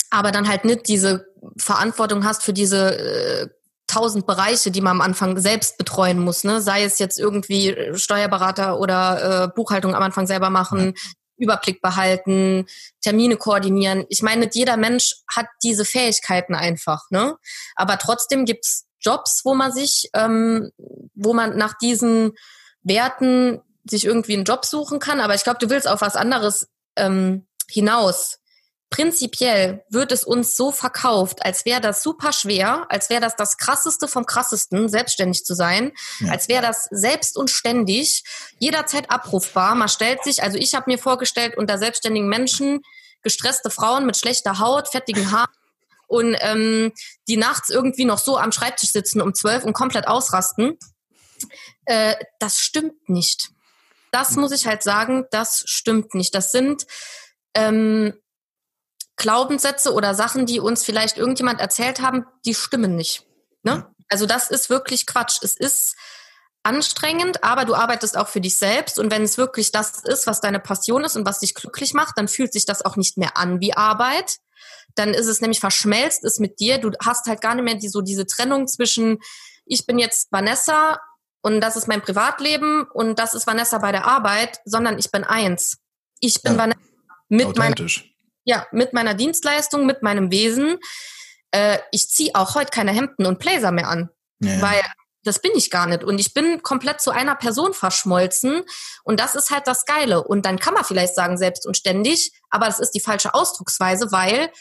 aber 0.10 0.32
dann 0.32 0.48
halt 0.48 0.63
nicht 0.63 0.88
diese 0.88 1.33
Verantwortung 1.58 2.25
hast 2.25 2.43
für 2.43 2.53
diese 2.53 2.97
äh, 2.97 3.49
tausend 3.88 4.25
Bereiche, 4.25 4.71
die 4.71 4.82
man 4.82 4.97
am 4.97 5.01
Anfang 5.01 5.38
selbst 5.38 5.77
betreuen 5.77 6.19
muss, 6.19 6.43
ne? 6.43 6.62
Sei 6.62 6.84
es 6.84 6.99
jetzt 6.99 7.19
irgendwie 7.19 7.75
Steuerberater 7.93 8.79
oder 8.79 9.43
äh, 9.43 9.47
Buchhaltung 9.56 9.95
am 9.95 10.03
Anfang 10.03 10.25
selber 10.25 10.49
machen, 10.49 10.93
Überblick 11.38 11.82
behalten, 11.82 12.65
Termine 13.01 13.38
koordinieren. 13.38 14.06
Ich 14.10 14.21
meine, 14.21 14.49
jeder 14.51 14.77
Mensch 14.77 15.15
hat 15.27 15.47
diese 15.62 15.86
Fähigkeiten 15.86 16.56
einfach, 16.56 17.10
ne? 17.10 17.36
Aber 17.75 17.97
trotzdem 17.97 18.45
gibt's 18.45 18.86
Jobs, 18.99 19.41
wo 19.43 19.53
man 19.53 19.71
sich, 19.71 20.10
ähm, 20.13 20.71
wo 21.13 21.34
man 21.34 21.58
nach 21.58 21.77
diesen 21.77 22.32
Werten 22.84 23.62
sich 23.86 24.06
irgendwie 24.06 24.34
einen 24.34 24.45
Job 24.45 24.65
suchen 24.65 24.99
kann. 24.99 25.19
Aber 25.19 25.36
ich 25.36 25.43
glaube, 25.43 25.60
du 25.60 25.69
willst 25.69 25.88
auf 25.88 26.01
was 26.01 26.15
anderes 26.15 26.67
ähm, 26.95 27.45
hinaus. 27.69 28.39
Prinzipiell 28.93 29.84
wird 29.89 30.12
es 30.12 30.23
uns 30.23 30.56
so 30.56 30.71
verkauft, 30.71 31.43
als 31.43 31.65
wäre 31.65 31.82
das 31.82 32.03
super 32.03 32.32
schwer, 32.32 32.86
als 32.89 33.10
wäre 33.10 33.21
das 33.21 33.36
das 33.36 33.58
krasseste 33.58 34.08
vom 34.08 34.27
krassesten, 34.27 34.88
selbstständig 34.88 35.45
zu 35.45 35.56
sein, 35.56 35.93
ja. 36.19 36.32
als 36.32 36.47
wäre 36.47 36.62
das 36.62 36.89
selbst 36.91 37.36
und 37.36 37.49
ständig, 37.49 38.23
jederzeit 38.60 39.10
abrufbar. 39.10 39.73
Man 39.73 39.89
stellt 39.89 40.23
sich, 40.23 40.43
also 40.43 40.60
ich 40.60 40.75
habe 40.75 40.91
mir 40.91 40.99
vorgestellt, 40.99 41.58
unter 41.58 41.79
selbstständigen 41.79 42.29
Menschen, 42.29 42.82
gestresste 43.23 43.71
Frauen 43.71 44.06
mit 44.06 44.15
schlechter 44.15 44.60
Haut, 44.60 44.88
fettigen 44.88 45.32
Haaren 45.32 45.49
und 46.06 46.38
ähm, 46.41 46.91
die 47.27 47.38
nachts 47.38 47.71
irgendwie 47.71 48.06
noch 48.06 48.19
so 48.19 48.38
am 48.38 48.51
Schreibtisch 48.51 48.91
sitzen 48.91 49.21
um 49.21 49.34
zwölf 49.34 49.63
und 49.63 49.73
komplett 49.73 50.08
ausrasten. 50.08 50.77
Äh, 51.86 52.13
das 52.38 52.60
stimmt 52.60 53.10
nicht. 53.10 53.49
Das 54.12 54.36
muss 54.36 54.51
ich 54.51 54.67
halt 54.67 54.84
sagen, 54.84 55.25
das 55.32 55.63
stimmt 55.65 56.13
nicht. 56.13 56.36
Das 56.36 56.51
sind 56.51 56.86
ähm, 57.56 58.13
Glaubenssätze 59.15 59.93
oder 59.93 60.15
Sachen, 60.15 60.45
die 60.45 60.60
uns 60.60 60.84
vielleicht 60.84 61.17
irgendjemand 61.17 61.60
erzählt 61.60 62.02
haben, 62.02 62.26
die 62.45 62.56
stimmen 62.56 62.95
nicht. 62.95 63.26
Ne? 63.63 63.88
Also 64.10 64.26
das 64.26 64.49
ist 64.49 64.69
wirklich 64.69 65.06
Quatsch. 65.06 65.39
Es 65.41 65.56
ist 65.56 65.95
anstrengend, 66.63 67.43
aber 67.43 67.65
du 67.65 67.76
arbeitest 67.76 68.17
auch 68.17 68.28
für 68.28 68.41
dich 68.41 68.56
selbst. 68.56 68.97
Und 68.97 69.12
wenn 69.12 69.23
es 69.23 69.38
wirklich 69.38 69.71
das 69.71 70.04
ist, 70.04 70.28
was 70.28 70.41
deine 70.41 70.60
Passion 70.60 71.04
ist 71.04 71.15
und 71.15 71.26
was 71.26 71.39
dich 71.39 71.54
glücklich 71.54 71.93
macht, 71.93 72.17
dann 72.17 72.28
fühlt 72.28 72.54
sich 72.54 72.65
das 72.65 72.84
auch 72.84 72.95
nicht 72.95 73.17
mehr 73.17 73.38
an 73.38 73.60
wie 73.60 73.73
Arbeit. 73.73 74.38
Dann 74.95 75.13
ist 75.13 75.28
es 75.28 75.41
nämlich 75.41 75.60
verschmelzt 75.60 76.23
ist 76.23 76.39
mit 76.39 76.60
dir. 76.60 76.78
Du 76.78 76.91
hast 77.04 77.28
halt 77.28 77.41
gar 77.41 77.56
nicht 77.56 77.65
mehr 77.65 77.76
die, 77.76 77.89
so 77.89 78.02
diese 78.02 78.26
Trennung 78.26 78.67
zwischen, 78.67 79.19
ich 79.65 79.86
bin 79.86 79.99
jetzt 79.99 80.32
Vanessa 80.32 80.99
und 81.41 81.60
das 81.60 81.76
ist 81.76 81.88
mein 81.88 82.02
Privatleben 82.02 82.88
und 82.93 83.19
das 83.19 83.34
ist 83.34 83.45
Vanessa 83.45 83.80
bei 83.80 83.91
der 83.91 84.06
Arbeit, 84.06 84.60
sondern 84.65 84.97
ich 84.97 85.12
bin 85.12 85.23
eins. 85.23 85.78
Ich 86.19 86.41
bin 86.41 86.54
ja. 86.54 86.60
Vanessa 86.60 86.80
mit 87.28 87.58
meiner 87.58 87.76
ja, 88.43 88.67
mit 88.71 88.93
meiner 88.93 89.13
Dienstleistung, 89.13 89.86
mit 89.86 90.03
meinem 90.03 90.32
Wesen. 90.32 90.77
Äh, 91.51 91.79
ich 91.91 92.10
ziehe 92.10 92.32
auch 92.34 92.56
heute 92.56 92.71
keine 92.71 92.91
Hemden 92.91 93.25
und 93.25 93.39
Blazer 93.39 93.71
mehr 93.71 93.88
an, 93.88 94.10
ja. 94.39 94.62
weil 94.62 94.82
das 95.23 95.39
bin 95.39 95.51
ich 95.56 95.71
gar 95.71 95.88
nicht. 95.88 96.03
Und 96.03 96.19
ich 96.19 96.34
bin 96.34 96.62
komplett 96.63 97.01
zu 97.01 97.12
einer 97.12 97.36
Person 97.36 97.73
verschmolzen. 97.73 98.63
Und 99.03 99.19
das 99.19 99.36
ist 99.36 99.51
halt 99.51 99.67
das 99.67 99.86
Geile. 99.86 100.23
Und 100.23 100.45
dann 100.45 100.60
kann 100.60 100.73
man 100.73 100.84
vielleicht 100.84 101.15
sagen, 101.15 101.38
selbst 101.38 101.65
und 101.65 101.77
ständig, 101.77 102.32
aber 102.49 102.65
das 102.65 102.79
ist 102.79 102.91
die 102.91 102.99
falsche 102.99 103.34
Ausdrucksweise, 103.34 104.12
weil 104.12 104.51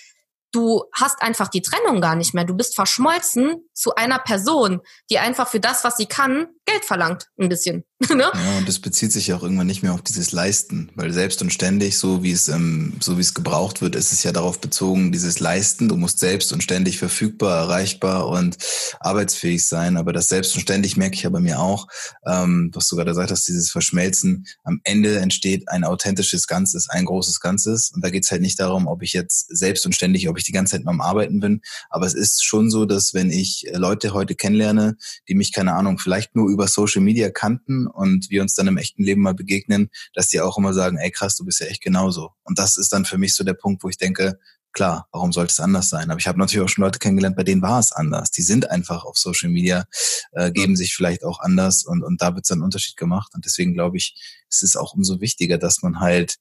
du 0.52 0.84
hast 0.94 1.22
einfach 1.22 1.48
die 1.48 1.62
Trennung 1.62 2.00
gar 2.00 2.14
nicht 2.14 2.34
mehr. 2.34 2.44
Du 2.44 2.54
bist 2.54 2.74
verschmolzen 2.74 3.68
zu 3.72 3.94
einer 3.94 4.18
Person, 4.18 4.80
die 5.10 5.18
einfach 5.18 5.48
für 5.48 5.60
das, 5.60 5.82
was 5.82 5.96
sie 5.96 6.06
kann, 6.06 6.48
Geld 6.66 6.84
verlangt, 6.84 7.28
ein 7.38 7.48
bisschen. 7.48 7.84
ne? 8.14 8.30
Ja, 8.34 8.58
und 8.58 8.68
das 8.68 8.78
bezieht 8.78 9.12
sich 9.12 9.28
ja 9.28 9.36
auch 9.36 9.42
irgendwann 9.42 9.66
nicht 9.66 9.82
mehr 9.82 9.92
auf 9.92 10.02
dieses 10.02 10.32
Leisten, 10.32 10.90
weil 10.94 11.12
selbst 11.12 11.42
und 11.42 11.52
ständig, 11.52 11.98
so 11.98 12.22
wie 12.22 12.32
es, 12.32 12.48
ähm, 12.48 12.94
so 13.00 13.16
wie 13.16 13.20
es 13.20 13.34
gebraucht 13.34 13.80
wird, 13.80 13.94
ist 13.94 14.12
es 14.12 14.22
ja 14.22 14.32
darauf 14.32 14.60
bezogen, 14.60 15.12
dieses 15.12 15.40
Leisten. 15.40 15.88
Du 15.88 15.96
musst 15.96 16.18
selbst 16.18 16.52
und 16.52 16.62
ständig 16.62 16.98
verfügbar, 16.98 17.58
erreichbar 17.58 18.28
und 18.28 18.56
arbeitsfähig 19.00 19.64
sein. 19.64 19.96
Aber 19.96 20.12
das 20.12 20.28
selbst 20.28 20.54
und 20.54 20.62
ständig 20.62 20.96
merke 20.96 21.14
ich 21.14 21.22
ja 21.22 21.30
bei 21.30 21.40
mir 21.40 21.60
auch, 21.60 21.86
ähm, 22.26 22.70
was 22.74 22.88
du 22.88 22.96
gerade 22.96 23.10
gesagt 23.10 23.30
hast, 23.30 23.46
dieses 23.46 23.70
Verschmelzen. 23.70 24.46
Am 24.64 24.80
Ende 24.84 25.18
entsteht 25.18 25.68
ein 25.68 25.84
authentisches 25.84 26.46
Ganzes, 26.46 26.88
ein 26.88 27.04
großes 27.04 27.40
Ganzes. 27.40 27.92
Und 27.94 28.04
da 28.04 28.10
geht 28.10 28.24
es 28.24 28.30
halt 28.30 28.42
nicht 28.42 28.58
darum, 28.58 28.86
ob 28.86 29.02
ich 29.02 29.12
jetzt 29.12 29.46
selbst 29.56 29.86
und 29.86 29.94
ständig, 29.94 30.28
ob 30.28 30.38
ich 30.38 30.44
die 30.44 30.52
ganze 30.52 30.72
Zeit 30.72 30.84
nur 30.84 30.92
am 30.92 31.00
Arbeiten 31.00 31.40
bin. 31.40 31.60
Aber 31.90 32.06
es 32.06 32.14
ist 32.14 32.44
schon 32.44 32.70
so, 32.70 32.84
dass 32.84 33.14
wenn 33.14 33.30
ich 33.30 33.66
Leute 33.74 34.12
heute 34.12 34.34
kennenlerne, 34.34 34.96
die 35.28 35.34
mich, 35.34 35.52
keine 35.52 35.74
Ahnung, 35.74 35.98
vielleicht 35.98 36.34
nur 36.34 36.50
über 36.50 36.66
Social 36.66 37.02
Media 37.02 37.30
kannten 37.30 37.86
und 37.92 38.30
wir 38.30 38.42
uns 38.42 38.54
dann 38.54 38.66
im 38.66 38.76
echten 38.76 39.04
Leben 39.04 39.22
mal 39.22 39.34
begegnen, 39.34 39.90
dass 40.14 40.28
die 40.28 40.40
auch 40.40 40.58
immer 40.58 40.74
sagen, 40.74 40.98
ey 40.98 41.10
krass, 41.10 41.36
du 41.36 41.44
bist 41.44 41.60
ja 41.60 41.66
echt 41.66 41.82
genauso. 41.82 42.30
Und 42.42 42.58
das 42.58 42.76
ist 42.76 42.92
dann 42.92 43.04
für 43.04 43.18
mich 43.18 43.34
so 43.34 43.44
der 43.44 43.54
Punkt, 43.54 43.84
wo 43.84 43.88
ich 43.88 43.98
denke, 43.98 44.38
klar, 44.72 45.06
warum 45.12 45.32
sollte 45.32 45.52
es 45.52 45.60
anders 45.60 45.88
sein? 45.88 46.10
Aber 46.10 46.18
ich 46.18 46.26
habe 46.26 46.38
natürlich 46.38 46.64
auch 46.64 46.68
schon 46.68 46.84
Leute 46.84 46.98
kennengelernt, 46.98 47.36
bei 47.36 47.44
denen 47.44 47.62
war 47.62 47.78
es 47.78 47.92
anders. 47.92 48.30
Die 48.30 48.42
sind 48.42 48.70
einfach 48.70 49.04
auf 49.04 49.18
Social 49.18 49.50
Media, 49.50 49.84
äh, 50.32 50.50
geben 50.50 50.76
sich 50.76 50.94
vielleicht 50.94 51.24
auch 51.24 51.40
anders 51.40 51.84
und, 51.84 52.02
und 52.02 52.20
da 52.20 52.34
wird 52.34 52.48
dann 52.50 52.60
ein 52.60 52.64
Unterschied 52.64 52.96
gemacht. 52.96 53.32
Und 53.34 53.44
deswegen 53.44 53.74
glaube 53.74 53.98
ich, 53.98 54.14
es 54.48 54.62
ist 54.62 54.76
auch 54.76 54.94
umso 54.94 55.20
wichtiger, 55.20 55.58
dass 55.58 55.82
man 55.82 56.00
halt 56.00 56.36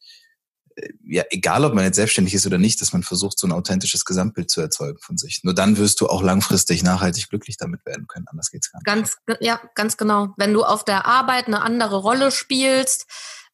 ja, 1.04 1.24
egal 1.30 1.66
ob 1.66 1.74
man 1.74 1.84
jetzt 1.84 1.96
selbstständig 1.96 2.34
ist 2.34 2.46
oder 2.46 2.58
nicht, 2.58 2.82
dass 2.82 2.94
man 2.94 3.04
versucht, 3.04 3.38
so 3.40 3.48
ein 3.48 3.52
authentisches 3.52 4.06
Gesamtbild 4.06 4.50
zu 4.50 4.62
erzeugen 4.62 5.00
von 5.00 5.18
sich. 5.18 5.42
Nur 5.44 5.54
dann 5.54 5.78
wirst 5.78 6.02
du 6.02 6.08
auch 6.08 6.22
langfristig 6.22 6.84
nachhaltig 6.84 7.30
glücklich 7.30 7.58
damit 7.58 7.86
werden 7.86 8.08
können. 8.08 8.26
Anders 8.30 8.52
geht's 8.52 8.72
gar 8.72 8.80
nicht. 8.80 8.86
Ganz, 8.86 9.18
ja, 9.40 9.60
ganz 9.76 9.98
genau. 9.98 10.34
Wenn 10.38 10.54
du 10.54 10.64
auf 10.64 10.86
der 10.86 11.06
Arbeit 11.06 11.48
eine 11.48 11.62
andere 11.62 11.98
Rolle 11.98 12.32
spielst, 12.32 13.06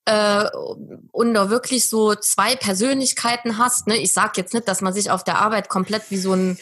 äh, 0.06 0.46
und 1.12 1.34
da 1.34 1.50
wirklich 1.50 1.90
so 1.90 2.16
zwei 2.16 2.56
Persönlichkeiten 2.56 3.58
hast, 3.58 3.88
ne, 3.88 3.98
ich 3.98 4.14
sag 4.14 4.38
jetzt 4.38 4.54
nicht, 4.54 4.68
dass 4.68 4.80
man 4.80 4.94
sich 4.94 5.12
auf 5.12 5.26
der 5.26 5.40
Arbeit 5.40 5.68
komplett 5.68 6.04
wie 6.10 6.18
so 6.18 6.34
ein 6.34 6.58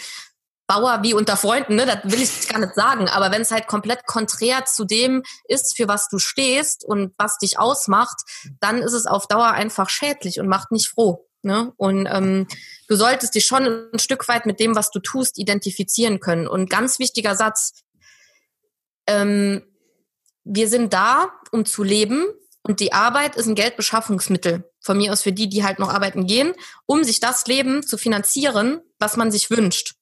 Bauer 0.67 1.03
wie 1.03 1.13
unter 1.13 1.37
Freunden, 1.37 1.75
ne? 1.75 1.85
das 1.85 2.11
will 2.11 2.21
ich 2.21 2.47
gar 2.47 2.59
nicht 2.59 2.73
sagen. 2.73 3.07
Aber 3.09 3.31
wenn 3.31 3.41
es 3.41 3.51
halt 3.51 3.67
komplett 3.67 4.05
konträr 4.05 4.65
zu 4.65 4.85
dem 4.85 5.23
ist, 5.47 5.77
für 5.77 5.87
was 5.87 6.07
du 6.07 6.17
stehst 6.17 6.83
und 6.83 7.13
was 7.17 7.37
dich 7.37 7.59
ausmacht, 7.59 8.21
dann 8.59 8.81
ist 8.81 8.93
es 8.93 9.05
auf 9.05 9.27
Dauer 9.27 9.51
einfach 9.51 9.89
schädlich 9.89 10.39
und 10.39 10.47
macht 10.47 10.71
nicht 10.71 10.89
froh. 10.89 11.27
Ne? 11.43 11.71
Und 11.77 12.07
ähm, 12.11 12.47
du 12.87 12.95
solltest 12.95 13.35
dich 13.35 13.45
schon 13.45 13.89
ein 13.93 13.99
Stück 13.99 14.27
weit 14.27 14.47
mit 14.47 14.59
dem, 14.59 14.75
was 14.75 14.89
du 14.89 14.99
tust, 14.99 15.37
identifizieren 15.37 16.19
können. 16.19 16.47
Und 16.47 16.71
ganz 16.71 16.97
wichtiger 16.97 17.35
Satz, 17.35 17.83
ähm, 19.05 19.61
wir 20.43 20.67
sind 20.67 20.93
da, 20.93 21.31
um 21.51 21.65
zu 21.65 21.83
leben. 21.83 22.25
Und 22.63 22.79
die 22.79 22.93
Arbeit 22.93 23.35
ist 23.35 23.45
ein 23.45 23.53
Geldbeschaffungsmittel. 23.53 24.71
Von 24.79 24.97
mir 24.97 25.11
aus 25.11 25.21
für 25.21 25.31
die, 25.31 25.47
die 25.47 25.63
halt 25.63 25.77
noch 25.77 25.89
arbeiten 25.89 26.25
gehen, 26.25 26.53
um 26.87 27.03
sich 27.03 27.19
das 27.19 27.45
Leben 27.45 27.83
zu 27.83 27.99
finanzieren, 27.99 28.81
was 28.97 29.17
man 29.17 29.31
sich 29.31 29.51
wünscht. 29.51 29.94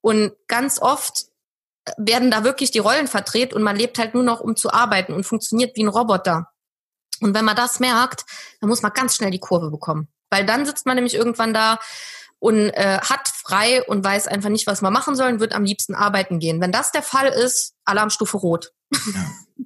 Und 0.00 0.32
ganz 0.48 0.80
oft 0.80 1.26
werden 1.96 2.30
da 2.30 2.44
wirklich 2.44 2.70
die 2.70 2.78
Rollen 2.78 3.06
verdreht 3.06 3.52
und 3.52 3.62
man 3.62 3.76
lebt 3.76 3.98
halt 3.98 4.14
nur 4.14 4.22
noch, 4.22 4.40
um 4.40 4.56
zu 4.56 4.72
arbeiten 4.72 5.12
und 5.12 5.24
funktioniert 5.24 5.76
wie 5.76 5.84
ein 5.84 5.88
Roboter. 5.88 6.48
Und 7.20 7.34
wenn 7.34 7.44
man 7.44 7.56
das 7.56 7.80
merkt, 7.80 8.24
dann 8.60 8.68
muss 8.68 8.82
man 8.82 8.92
ganz 8.92 9.16
schnell 9.16 9.30
die 9.30 9.40
Kurve 9.40 9.70
bekommen. 9.70 10.08
Weil 10.30 10.46
dann 10.46 10.64
sitzt 10.64 10.86
man 10.86 10.94
nämlich 10.94 11.14
irgendwann 11.14 11.52
da 11.52 11.78
und 12.38 12.70
äh, 12.70 12.98
hat 13.00 13.28
frei 13.28 13.82
und 13.84 14.02
weiß 14.02 14.26
einfach 14.26 14.48
nicht, 14.48 14.66
was 14.66 14.80
man 14.80 14.92
machen 14.92 15.14
soll 15.14 15.32
und 15.32 15.40
wird 15.40 15.54
am 15.54 15.64
liebsten 15.64 15.94
arbeiten 15.94 16.38
gehen. 16.38 16.60
Wenn 16.60 16.72
das 16.72 16.92
der 16.92 17.02
Fall 17.02 17.28
ist, 17.28 17.74
Alarmstufe 17.84 18.36
rot. 18.36 18.72
Ja. 18.92 19.30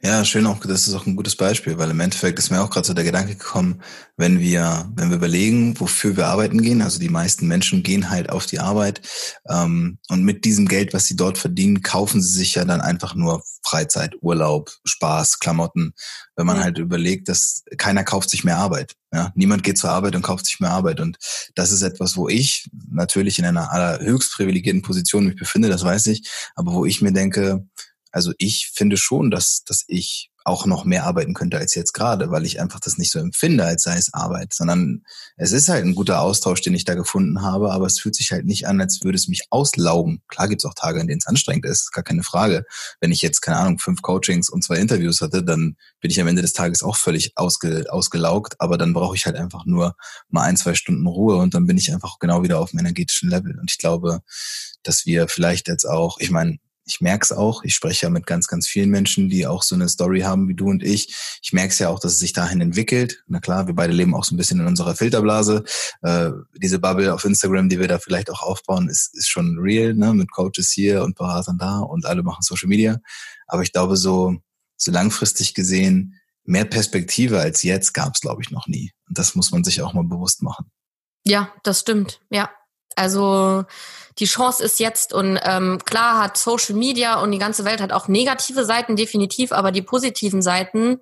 Ja, 0.00 0.24
schön 0.24 0.46
auch, 0.46 0.60
das 0.60 0.86
ist 0.86 0.94
auch 0.94 1.06
ein 1.06 1.16
gutes 1.16 1.34
Beispiel, 1.34 1.76
weil 1.76 1.90
im 1.90 1.98
Endeffekt 1.98 2.38
ist 2.38 2.50
mir 2.50 2.62
auch 2.62 2.70
gerade 2.70 2.86
so 2.86 2.94
der 2.94 3.02
Gedanke 3.02 3.34
gekommen, 3.34 3.82
wenn 4.16 4.38
wir, 4.38 4.88
wenn 4.94 5.10
wir 5.10 5.16
überlegen, 5.16 5.78
wofür 5.80 6.16
wir 6.16 6.28
arbeiten 6.28 6.62
gehen, 6.62 6.82
also 6.82 7.00
die 7.00 7.08
meisten 7.08 7.48
Menschen 7.48 7.82
gehen 7.82 8.08
halt 8.08 8.30
auf 8.30 8.46
die 8.46 8.60
Arbeit 8.60 9.00
ähm, 9.48 9.98
und 10.08 10.22
mit 10.22 10.44
diesem 10.44 10.68
Geld, 10.68 10.94
was 10.94 11.06
sie 11.06 11.16
dort 11.16 11.36
verdienen, 11.36 11.82
kaufen 11.82 12.22
sie 12.22 12.38
sich 12.38 12.54
ja 12.54 12.64
dann 12.64 12.80
einfach 12.80 13.16
nur 13.16 13.42
Freizeit, 13.64 14.14
Urlaub, 14.20 14.70
Spaß, 14.84 15.40
Klamotten. 15.40 15.92
Wenn 16.36 16.46
man 16.46 16.58
ja. 16.58 16.62
halt 16.62 16.78
überlegt, 16.78 17.28
dass 17.28 17.64
keiner 17.76 18.04
kauft 18.04 18.30
sich 18.30 18.44
mehr 18.44 18.58
Arbeit. 18.58 18.94
Ja? 19.12 19.32
Niemand 19.34 19.64
geht 19.64 19.78
zur 19.78 19.90
Arbeit 19.90 20.14
und 20.14 20.22
kauft 20.22 20.46
sich 20.46 20.60
mehr 20.60 20.70
Arbeit. 20.70 21.00
Und 21.00 21.18
das 21.56 21.72
ist 21.72 21.82
etwas, 21.82 22.16
wo 22.16 22.28
ich 22.28 22.70
natürlich 22.88 23.40
in 23.40 23.44
einer 23.44 23.72
allerhöchst 23.72 24.34
privilegierten 24.34 24.82
Position 24.82 25.26
mich 25.26 25.36
befinde, 25.36 25.68
das 25.68 25.82
weiß 25.82 26.06
ich, 26.06 26.30
aber 26.54 26.72
wo 26.72 26.84
ich 26.86 27.02
mir 27.02 27.12
denke, 27.12 27.66
also 28.16 28.32
ich 28.38 28.70
finde 28.72 28.96
schon, 28.96 29.30
dass, 29.30 29.62
dass 29.64 29.84
ich 29.88 30.30
auch 30.42 30.64
noch 30.64 30.86
mehr 30.86 31.04
arbeiten 31.04 31.34
könnte 31.34 31.58
als 31.58 31.74
jetzt 31.74 31.92
gerade, 31.92 32.30
weil 32.30 32.46
ich 32.46 32.60
einfach 32.60 32.80
das 32.80 32.96
nicht 32.96 33.10
so 33.10 33.18
empfinde, 33.18 33.64
als 33.64 33.82
sei 33.82 33.98
es 33.98 34.14
Arbeit, 34.14 34.54
sondern 34.54 35.02
es 35.36 35.52
ist 35.52 35.68
halt 35.68 35.84
ein 35.84 35.94
guter 35.94 36.22
Austausch, 36.22 36.62
den 36.62 36.72
ich 36.72 36.84
da 36.84 36.94
gefunden 36.94 37.42
habe, 37.42 37.72
aber 37.72 37.84
es 37.84 38.00
fühlt 38.00 38.14
sich 38.14 38.32
halt 38.32 38.46
nicht 38.46 38.66
an, 38.66 38.80
als 38.80 39.02
würde 39.02 39.16
es 39.16 39.28
mich 39.28 39.48
auslaugen. 39.50 40.22
Klar 40.28 40.48
gibt 40.48 40.62
es 40.62 40.64
auch 40.64 40.72
Tage, 40.72 40.98
in 41.00 41.08
denen 41.08 41.18
es 41.18 41.26
anstrengend 41.26 41.66
ist, 41.66 41.92
gar 41.92 42.04
keine 42.04 42.22
Frage. 42.22 42.64
Wenn 43.00 43.12
ich 43.12 43.20
jetzt, 43.20 43.42
keine 43.42 43.58
Ahnung, 43.58 43.80
fünf 43.80 44.00
Coachings 44.00 44.48
und 44.48 44.64
zwei 44.64 44.76
Interviews 44.76 45.20
hatte, 45.20 45.44
dann 45.44 45.76
bin 46.00 46.10
ich 46.10 46.18
am 46.18 46.28
Ende 46.28 46.40
des 46.40 46.54
Tages 46.54 46.82
auch 46.82 46.96
völlig 46.96 47.32
ausge, 47.34 47.84
ausgelaugt, 47.90 48.54
aber 48.60 48.78
dann 48.78 48.94
brauche 48.94 49.14
ich 49.14 49.26
halt 49.26 49.36
einfach 49.36 49.66
nur 49.66 49.94
mal 50.30 50.44
ein, 50.44 50.56
zwei 50.56 50.74
Stunden 50.74 51.06
Ruhe 51.06 51.36
und 51.36 51.52
dann 51.52 51.66
bin 51.66 51.76
ich 51.76 51.92
einfach 51.92 52.18
genau 52.18 52.42
wieder 52.42 52.60
auf 52.60 52.70
dem 52.70 52.78
energetischen 52.78 53.28
Level. 53.28 53.58
Und 53.60 53.70
ich 53.70 53.76
glaube, 53.76 54.22
dass 54.84 55.04
wir 55.04 55.28
vielleicht 55.28 55.68
jetzt 55.68 55.84
auch, 55.84 56.18
ich 56.18 56.30
meine, 56.30 56.58
ich 56.86 57.00
merke 57.00 57.24
es 57.24 57.32
auch, 57.32 57.64
ich 57.64 57.74
spreche 57.74 58.06
ja 58.06 58.10
mit 58.10 58.26
ganz, 58.26 58.46
ganz 58.46 58.68
vielen 58.68 58.90
Menschen, 58.90 59.28
die 59.28 59.46
auch 59.46 59.64
so 59.64 59.74
eine 59.74 59.88
Story 59.88 60.20
haben 60.20 60.48
wie 60.48 60.54
du 60.54 60.68
und 60.68 60.84
ich. 60.84 61.14
Ich 61.42 61.52
merke 61.52 61.72
es 61.72 61.78
ja 61.80 61.88
auch, 61.88 61.98
dass 61.98 62.12
es 62.12 62.18
sich 62.20 62.32
dahin 62.32 62.60
entwickelt. 62.60 63.24
Na 63.26 63.40
klar, 63.40 63.66
wir 63.66 63.74
beide 63.74 63.92
leben 63.92 64.14
auch 64.14 64.24
so 64.24 64.34
ein 64.34 64.38
bisschen 64.38 64.60
in 64.60 64.66
unserer 64.66 64.94
Filterblase. 64.94 65.64
Äh, 66.02 66.30
diese 66.54 66.78
Bubble 66.78 67.12
auf 67.12 67.24
Instagram, 67.24 67.68
die 67.68 67.80
wir 67.80 67.88
da 67.88 67.98
vielleicht 67.98 68.30
auch 68.30 68.40
aufbauen, 68.40 68.88
ist, 68.88 69.16
ist 69.16 69.28
schon 69.28 69.58
real, 69.58 69.94
ne? 69.94 70.14
mit 70.14 70.30
Coaches 70.30 70.70
hier 70.70 71.02
und 71.02 71.16
Beratern 71.16 71.58
da 71.58 71.80
und 71.80 72.06
alle 72.06 72.22
machen 72.22 72.42
Social 72.42 72.68
Media. 72.68 72.98
Aber 73.48 73.62
ich 73.62 73.72
glaube, 73.72 73.96
so, 73.96 74.36
so 74.76 74.92
langfristig 74.92 75.54
gesehen, 75.54 76.14
mehr 76.44 76.64
Perspektive 76.64 77.40
als 77.40 77.64
jetzt 77.64 77.94
gab 77.94 78.14
es, 78.14 78.20
glaube 78.20 78.42
ich, 78.42 78.52
noch 78.52 78.68
nie. 78.68 78.92
Und 79.08 79.18
das 79.18 79.34
muss 79.34 79.50
man 79.50 79.64
sich 79.64 79.82
auch 79.82 79.92
mal 79.92 80.04
bewusst 80.04 80.42
machen. 80.42 80.70
Ja, 81.24 81.52
das 81.64 81.80
stimmt. 81.80 82.20
Ja, 82.30 82.50
also 82.96 83.64
die 84.18 84.24
Chance 84.24 84.64
ist 84.64 84.80
jetzt 84.80 85.12
und 85.12 85.38
ähm, 85.42 85.78
klar 85.84 86.22
hat 86.22 86.38
Social 86.38 86.74
Media 86.74 87.20
und 87.20 87.30
die 87.32 87.38
ganze 87.38 87.64
Welt 87.64 87.80
hat 87.80 87.92
auch 87.92 88.08
negative 88.08 88.64
Seiten 88.64 88.96
definitiv, 88.96 89.52
aber 89.52 89.72
die 89.72 89.82
positiven 89.82 90.42
Seiten, 90.42 91.00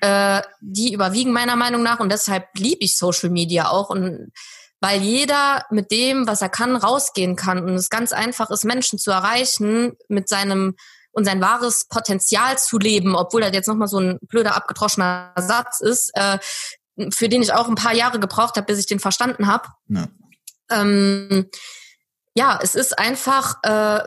äh, 0.00 0.40
die 0.60 0.92
überwiegen 0.92 1.32
meiner 1.32 1.56
Meinung 1.56 1.82
nach 1.82 2.00
und 2.00 2.10
deshalb 2.10 2.48
liebe 2.56 2.82
ich 2.82 2.96
Social 2.96 3.30
Media 3.30 3.68
auch 3.68 3.90
und 3.90 4.32
weil 4.80 5.02
jeder 5.02 5.66
mit 5.70 5.90
dem, 5.90 6.26
was 6.26 6.40
er 6.40 6.48
kann, 6.48 6.74
rausgehen 6.74 7.36
kann 7.36 7.62
und 7.62 7.74
es 7.74 7.90
ganz 7.90 8.12
einfach 8.12 8.50
ist, 8.50 8.64
Menschen 8.64 8.98
zu 8.98 9.10
erreichen 9.10 9.92
mit 10.08 10.28
seinem 10.28 10.74
und 11.12 11.24
sein 11.24 11.40
wahres 11.40 11.86
Potenzial 11.88 12.56
zu 12.56 12.78
leben, 12.78 13.14
obwohl 13.14 13.40
das 13.42 13.52
jetzt 13.52 13.66
nochmal 13.66 13.88
so 13.88 13.98
ein 13.98 14.18
blöder, 14.22 14.54
abgetroschener 14.54 15.32
Satz 15.36 15.80
ist, 15.80 16.12
äh, 16.14 16.38
für 17.10 17.28
den 17.28 17.42
ich 17.42 17.52
auch 17.52 17.68
ein 17.68 17.74
paar 17.74 17.94
Jahre 17.94 18.20
gebraucht 18.20 18.56
habe, 18.56 18.66
bis 18.66 18.78
ich 18.78 18.86
den 18.86 19.00
verstanden 19.00 19.46
habe. 19.46 19.68
Ja. 19.88 20.06
Ähm, 20.70 21.50
ja, 22.34 22.58
es 22.62 22.74
ist 22.74 22.98
einfach, 22.98 23.56
äh, 23.62 24.00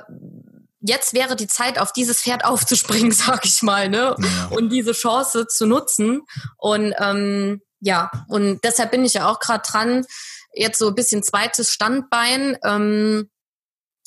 jetzt 0.79 1.13
wäre 1.13 1.35
die 1.35 1.47
Zeit, 1.47 1.79
auf 1.79 1.93
dieses 1.93 2.21
Pferd 2.21 2.45
aufzuspringen, 2.45 3.11
sag 3.13 3.45
ich 3.45 3.61
mal, 3.61 3.89
ne? 3.89 4.15
Ja. 4.17 4.47
Und 4.51 4.69
diese 4.69 4.93
Chance 4.93 5.47
zu 5.47 5.65
nutzen. 5.65 6.21
Und 6.57 6.93
ähm, 6.99 7.61
ja, 7.79 8.11
und 8.29 8.63
deshalb 8.63 8.91
bin 8.91 9.03
ich 9.03 9.13
ja 9.13 9.29
auch 9.29 9.39
gerade 9.39 9.63
dran, 9.69 10.05
jetzt 10.53 10.79
so 10.79 10.87
ein 10.87 10.95
bisschen 10.95 11.23
zweites 11.23 11.71
Standbein, 11.71 12.57
ähm, 12.63 13.29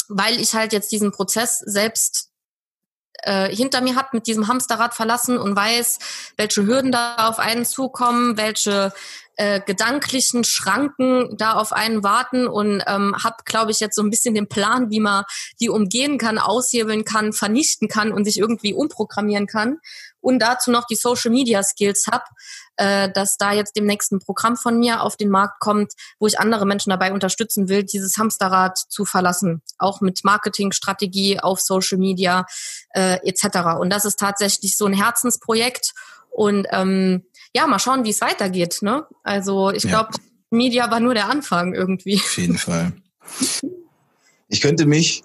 weil 0.08 0.40
ich 0.40 0.54
halt 0.54 0.72
jetzt 0.72 0.92
diesen 0.92 1.12
Prozess 1.12 1.58
selbst 1.58 2.25
äh, 3.22 3.54
hinter 3.54 3.80
mir 3.80 3.96
hat 3.96 4.12
mit 4.12 4.26
diesem 4.26 4.48
Hamsterrad 4.48 4.94
verlassen 4.94 5.38
und 5.38 5.56
weiß, 5.56 5.98
welche 6.36 6.66
Hürden 6.66 6.92
da 6.92 7.28
auf 7.28 7.38
einen 7.38 7.64
zukommen, 7.64 8.36
welche 8.36 8.92
äh, 9.36 9.60
gedanklichen 9.60 10.44
Schranken 10.44 11.36
da 11.36 11.52
auf 11.52 11.72
einen 11.72 12.02
warten 12.02 12.46
und 12.46 12.82
ähm, 12.86 13.14
habe, 13.22 13.36
glaube 13.44 13.70
ich, 13.70 13.80
jetzt 13.80 13.96
so 13.96 14.02
ein 14.02 14.10
bisschen 14.10 14.34
den 14.34 14.48
Plan, 14.48 14.90
wie 14.90 15.00
man 15.00 15.24
die 15.60 15.68
umgehen 15.68 16.16
kann, 16.18 16.38
aushebeln 16.38 17.04
kann, 17.04 17.32
vernichten 17.32 17.88
kann 17.88 18.12
und 18.12 18.24
sich 18.24 18.38
irgendwie 18.38 18.72
umprogrammieren 18.72 19.46
kann. 19.46 19.78
Und 20.20 20.40
dazu 20.40 20.70
noch 20.70 20.86
die 20.86 20.96
Social 20.96 21.30
Media 21.30 21.62
Skills 21.62 22.06
hab, 22.10 22.28
äh, 22.76 23.10
dass 23.10 23.36
da 23.36 23.52
jetzt 23.52 23.76
demnächst 23.76 24.12
ein 24.12 24.20
Programm 24.20 24.56
von 24.56 24.78
mir 24.78 25.02
auf 25.02 25.16
den 25.16 25.30
Markt 25.30 25.60
kommt, 25.60 25.92
wo 26.18 26.26
ich 26.26 26.38
andere 26.38 26.66
Menschen 26.66 26.90
dabei 26.90 27.12
unterstützen 27.12 27.68
will, 27.68 27.84
dieses 27.84 28.16
Hamsterrad 28.16 28.78
zu 28.78 29.04
verlassen, 29.04 29.62
auch 29.78 30.00
mit 30.00 30.24
Marketingstrategie 30.24 31.40
auf 31.40 31.60
Social 31.60 31.98
Media 31.98 32.46
äh, 32.90 33.18
etc. 33.28 33.78
Und 33.80 33.90
das 33.90 34.04
ist 34.04 34.18
tatsächlich 34.18 34.76
so 34.76 34.86
ein 34.86 34.92
Herzensprojekt 34.92 35.92
und 36.30 36.66
ähm, 36.70 37.24
ja, 37.54 37.66
mal 37.66 37.78
schauen, 37.78 38.04
wie 38.04 38.10
es 38.10 38.20
weitergeht. 38.20 38.78
Ne? 38.82 39.06
Also 39.22 39.70
ich 39.70 39.82
glaube, 39.82 40.10
ja. 40.14 40.20
Media 40.50 40.90
war 40.90 41.00
nur 41.00 41.14
der 41.14 41.30
Anfang 41.30 41.74
irgendwie. 41.74 42.16
Auf 42.16 42.36
jeden 42.38 42.58
Fall. 42.58 42.92
Ich 44.48 44.60
könnte 44.60 44.86
mich 44.86 45.24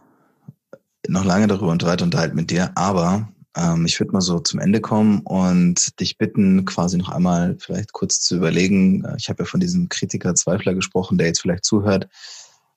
noch 1.08 1.24
lange 1.24 1.46
darüber 1.46 1.72
und 1.72 1.86
weiter 1.86 2.06
unterhalten 2.06 2.36
mit 2.36 2.50
dir, 2.50 2.72
aber 2.74 3.32
ähm, 3.56 3.86
ich 3.86 4.00
würde 4.00 4.14
mal 4.14 4.22
so 4.22 4.40
zum 4.40 4.60
Ende 4.60 4.82
kommen 4.82 5.22
und 5.22 6.00
dich 6.00 6.18
bitten, 6.18 6.66
quasi 6.66 6.98
noch 6.98 7.10
einmal 7.10 7.58
vielleicht 7.60 7.94
kurz 7.94 8.22
zu 8.22 8.38
überlegen. 8.38 9.04
Äh, 9.06 9.16
ich 9.18 9.30
habe 9.30 9.44
ja 9.44 9.46
von 9.46 9.60
diesem 9.60 9.90
Kritiker, 9.90 10.36
Zweifler 10.36 10.74
gesprochen, 10.74 11.18
der 11.18 11.28
jetzt 11.28 11.42
vielleicht 11.42 11.66
zuhört. 11.66 12.08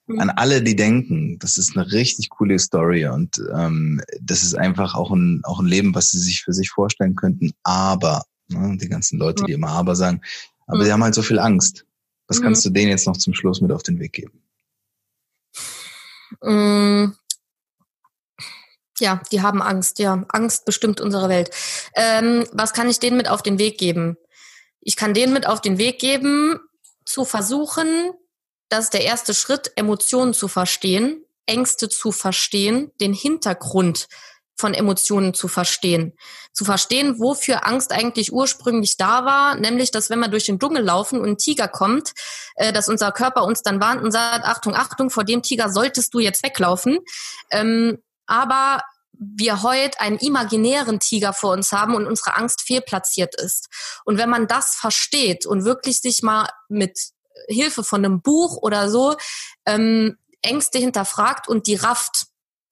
Mhm. 0.07 0.20
An 0.20 0.31
alle, 0.31 0.62
die 0.62 0.77
denken, 0.77 1.39
das 1.39 1.57
ist 1.57 1.77
eine 1.77 1.91
richtig 1.93 2.29
coole 2.31 2.59
Story 2.59 3.07
und 3.07 3.41
ähm, 3.55 4.03
das 4.20 4.43
ist 4.43 4.55
einfach 4.55 4.95
auch 4.95 5.11
ein, 5.11 5.41
auch 5.45 5.61
ein 5.61 5.66
Leben, 5.66 5.95
was 5.95 6.11
sie 6.11 6.18
sich 6.18 6.43
für 6.43 6.53
sich 6.53 6.70
vorstellen 6.70 7.14
könnten. 7.14 7.53
Aber 7.62 8.25
Ne? 8.49 8.77
Die 8.81 8.89
ganzen 8.89 9.18
Leute, 9.18 9.45
die 9.45 9.53
immer 9.53 9.70
aber 9.70 9.97
sagen. 9.97 10.20
Aber 10.66 10.79
mhm. 10.79 10.85
sie 10.85 10.93
haben 10.93 11.05
halt 11.05 11.14
so 11.14 11.22
viel 11.22 11.39
Angst. 11.39 11.87
Was 12.27 12.41
mhm. 12.41 12.45
kannst 12.45 12.64
du 12.64 12.70
denen 12.70 12.91
jetzt 12.91 13.07
noch 13.07 13.16
zum 13.16 13.35
Schluss 13.35 13.61
mit 13.61 13.72
auf 13.72 13.83
den 13.83 13.99
Weg 13.99 14.12
geben? 14.12 14.43
Ja, 19.01 19.20
die 19.32 19.42
haben 19.42 19.61
Angst, 19.61 19.99
ja. 19.99 20.24
Angst 20.28 20.64
bestimmt 20.64 21.01
unsere 21.01 21.28
Welt. 21.28 21.51
Ähm, 21.95 22.47
was 22.53 22.72
kann 22.72 22.88
ich 22.88 23.01
denen 23.01 23.16
mit 23.16 23.28
auf 23.28 23.42
den 23.42 23.59
Weg 23.59 23.78
geben? 23.78 24.16
Ich 24.80 24.97
kann 24.97 25.14
denen 25.14 25.32
mit 25.32 25.47
auf 25.47 25.61
den 25.61 25.78
Weg 25.78 25.99
geben, 25.99 26.61
zu 27.05 27.24
versuchen, 27.24 28.12
das 28.68 28.84
ist 28.84 28.95
der 28.95 29.03
erste 29.05 29.34
Schritt, 29.34 29.72
Emotionen 29.76 30.34
zu 30.34 30.49
verstehen, 30.49 31.24
Ängste 31.47 31.88
zu 31.88 32.12
verstehen, 32.12 32.90
den 33.01 33.12
Hintergrund 33.12 34.09
von 34.57 34.72
Emotionen 34.72 35.34
zu 35.34 35.49
verstehen. 35.49 36.16
Zu 36.53 36.64
verstehen, 36.64 37.18
wofür 37.18 37.66
Angst 37.66 37.92
eigentlich 37.92 38.32
ursprünglich 38.32 38.97
da 38.97 39.24
war, 39.24 39.57
nämlich, 39.57 39.90
dass 39.90 40.11
wenn 40.11 40.20
wir 40.20 40.28
durch 40.28 40.47
den 40.47 40.61
Dschungel 40.61 40.82
laufen 40.82 41.20
und 41.20 41.28
ein 41.28 41.38
Tiger 41.38 41.66
kommt, 41.66 42.12
äh, 42.55 42.72
dass 42.72 42.88
unser 42.88 43.11
Körper 43.11 43.45
uns 43.45 43.62
dann 43.62 43.80
warnt 43.80 44.03
und 44.03 44.12
sagt, 44.12 44.45
Achtung, 44.45 44.76
Achtung, 44.76 45.11
vor 45.11 45.24
dem 45.24 45.42
Tiger 45.42 45.70
solltest 45.70 46.14
du 46.14 46.20
jetzt 46.20 46.45
weglaufen. 46.45 46.99
Ähm, 47.51 47.99
aber 48.27 48.83
wir 49.12 49.62
heute 49.62 50.01
einen 50.01 50.18
imaginären 50.18 50.99
Tiger 51.01 51.33
vor 51.33 51.53
uns 51.53 51.72
haben 51.72 51.95
und 51.95 52.07
unsere 52.07 52.37
Angst 52.37 52.62
fehlplatziert 52.62 53.35
ist. 53.37 53.68
Und 54.05 54.18
wenn 54.18 54.29
man 54.29 54.47
das 54.47 54.75
versteht 54.75 55.47
und 55.47 55.64
wirklich 55.64 56.01
sich 56.01 56.22
mal 56.22 56.49
mit 56.68 56.99
Hilfe 57.49 57.85
von 57.85 58.05
einem 58.05 58.22
Buch 58.22 58.57
oder 58.57 58.91
so 58.91 59.16
ähm, 59.66 60.18
Ängste 60.43 60.79
hinterfragt 60.79 61.49
und 61.49 61.66
die 61.66 61.77
rafft, 61.77 62.27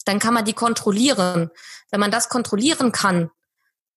dann 0.04 0.18
kann 0.18 0.34
man 0.34 0.44
die 0.44 0.52
kontrollieren. 0.52 1.50
Wenn 1.90 2.00
man 2.00 2.10
das 2.10 2.28
kontrollieren 2.28 2.92
kann, 2.92 3.30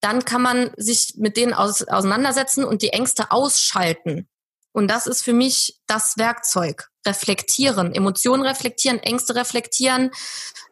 dann 0.00 0.24
kann 0.24 0.42
man 0.42 0.70
sich 0.76 1.14
mit 1.16 1.36
denen 1.36 1.54
aus, 1.54 1.82
auseinandersetzen 1.82 2.64
und 2.64 2.82
die 2.82 2.90
Ängste 2.90 3.30
ausschalten. 3.30 4.28
Und 4.76 4.88
das 4.88 5.06
ist 5.06 5.22
für 5.22 5.32
mich 5.32 5.80
das 5.86 6.18
Werkzeug. 6.18 6.90
Reflektieren, 7.06 7.94
Emotionen 7.94 8.42
reflektieren, 8.42 8.98
Ängste 8.98 9.34
reflektieren 9.34 10.10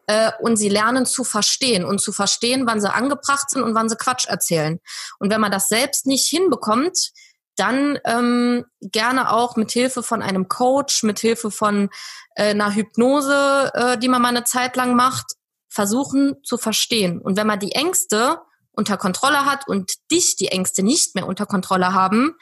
äh, 0.05 0.31
und 0.41 0.57
sie 0.57 0.69
lernen 0.69 1.07
zu 1.07 1.23
verstehen 1.23 1.83
und 1.83 1.99
zu 1.99 2.11
verstehen, 2.11 2.67
wann 2.67 2.79
sie 2.79 2.93
angebracht 2.93 3.49
sind 3.49 3.63
und 3.63 3.73
wann 3.73 3.89
sie 3.89 3.95
Quatsch 3.95 4.27
erzählen. 4.27 4.79
Und 5.17 5.31
wenn 5.31 5.41
man 5.41 5.51
das 5.51 5.69
selbst 5.69 6.05
nicht 6.05 6.29
hinbekommt, 6.29 7.13
dann 7.55 7.97
ähm, 8.05 8.65
gerne 8.79 9.31
auch 9.31 9.55
mit 9.55 9.71
Hilfe 9.71 10.03
von 10.03 10.21
einem 10.21 10.49
Coach, 10.49 11.01
mit 11.01 11.17
Hilfe 11.17 11.49
von 11.49 11.89
äh, 12.35 12.51
einer 12.51 12.75
Hypnose, 12.75 13.71
äh, 13.73 13.97
die 13.97 14.07
man 14.07 14.21
mal 14.21 14.27
eine 14.27 14.43
Zeit 14.43 14.75
lang 14.75 14.95
macht, 14.95 15.33
versuchen 15.67 16.35
zu 16.43 16.59
verstehen. 16.59 17.19
Und 17.19 17.37
wenn 17.37 17.47
man 17.47 17.57
die 17.57 17.71
Ängste 17.71 18.37
unter 18.71 18.97
Kontrolle 18.97 19.45
hat 19.45 19.67
und 19.67 19.93
dich 20.11 20.35
die 20.35 20.49
Ängste 20.49 20.83
nicht 20.83 21.15
mehr 21.15 21.25
unter 21.25 21.47
Kontrolle 21.47 21.93
haben, 21.93 22.35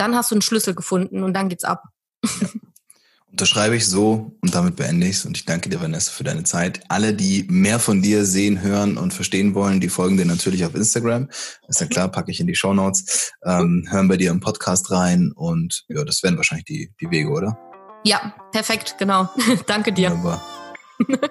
dann 0.00 0.16
hast 0.16 0.30
du 0.30 0.34
einen 0.34 0.42
Schlüssel 0.42 0.74
gefunden 0.74 1.22
und 1.22 1.34
dann 1.34 1.50
geht's 1.50 1.64
ab. 1.64 1.84
Unterschreibe 3.30 3.76
ich 3.76 3.86
so 3.86 4.32
und 4.40 4.54
damit 4.54 4.76
beende 4.76 5.06
ich 5.06 5.16
es. 5.16 5.24
Und 5.24 5.36
ich 5.36 5.44
danke 5.44 5.68
dir, 5.68 5.80
Vanessa, 5.80 6.10
für 6.10 6.24
deine 6.24 6.42
Zeit. 6.42 6.80
Alle, 6.88 7.14
die 7.14 7.46
mehr 7.48 7.78
von 7.78 8.02
dir 8.02 8.24
sehen, 8.24 8.60
hören 8.60 8.98
und 8.98 9.14
verstehen 9.14 9.54
wollen, 9.54 9.80
die 9.80 9.88
folgen 9.88 10.16
dir 10.16 10.24
natürlich 10.24 10.64
auf 10.64 10.74
Instagram. 10.74 11.28
Ist 11.68 11.80
ja 11.80 11.86
klar, 11.86 12.08
packe 12.08 12.32
ich 12.32 12.40
in 12.40 12.48
die 12.48 12.56
Show 12.56 12.74
Notes. 12.74 13.32
Ähm, 13.44 13.86
hören 13.88 14.08
bei 14.08 14.16
dir 14.16 14.32
im 14.32 14.40
Podcast 14.40 14.90
rein 14.90 15.30
und 15.34 15.84
ja, 15.88 16.04
das 16.04 16.24
wären 16.24 16.36
wahrscheinlich 16.36 16.64
die, 16.64 16.92
die 17.00 17.10
Wege, 17.10 17.30
oder? 17.30 17.56
Ja, 18.04 18.34
perfekt, 18.50 18.96
genau. 18.98 19.28
danke 19.66 19.92
dir. 19.92 20.10
Wunderbar. 20.10 20.42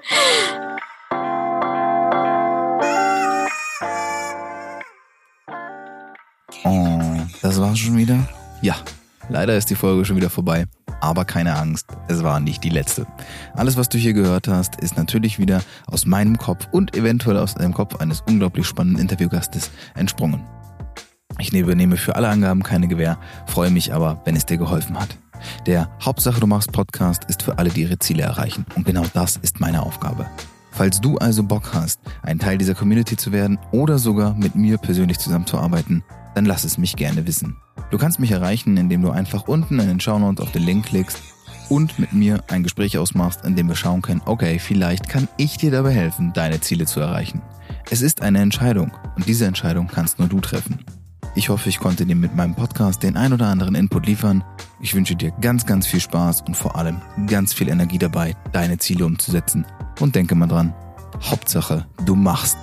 oh, 6.64 7.20
das 7.42 7.60
war's 7.60 7.80
schon 7.80 7.98
wieder? 7.98 8.26
Ja, 8.62 8.76
leider 9.30 9.56
ist 9.56 9.70
die 9.70 9.76
Folge 9.76 10.06
schon 10.06 10.18
wieder 10.18 10.30
vorbei. 10.30 10.66
Aber 11.02 11.24
keine 11.24 11.56
Angst, 11.56 11.88
es 12.10 12.24
war 12.24 12.42
nicht 12.42 12.64
die 12.64 12.70
letzte. 12.70 13.08
Alles, 13.54 13.78
was 13.78 13.88
du 13.88 13.98
hier 13.98 14.12
gehört 14.12 14.50
hast, 14.50 14.76
ist 14.82 14.98
natürlich 14.98 15.40
wieder 15.40 15.62
aus 15.88 16.06
meinem 16.06 16.38
Kopf 16.38 16.68
und 16.72 16.96
eventuell 16.96 17.38
aus 17.38 17.56
dem 17.56 17.74
Kopf 17.74 17.96
eines 17.98 18.22
unglaublich 18.28 18.68
spannenden 18.68 19.02
Interviewgastes 19.02 19.72
entsprungen. 19.96 20.44
Ich 21.38 21.54
übernehme 21.54 21.96
für 21.96 22.18
alle 22.18 22.28
Angaben 22.28 22.64
keine 22.64 22.90
Gewähr, 22.90 23.18
freue 23.46 23.72
mich 23.72 23.94
aber, 23.94 24.22
wenn 24.26 24.36
es 24.36 24.46
dir 24.46 24.58
geholfen 24.58 25.00
hat. 25.00 25.18
Der 25.66 25.90
Hauptsache 26.04 26.42
du 26.42 26.48
machst 26.48 26.74
Podcast 26.74 27.24
ist 27.26 27.44
für 27.44 27.58
alle, 27.58 27.70
die 27.70 27.84
ihre 27.84 27.98
Ziele 27.98 28.24
erreichen. 28.24 28.66
Und 28.76 28.86
genau 28.86 29.06
das 29.14 29.38
ist 29.38 29.62
meine 29.62 29.84
Aufgabe. 29.84 30.26
Falls 30.72 31.00
du 31.00 31.18
also 31.18 31.44
Bock 31.44 31.74
hast, 31.74 32.00
ein 32.24 32.40
Teil 32.40 32.58
dieser 32.58 32.76
Community 32.76 33.16
zu 33.16 33.32
werden 33.32 33.58
oder 33.72 34.00
sogar 34.00 34.34
mit 34.36 34.56
mir 34.56 34.78
persönlich 34.78 35.18
zusammenzuarbeiten, 35.18 36.04
dann 36.40 36.46
lass 36.46 36.64
es 36.64 36.78
mich 36.78 36.96
gerne 36.96 37.28
wissen. 37.28 37.58
Du 37.92 37.98
kannst 37.98 38.18
mich 38.18 38.32
erreichen, 38.32 38.78
indem 38.78 39.02
du 39.02 39.12
einfach 39.12 39.50
unten 39.50 39.78
in 39.78 39.90
den 39.90 40.00
Shownotes 40.00 40.42
auf 40.42 40.54
den 40.54 40.64
Link 40.64 40.86
klickst 40.86 41.22
und 41.68 42.00
mit 42.00 42.14
mir 42.14 42.42
ein 42.48 42.64
Gespräch 42.64 42.98
ausmachst, 42.98 43.44
in 43.44 43.58
dem 43.58 43.68
wir 43.68 43.76
schauen 43.76 44.02
können, 44.02 44.22
okay, 44.24 44.58
vielleicht 44.58 45.10
kann 45.10 45.28
ich 45.36 45.58
dir 45.58 45.70
dabei 45.70 45.92
helfen, 45.92 46.32
deine 46.32 46.62
Ziele 46.62 46.86
zu 46.86 47.02
erreichen. 47.02 47.42
Es 47.90 48.02
ist 48.02 48.22
eine 48.22 48.40
Entscheidung 48.40 48.94
und 49.18 49.28
diese 49.28 49.48
Entscheidung 49.48 49.88
kannst 49.88 50.18
nur 50.18 50.30
du 50.30 50.40
treffen. 50.40 50.80
Ich 51.36 51.50
hoffe, 51.50 51.68
ich 51.68 51.80
konnte 51.80 52.06
dir 52.06 52.16
mit 52.16 52.34
meinem 52.34 52.56
Podcast 52.56 53.04
den 53.04 53.18
ein 53.18 53.34
oder 53.34 53.48
anderen 53.48 53.76
Input 53.76 54.06
liefern. 54.06 54.42
Ich 54.80 54.96
wünsche 54.96 55.18
dir 55.18 55.32
ganz, 55.42 55.66
ganz 55.66 55.88
viel 55.88 56.00
Spaß 56.00 56.44
und 56.44 56.56
vor 56.56 56.78
allem 56.78 57.02
ganz 57.28 57.54
viel 57.54 57.68
Energie 57.68 58.00
dabei, 58.00 58.38
deine 58.54 58.78
Ziele 58.78 59.06
umzusetzen. 59.06 59.66
Und 60.00 60.16
denke 60.16 60.36
mal 60.36 60.48
dran, 60.48 60.74
Hauptsache, 61.22 61.86
du 62.06 62.16
machst. 62.16 62.58